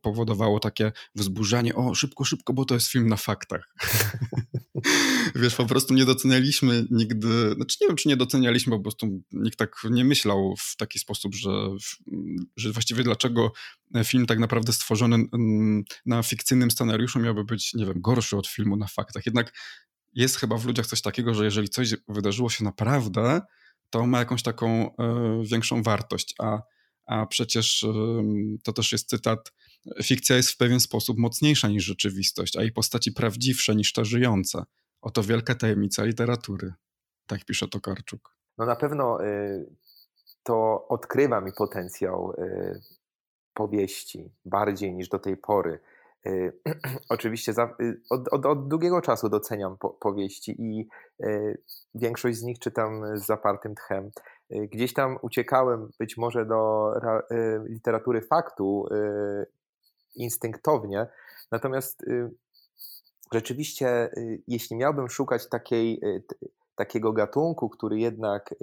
powodowało 0.02 0.60
takie 0.60 0.92
wzburzenie, 1.14 1.74
o 1.74 1.94
szybko, 1.94 2.24
szybko, 2.24 2.52
bo 2.52 2.64
to 2.64 2.74
jest 2.74 2.88
film 2.88 3.08
na 3.08 3.16
faktach. 3.16 3.74
Wiesz, 5.34 5.54
po 5.54 5.66
prostu 5.66 5.94
nie 5.94 6.04
docenialiśmy 6.04 6.86
nigdy, 6.90 7.54
znaczy 7.54 7.76
nie 7.80 7.86
wiem, 7.86 7.96
czy 7.96 8.08
nie 8.08 8.16
docenialiśmy, 8.16 8.76
po 8.76 8.82
prostu 8.82 9.22
nikt 9.32 9.58
tak 9.58 9.76
nie 9.90 10.04
myślał 10.04 10.54
w 10.58 10.76
taki 10.76 10.98
sposób, 10.98 11.34
że, 11.34 11.50
że 12.56 12.72
właściwie 12.72 13.02
dlaczego 13.02 13.52
film 14.04 14.26
tak 14.26 14.38
naprawdę 14.38 14.72
stworzony 14.72 15.24
na 16.06 16.22
fikcyjnym 16.22 16.70
scenariuszu 16.70 17.20
miałby 17.20 17.44
być, 17.44 17.74
nie 17.74 17.86
wiem, 17.86 18.00
gorszy 18.00 18.36
od 18.36 18.46
filmu 18.46 18.76
na 18.76 18.86
faktach. 18.86 19.26
Jednak 19.26 19.52
jest 20.12 20.36
chyba 20.36 20.56
w 20.56 20.66
ludziach 20.66 20.86
coś 20.86 21.02
takiego, 21.02 21.34
że 21.34 21.44
jeżeli 21.44 21.68
coś 21.68 21.94
wydarzyło 22.08 22.50
się 22.50 22.64
naprawdę, 22.64 23.40
to 23.90 24.06
ma 24.06 24.18
jakąś 24.18 24.42
taką 24.42 24.96
e, 24.96 25.42
większą 25.44 25.82
wartość, 25.82 26.34
a, 26.38 26.58
a 27.10 27.26
przecież 27.26 27.86
to 28.62 28.72
też 28.72 28.92
jest 28.92 29.08
cytat, 29.08 29.52
fikcja 30.02 30.36
jest 30.36 30.50
w 30.50 30.56
pewien 30.56 30.80
sposób 30.80 31.18
mocniejsza 31.18 31.68
niż 31.68 31.84
rzeczywistość, 31.84 32.56
a 32.56 32.62
jej 32.62 32.72
postaci 32.72 33.12
prawdziwsze 33.12 33.76
niż 33.76 33.92
ta 33.92 34.04
żyjąca. 34.04 34.66
Oto 35.00 35.22
wielka 35.22 35.54
tajemnica 35.54 36.04
literatury. 36.04 36.72
Tak 37.26 37.44
pisze 37.44 37.68
Tokarczuk. 37.68 38.36
No 38.58 38.66
na 38.66 38.76
pewno 38.76 39.24
y, 39.24 39.76
to 40.42 40.86
odkrywa 40.88 41.40
mi 41.40 41.52
potencjał 41.52 42.32
y, 42.32 42.80
powieści, 43.54 44.30
bardziej 44.44 44.94
niż 44.94 45.08
do 45.08 45.18
tej 45.18 45.36
pory. 45.36 45.80
Y, 46.26 46.52
oczywiście 47.08 47.52
za, 47.52 47.74
y, 47.80 48.00
od, 48.10 48.28
od, 48.28 48.46
od, 48.46 48.68
długiego 48.68 49.00
czasu 49.00 49.28
doceniam 49.28 49.78
po, 49.78 49.90
powieści 49.90 50.62
i 50.62 50.88
y, 51.24 51.62
większość 51.94 52.38
z 52.38 52.42
nich 52.42 52.58
czytam 52.58 53.18
z 53.18 53.26
zapartym 53.26 53.74
tchem. 53.74 54.10
Gdzieś 54.50 54.94
tam 54.94 55.18
uciekałem 55.22 55.90
być 55.98 56.16
może 56.16 56.46
do 56.46 56.92
literatury 57.64 58.22
faktu 58.22 58.88
instynktownie, 60.14 61.06
natomiast 61.52 62.04
rzeczywiście, 63.32 64.10
jeśli 64.46 64.76
miałbym 64.76 65.08
szukać 65.08 65.48
takiej, 65.48 66.00
takiego 66.74 67.12
gatunku, 67.12 67.68
który 67.68 67.98
jednak 67.98 68.54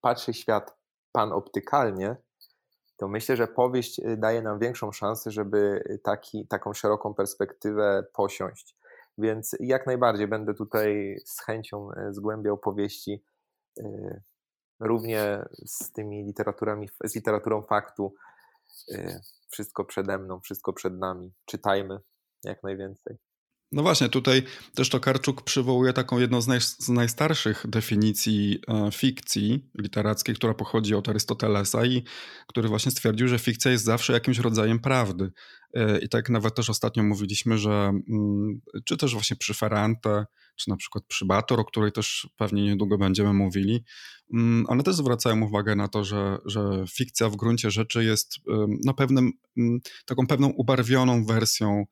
patrzy 0.00 0.34
świat 0.34 0.76
panoptykalnie, 1.12 2.16
to 2.98 3.08
myślę, 3.08 3.36
że 3.36 3.46
powieść 3.46 3.98
y, 3.98 4.16
daje 4.16 4.42
nam 4.42 4.58
większą 4.58 4.92
szansę, 4.92 5.30
żeby 5.30 5.84
y, 5.90 5.98
taki, 5.98 6.46
taką 6.46 6.72
szeroką 6.72 7.14
perspektywę 7.14 8.04
posiąść. 8.12 8.76
Więc 9.18 9.56
jak 9.60 9.86
najbardziej 9.86 10.28
będę 10.28 10.54
tutaj 10.54 11.16
z 11.24 11.40
chęcią 11.40 11.90
y, 11.92 12.14
zgłębiał 12.14 12.58
powieści, 12.58 13.24
równie 14.80 15.44
z 15.66 15.92
tymi 15.92 16.24
literaturami, 16.24 16.88
z 17.04 17.14
literaturą 17.14 17.62
faktu. 17.62 18.14
Wszystko 19.48 19.84
przede 19.84 20.18
mną, 20.18 20.40
wszystko 20.40 20.72
przed 20.72 20.98
nami. 20.98 21.32
Czytajmy 21.44 22.00
jak 22.44 22.62
najwięcej. 22.62 23.18
No 23.72 23.82
właśnie, 23.82 24.08
tutaj 24.08 24.42
też 24.74 24.88
Tokarczuk 24.88 25.42
przywołuje 25.42 25.92
taką 25.92 26.18
jedną 26.18 26.40
z, 26.40 26.46
naj, 26.46 26.60
z 26.60 26.88
najstarszych 26.88 27.64
definicji 27.68 28.58
e, 28.68 28.90
fikcji 28.92 29.70
literackiej, 29.78 30.34
która 30.34 30.54
pochodzi 30.54 30.94
od 30.94 31.08
Arystotelesa 31.08 31.86
i 31.86 32.02
który 32.46 32.68
właśnie 32.68 32.92
stwierdził, 32.92 33.28
że 33.28 33.38
fikcja 33.38 33.70
jest 33.70 33.84
zawsze 33.84 34.12
jakimś 34.12 34.38
rodzajem 34.38 34.78
prawdy. 34.78 35.30
E, 35.74 35.98
I 35.98 36.08
tak 36.08 36.30
nawet 36.30 36.54
też 36.54 36.70
ostatnio 36.70 37.02
mówiliśmy, 37.02 37.58
że 37.58 37.70
mm, 38.10 38.60
czy 38.84 38.96
też 38.96 39.12
właśnie 39.12 39.36
przy 39.36 39.54
Ferrante, 39.54 40.26
czy 40.56 40.70
na 40.70 40.76
przykład 40.76 41.04
przy 41.04 41.24
Bator, 41.26 41.60
o 41.60 41.64
której 41.64 41.92
też 41.92 42.28
pewnie 42.36 42.62
niedługo 42.62 42.98
będziemy 42.98 43.32
mówili, 43.32 43.84
mm, 44.34 44.64
one 44.68 44.82
też 44.82 44.94
zwracają 44.94 45.40
uwagę 45.42 45.76
na 45.76 45.88
to, 45.88 46.04
że, 46.04 46.38
że 46.44 46.84
fikcja 46.90 47.28
w 47.28 47.36
gruncie 47.36 47.70
rzeczy 47.70 48.04
jest 48.04 48.38
no, 48.84 48.94
pewnym, 48.94 49.32
mm, 49.56 49.80
taką 50.06 50.26
pewną 50.26 50.48
ubarwioną 50.48 51.24
wersją 51.24 51.84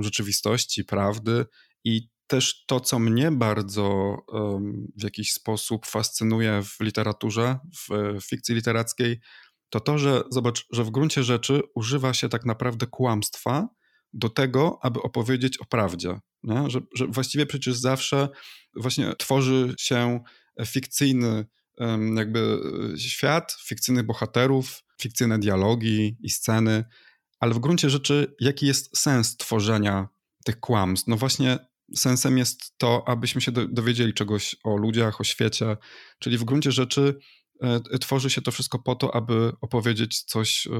rzeczywistości, 0.00 0.84
prawdy 0.84 1.46
i 1.84 2.08
też 2.26 2.64
to, 2.66 2.80
co 2.80 2.98
mnie 2.98 3.30
bardzo 3.30 4.16
w 4.96 5.02
jakiś 5.02 5.32
sposób 5.32 5.86
fascynuje 5.86 6.62
w 6.62 6.80
literaturze, 6.80 7.58
w 7.78 8.18
fikcji 8.22 8.54
literackiej, 8.54 9.20
to 9.70 9.80
to, 9.80 9.98
że 9.98 10.22
zobacz, 10.30 10.66
że 10.72 10.84
w 10.84 10.90
gruncie 10.90 11.22
rzeczy 11.22 11.60
używa 11.74 12.14
się 12.14 12.28
tak 12.28 12.44
naprawdę 12.44 12.86
kłamstwa 12.86 13.68
do 14.12 14.28
tego, 14.28 14.78
aby 14.82 15.02
opowiedzieć 15.02 15.58
o 15.58 15.64
prawdzie. 15.64 16.20
Że, 16.66 16.80
że 16.94 17.06
właściwie 17.06 17.46
przecież 17.46 17.76
zawsze 17.76 18.28
właśnie 18.76 19.14
tworzy 19.18 19.74
się 19.78 20.20
fikcyjny 20.66 21.46
jakby 22.16 22.60
e, 22.94 22.98
świat, 22.98 23.56
fikcyjnych 23.64 24.06
bohaterów, 24.06 24.84
fikcyjne 25.00 25.38
dialogi 25.38 26.16
i 26.20 26.30
sceny, 26.30 26.84
ale 27.40 27.54
w 27.54 27.58
gruncie 27.58 27.90
rzeczy, 27.90 28.34
jaki 28.40 28.66
jest 28.66 28.98
sens 28.98 29.36
tworzenia 29.36 30.08
tych 30.44 30.60
kłamstw? 30.60 31.08
No 31.08 31.16
właśnie 31.16 31.58
sensem 31.96 32.38
jest 32.38 32.78
to, 32.78 33.02
abyśmy 33.06 33.40
się 33.40 33.52
dowiedzieli 33.52 34.14
czegoś 34.14 34.56
o 34.64 34.76
ludziach, 34.76 35.20
o 35.20 35.24
świecie, 35.24 35.76
czyli 36.18 36.38
w 36.38 36.44
gruncie 36.44 36.72
rzeczy 36.72 37.18
e, 37.62 37.98
tworzy 38.00 38.30
się 38.30 38.42
to 38.42 38.50
wszystko 38.50 38.78
po 38.78 38.94
to, 38.94 39.14
aby 39.14 39.52
opowiedzieć 39.60 40.22
coś 40.22 40.66
e, 40.66 40.70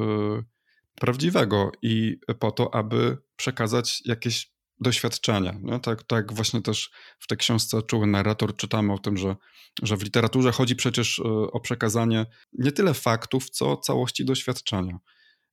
prawdziwego 0.94 1.72
i 1.82 2.16
po 2.38 2.50
to, 2.50 2.74
aby 2.74 3.18
przekazać 3.36 4.02
jakieś 4.04 4.52
doświadczenia. 4.80 5.59
No, 5.62 5.78
tak, 5.78 6.02
tak 6.02 6.32
właśnie 6.32 6.62
też 6.62 6.90
w 7.18 7.26
tej 7.26 7.38
książce 7.38 7.82
Czuły 7.82 8.06
Narrator 8.06 8.56
czytamy 8.56 8.92
o 8.92 8.98
tym, 8.98 9.16
że, 9.16 9.36
że 9.82 9.96
w 9.96 10.02
literaturze 10.02 10.52
chodzi 10.52 10.76
przecież 10.76 11.18
e, 11.18 11.22
o 11.28 11.61
przekazanie 11.61 12.26
nie 12.52 12.72
tyle 12.72 12.94
faktów, 12.94 13.50
co 13.50 13.76
całości 13.76 14.24
doświadczenia. 14.24 14.98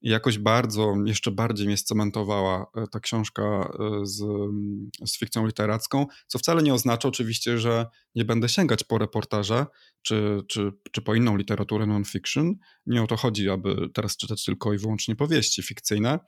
Jakoś 0.06 0.38
bardzo, 0.38 0.94
jeszcze 1.06 1.32
bardziej 1.32 1.68
mnie 1.68 1.78
scementowała 1.78 2.66
e, 2.76 2.88
ta 2.88 3.00
książka 3.00 3.44
e, 3.44 4.06
z, 4.06 4.24
z 5.06 5.18
fikcją 5.18 5.46
literacką, 5.46 6.06
co 6.28 6.40
wcale 6.40 6.64
nie 6.64 6.74
oznacza 6.74 7.08
oczywiście, 7.08 7.58
że 7.58 7.86
nie 8.16 8.26
będę 8.26 8.50
sięgać 8.50 8.84
po 8.84 8.98
reportaże 8.98 9.66
czy, 10.02 10.42
czy, 10.48 10.72
czy 10.92 11.02
po 11.02 11.16
inną 11.16 11.38
literaturę 11.38 11.86
non-fiction. 11.86 12.56
Nie 12.86 13.04
o 13.04 13.08
to 13.08 13.18
chodzi, 13.18 13.50
aby 13.50 13.90
teraz 13.94 14.18
czytać 14.18 14.46
tylko 14.46 14.74
i 14.74 14.78
wyłącznie 14.78 15.16
powieści 15.16 15.64
fikcyjne, 15.64 16.20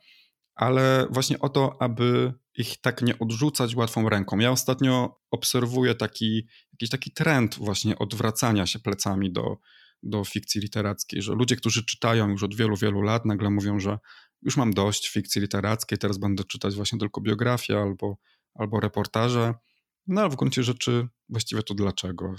ale 0.54 1.06
właśnie 1.10 1.38
o 1.38 1.48
to, 1.48 1.82
aby 1.82 2.34
ich 2.56 2.80
tak 2.80 3.02
nie 3.02 3.18
odrzucać 3.18 3.74
łatwą 3.74 4.08
ręką. 4.08 4.38
Ja 4.38 4.50
ostatnio 4.50 5.20
obserwuję 5.30 5.94
taki, 5.94 6.46
jakiś 6.72 6.90
taki 6.90 7.10
trend 7.10 7.54
właśnie 7.54 7.98
odwracania 7.98 8.66
się 8.66 8.78
plecami 8.78 9.32
do, 9.32 9.56
do 10.02 10.24
fikcji 10.24 10.60
literackiej, 10.60 11.22
że 11.22 11.32
ludzie, 11.32 11.56
którzy 11.56 11.84
czytają 11.84 12.28
już 12.28 12.42
od 12.42 12.54
wielu, 12.54 12.76
wielu 12.76 13.02
lat, 13.02 13.24
nagle 13.24 13.50
mówią, 13.50 13.78
że 13.78 13.98
już 14.42 14.56
mam 14.56 14.72
dość 14.72 15.08
fikcji 15.08 15.40
literackiej, 15.40 15.98
teraz 15.98 16.18
będę 16.18 16.44
czytać 16.44 16.74
właśnie 16.74 16.98
tylko 16.98 17.20
biografię 17.20 17.78
albo, 17.78 18.16
albo 18.54 18.80
reportaże. 18.80 19.54
No 20.06 20.20
ale 20.20 20.30
w 20.30 20.36
gruncie 20.36 20.62
rzeczy 20.62 21.08
właściwie 21.28 21.62
to 21.62 21.74
dlaczego? 21.74 22.34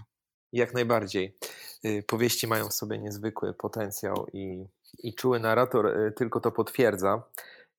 Jak 0.51 0.73
najbardziej. 0.73 1.37
Y, 1.85 2.03
powieści 2.07 2.47
mają 2.47 2.69
w 2.69 2.73
sobie 2.73 2.97
niezwykły 2.97 3.53
potencjał 3.53 4.27
i, 4.33 4.65
i 5.03 5.15
czuły 5.15 5.39
narrator 5.39 5.87
y, 5.87 6.11
tylko 6.11 6.39
to 6.39 6.51
potwierdza. 6.51 7.23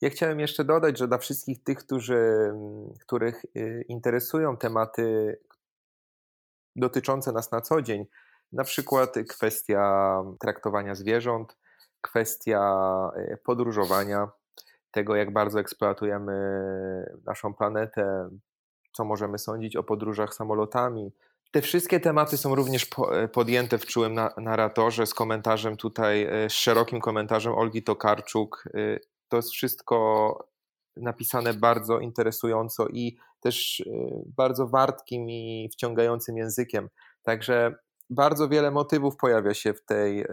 Ja 0.00 0.10
chciałem 0.10 0.40
jeszcze 0.40 0.64
dodać, 0.64 0.98
że 0.98 1.08
dla 1.08 1.18
wszystkich 1.18 1.62
tych, 1.62 1.78
którzy, 1.78 2.14
mm, 2.14 2.94
których 3.00 3.44
y, 3.56 3.84
interesują 3.88 4.56
tematy 4.56 5.36
dotyczące 6.76 7.32
nas 7.32 7.52
na 7.52 7.60
co 7.60 7.82
dzień, 7.82 8.06
na 8.52 8.64
przykład 8.64 9.14
kwestia 9.28 10.14
traktowania 10.40 10.94
zwierząt, 10.94 11.56
kwestia 12.00 12.60
e, 13.16 13.36
podróżowania, 13.36 14.28
tego 14.90 15.16
jak 15.16 15.32
bardzo 15.32 15.60
eksploatujemy 15.60 16.32
naszą 17.26 17.54
planetę, 17.54 18.28
co 18.92 19.04
możemy 19.04 19.38
sądzić 19.38 19.76
o 19.76 19.82
podróżach 19.82 20.34
samolotami. 20.34 21.12
Te 21.50 21.62
wszystkie 21.62 22.00
tematy 22.00 22.36
są 22.36 22.54
również 22.54 22.86
e, 23.12 23.28
podjęte 23.28 23.78
w 23.78 23.86
czułym 23.86 24.14
narratorze 24.36 25.06
z 25.06 25.14
komentarzem 25.14 25.76
tutaj, 25.76 26.22
e, 26.22 26.50
z 26.50 26.52
szerokim 26.52 27.00
komentarzem 27.00 27.54
Olgi 27.54 27.82
Tokarczuk. 27.82 28.64
To 29.28 29.36
jest 29.36 29.50
wszystko 29.50 30.48
napisane 30.96 31.54
bardzo 31.54 31.98
interesująco 31.98 32.88
i 32.88 33.16
też 33.40 33.82
bardzo 34.36 34.68
wartkim 34.68 35.30
i 35.30 35.68
wciągającym 35.72 36.36
językiem. 36.36 36.88
Także 37.22 37.74
bardzo 38.10 38.48
wiele 38.48 38.70
motywów 38.70 39.16
pojawia 39.16 39.54
się 39.54 39.74
w 39.74 39.84
tej, 39.84 40.20
y, 40.20 40.26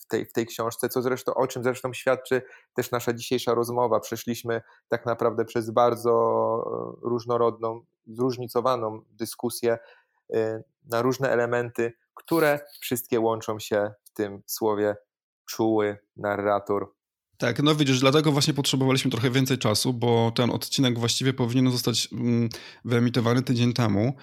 w 0.00 0.06
tej, 0.06 0.26
w 0.26 0.32
tej 0.32 0.46
książce, 0.46 0.88
co 0.88 1.02
zresztą, 1.02 1.34
o 1.34 1.46
czym 1.46 1.62
zresztą 1.62 1.92
świadczy 1.92 2.42
też 2.74 2.90
nasza 2.90 3.12
dzisiejsza 3.12 3.54
rozmowa. 3.54 4.00
Przeszliśmy 4.00 4.62
tak 4.88 5.06
naprawdę 5.06 5.44
przez 5.44 5.70
bardzo 5.70 6.12
y, 7.04 7.08
różnorodną, 7.08 7.84
zróżnicowaną 8.06 9.02
dyskusję 9.10 9.78
y, 10.34 10.64
na 10.90 11.02
różne 11.02 11.30
elementy, 11.30 11.92
które 12.14 12.60
wszystkie 12.80 13.20
łączą 13.20 13.58
się 13.58 13.90
w 14.04 14.10
tym 14.10 14.42
słowie 14.46 14.96
czuły 15.46 15.98
narrator. 16.16 16.92
Tak, 17.38 17.62
no 17.62 17.74
widzisz, 17.74 18.00
dlatego 18.00 18.32
właśnie 18.32 18.54
potrzebowaliśmy 18.54 19.10
trochę 19.10 19.30
więcej 19.30 19.58
czasu, 19.58 19.92
bo 19.92 20.32
ten 20.34 20.50
odcinek 20.50 20.98
właściwie 20.98 21.32
powinien 21.32 21.72
zostać 21.72 22.08
mm, 22.12 22.48
wyemitowany 22.84 23.42
tydzień 23.42 23.72
temu, 23.72 24.16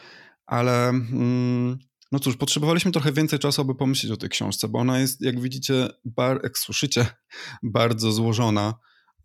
ale 0.46 0.90
mm, 0.90 1.80
no 2.12 2.20
cóż, 2.20 2.38
potrzebowaliśmy 2.38 2.92
trochę 2.92 3.12
więcej 3.12 3.40
czasu, 3.40 3.62
aby 3.62 3.76
pomyśleć 3.76 4.12
o 4.12 4.18
tej 4.18 4.30
książce, 4.30 4.68
bo 4.68 4.80
ona 4.80 5.00
jest, 5.00 5.22
jak 5.22 5.40
widzicie, 5.40 5.88
bar, 6.06 6.40
jak 6.44 6.58
słyszycie, 6.58 7.06
bardzo 7.64 8.12
złożona. 8.12 8.74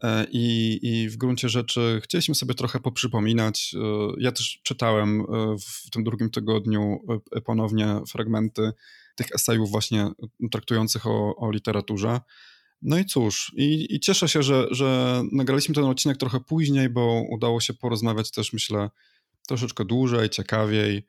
E, 0.03 0.27
I, 0.33 0.79
I 0.83 1.09
w 1.09 1.17
gruncie 1.17 1.49
rzeczy 1.49 2.01
chcieliśmy 2.05 2.35
sobie 2.35 2.55
trochę 2.55 2.81
poprzypominać. 2.81 3.75
E, 3.75 3.79
ja 4.19 4.33
też 4.33 4.61
czytałem 4.63 5.21
e, 5.21 5.25
w 5.59 5.91
tym 5.91 6.05
drugim 6.05 6.31
tygodniu 6.31 6.99
ponownie 7.45 8.01
fragmenty 8.09 8.73
tych 9.17 9.27
esejów 9.35 9.71
właśnie 9.71 10.11
traktujących 10.51 11.07
o, 11.07 11.37
o 11.37 11.51
literaturze. 11.51 12.21
No 12.83 12.99
i 12.99 13.05
cóż, 13.05 13.53
i, 13.57 13.95
i, 13.95 14.01
cieszę 14.01 14.29
się, 14.29 14.43
że, 14.43 14.67
że 14.71 15.23
nagraliśmy 15.33 15.75
ten 15.75 15.85
odcinek 15.85 16.17
trochę 16.17 16.41
później, 16.41 16.89
bo 16.89 17.23
udało 17.31 17.61
się 17.61 17.75
porozmawiać 17.75 18.31
też, 18.31 18.53
myślę, 18.53 18.91
troszeczkę 19.47 19.85
dłużej, 19.85 20.31
ciekawiej. 20.31 21.07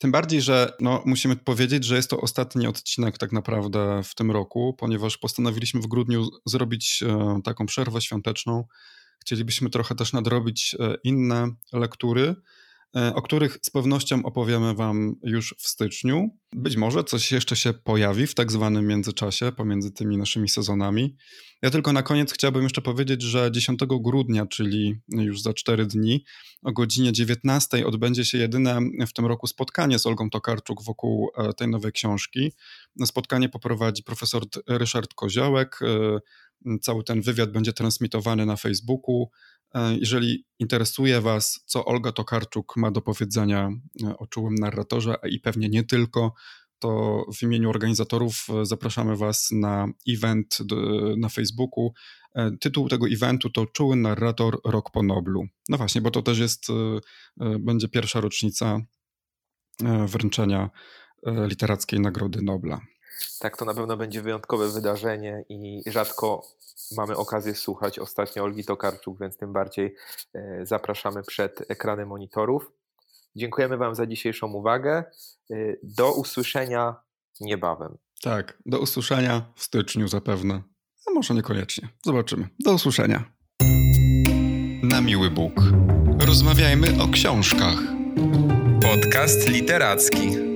Tym 0.00 0.12
bardziej, 0.12 0.42
że 0.42 0.72
no, 0.80 1.02
musimy 1.06 1.36
powiedzieć, 1.36 1.84
że 1.84 1.96
jest 1.96 2.10
to 2.10 2.20
ostatni 2.20 2.66
odcinek 2.66 3.18
tak 3.18 3.32
naprawdę 3.32 4.02
w 4.04 4.14
tym 4.14 4.30
roku, 4.30 4.74
ponieważ 4.78 5.18
postanowiliśmy 5.18 5.80
w 5.80 5.86
grudniu 5.86 6.28
zrobić 6.46 7.02
e, 7.02 7.40
taką 7.44 7.66
przerwę 7.66 8.00
świąteczną. 8.00 8.64
Chcielibyśmy 9.20 9.70
trochę 9.70 9.94
też 9.94 10.12
nadrobić 10.12 10.76
e, 10.80 10.94
inne 11.04 11.48
lektury, 11.72 12.34
o 12.94 13.22
których 13.22 13.58
z 13.62 13.70
pewnością 13.70 14.22
opowiemy 14.22 14.74
Wam 14.74 15.14
już 15.22 15.54
w 15.58 15.68
styczniu. 15.68 16.28
Być 16.52 16.76
może 16.76 17.04
coś 17.04 17.32
jeszcze 17.32 17.56
się 17.56 17.72
pojawi 17.72 18.26
w 18.26 18.34
tak 18.34 18.52
zwanym 18.52 18.86
międzyczasie 18.86 19.52
pomiędzy 19.52 19.90
tymi 19.90 20.18
naszymi 20.18 20.48
sezonami. 20.48 21.16
Ja 21.62 21.70
tylko 21.70 21.92
na 21.92 22.02
koniec 22.02 22.32
chciałbym 22.32 22.62
jeszcze 22.62 22.82
powiedzieć, 22.82 23.22
że 23.22 23.50
10 23.52 23.80
grudnia, 24.00 24.46
czyli 24.46 25.00
już 25.08 25.42
za 25.42 25.54
4 25.54 25.86
dni, 25.86 26.24
o 26.62 26.72
godzinie 26.72 27.12
19 27.12 27.86
odbędzie 27.86 28.24
się 28.24 28.38
jedyne 28.38 28.80
w 29.08 29.12
tym 29.12 29.26
roku 29.26 29.46
spotkanie 29.46 29.98
z 29.98 30.06
Olgą 30.06 30.30
Tokarczuk 30.30 30.82
wokół 30.84 31.30
e, 31.36 31.52
tej 31.52 31.68
nowej 31.68 31.92
książki. 31.92 32.52
Spotkanie 33.04 33.48
poprowadzi 33.48 34.02
profesor 34.02 34.42
Ryszard 34.68 35.14
Koziołek. 35.14 35.78
E, 35.82 36.78
cały 36.80 37.04
ten 37.04 37.20
wywiad 37.20 37.52
będzie 37.52 37.72
transmitowany 37.72 38.46
na 38.46 38.56
Facebooku. 38.56 39.30
E, 39.74 39.96
jeżeli 39.96 40.44
interesuje 40.58 41.20
Was, 41.20 41.60
co 41.66 41.84
Olga 41.84 42.12
Tokarczuk 42.12 42.76
ma 42.76 42.90
do 42.90 43.02
powiedzenia 43.02 43.70
o 44.18 44.26
czułym 44.26 44.54
narratorze, 44.54 45.14
i 45.30 45.40
pewnie 45.40 45.68
nie 45.68 45.84
tylko, 45.84 46.34
to 46.78 47.24
w 47.36 47.42
imieniu 47.42 47.70
organizatorów 47.70 48.46
e, 48.50 48.66
zapraszamy 48.66 49.16
Was 49.16 49.50
na 49.52 49.88
event 50.08 50.58
na 51.16 51.28
Facebooku. 51.28 51.92
E, 52.34 52.50
tytuł 52.60 52.88
tego 52.88 53.06
eventu 53.08 53.50
to 53.50 53.66
Czuły 53.66 53.96
narrator 53.96 54.60
Rok 54.64 54.90
po 54.90 55.02
Noblu. 55.02 55.46
No 55.68 55.76
właśnie, 55.76 56.00
bo 56.00 56.10
to 56.10 56.22
też 56.22 56.38
jest, 56.38 56.66
e, 56.70 57.58
będzie 57.58 57.88
pierwsza 57.88 58.20
rocznica 58.20 58.80
wręczenia 60.06 60.70
literackiej 61.26 62.00
Nagrody 62.00 62.42
Nobla. 62.42 62.80
Tak, 63.40 63.56
to 63.56 63.64
na 63.64 63.74
pewno 63.74 63.96
będzie 63.96 64.22
wyjątkowe 64.22 64.68
wydarzenie 64.68 65.44
i 65.48 65.82
rzadko 65.86 66.46
mamy 66.96 67.16
okazję 67.16 67.54
słuchać 67.54 67.98
ostatnio 67.98 68.42
Olgi 68.42 68.64
Tokarczuk, 68.64 69.20
więc 69.20 69.36
tym 69.36 69.52
bardziej 69.52 69.94
zapraszamy 70.62 71.22
przed 71.22 71.70
ekrany 71.70 72.06
monitorów. 72.06 72.72
Dziękujemy 73.36 73.76
Wam 73.76 73.94
za 73.94 74.06
dzisiejszą 74.06 74.52
uwagę. 74.52 75.04
Y, 75.50 75.80
do 75.82 76.12
usłyszenia 76.12 76.96
niebawem. 77.40 77.96
Tak, 78.22 78.58
do 78.66 78.80
usłyszenia 78.80 79.52
w 79.54 79.62
styczniu 79.62 80.08
zapewne. 80.08 80.62
A 81.06 81.10
może 81.10 81.34
niekoniecznie. 81.34 81.88
Zobaczymy. 82.04 82.48
Do 82.60 82.72
usłyszenia. 82.72 83.24
Na 84.82 85.00
miły 85.00 85.30
Bóg. 85.30 85.52
Rozmawiajmy 86.26 87.02
o 87.02 87.08
książkach. 87.08 87.78
Podcast 88.82 89.48
literacki. 89.48 90.47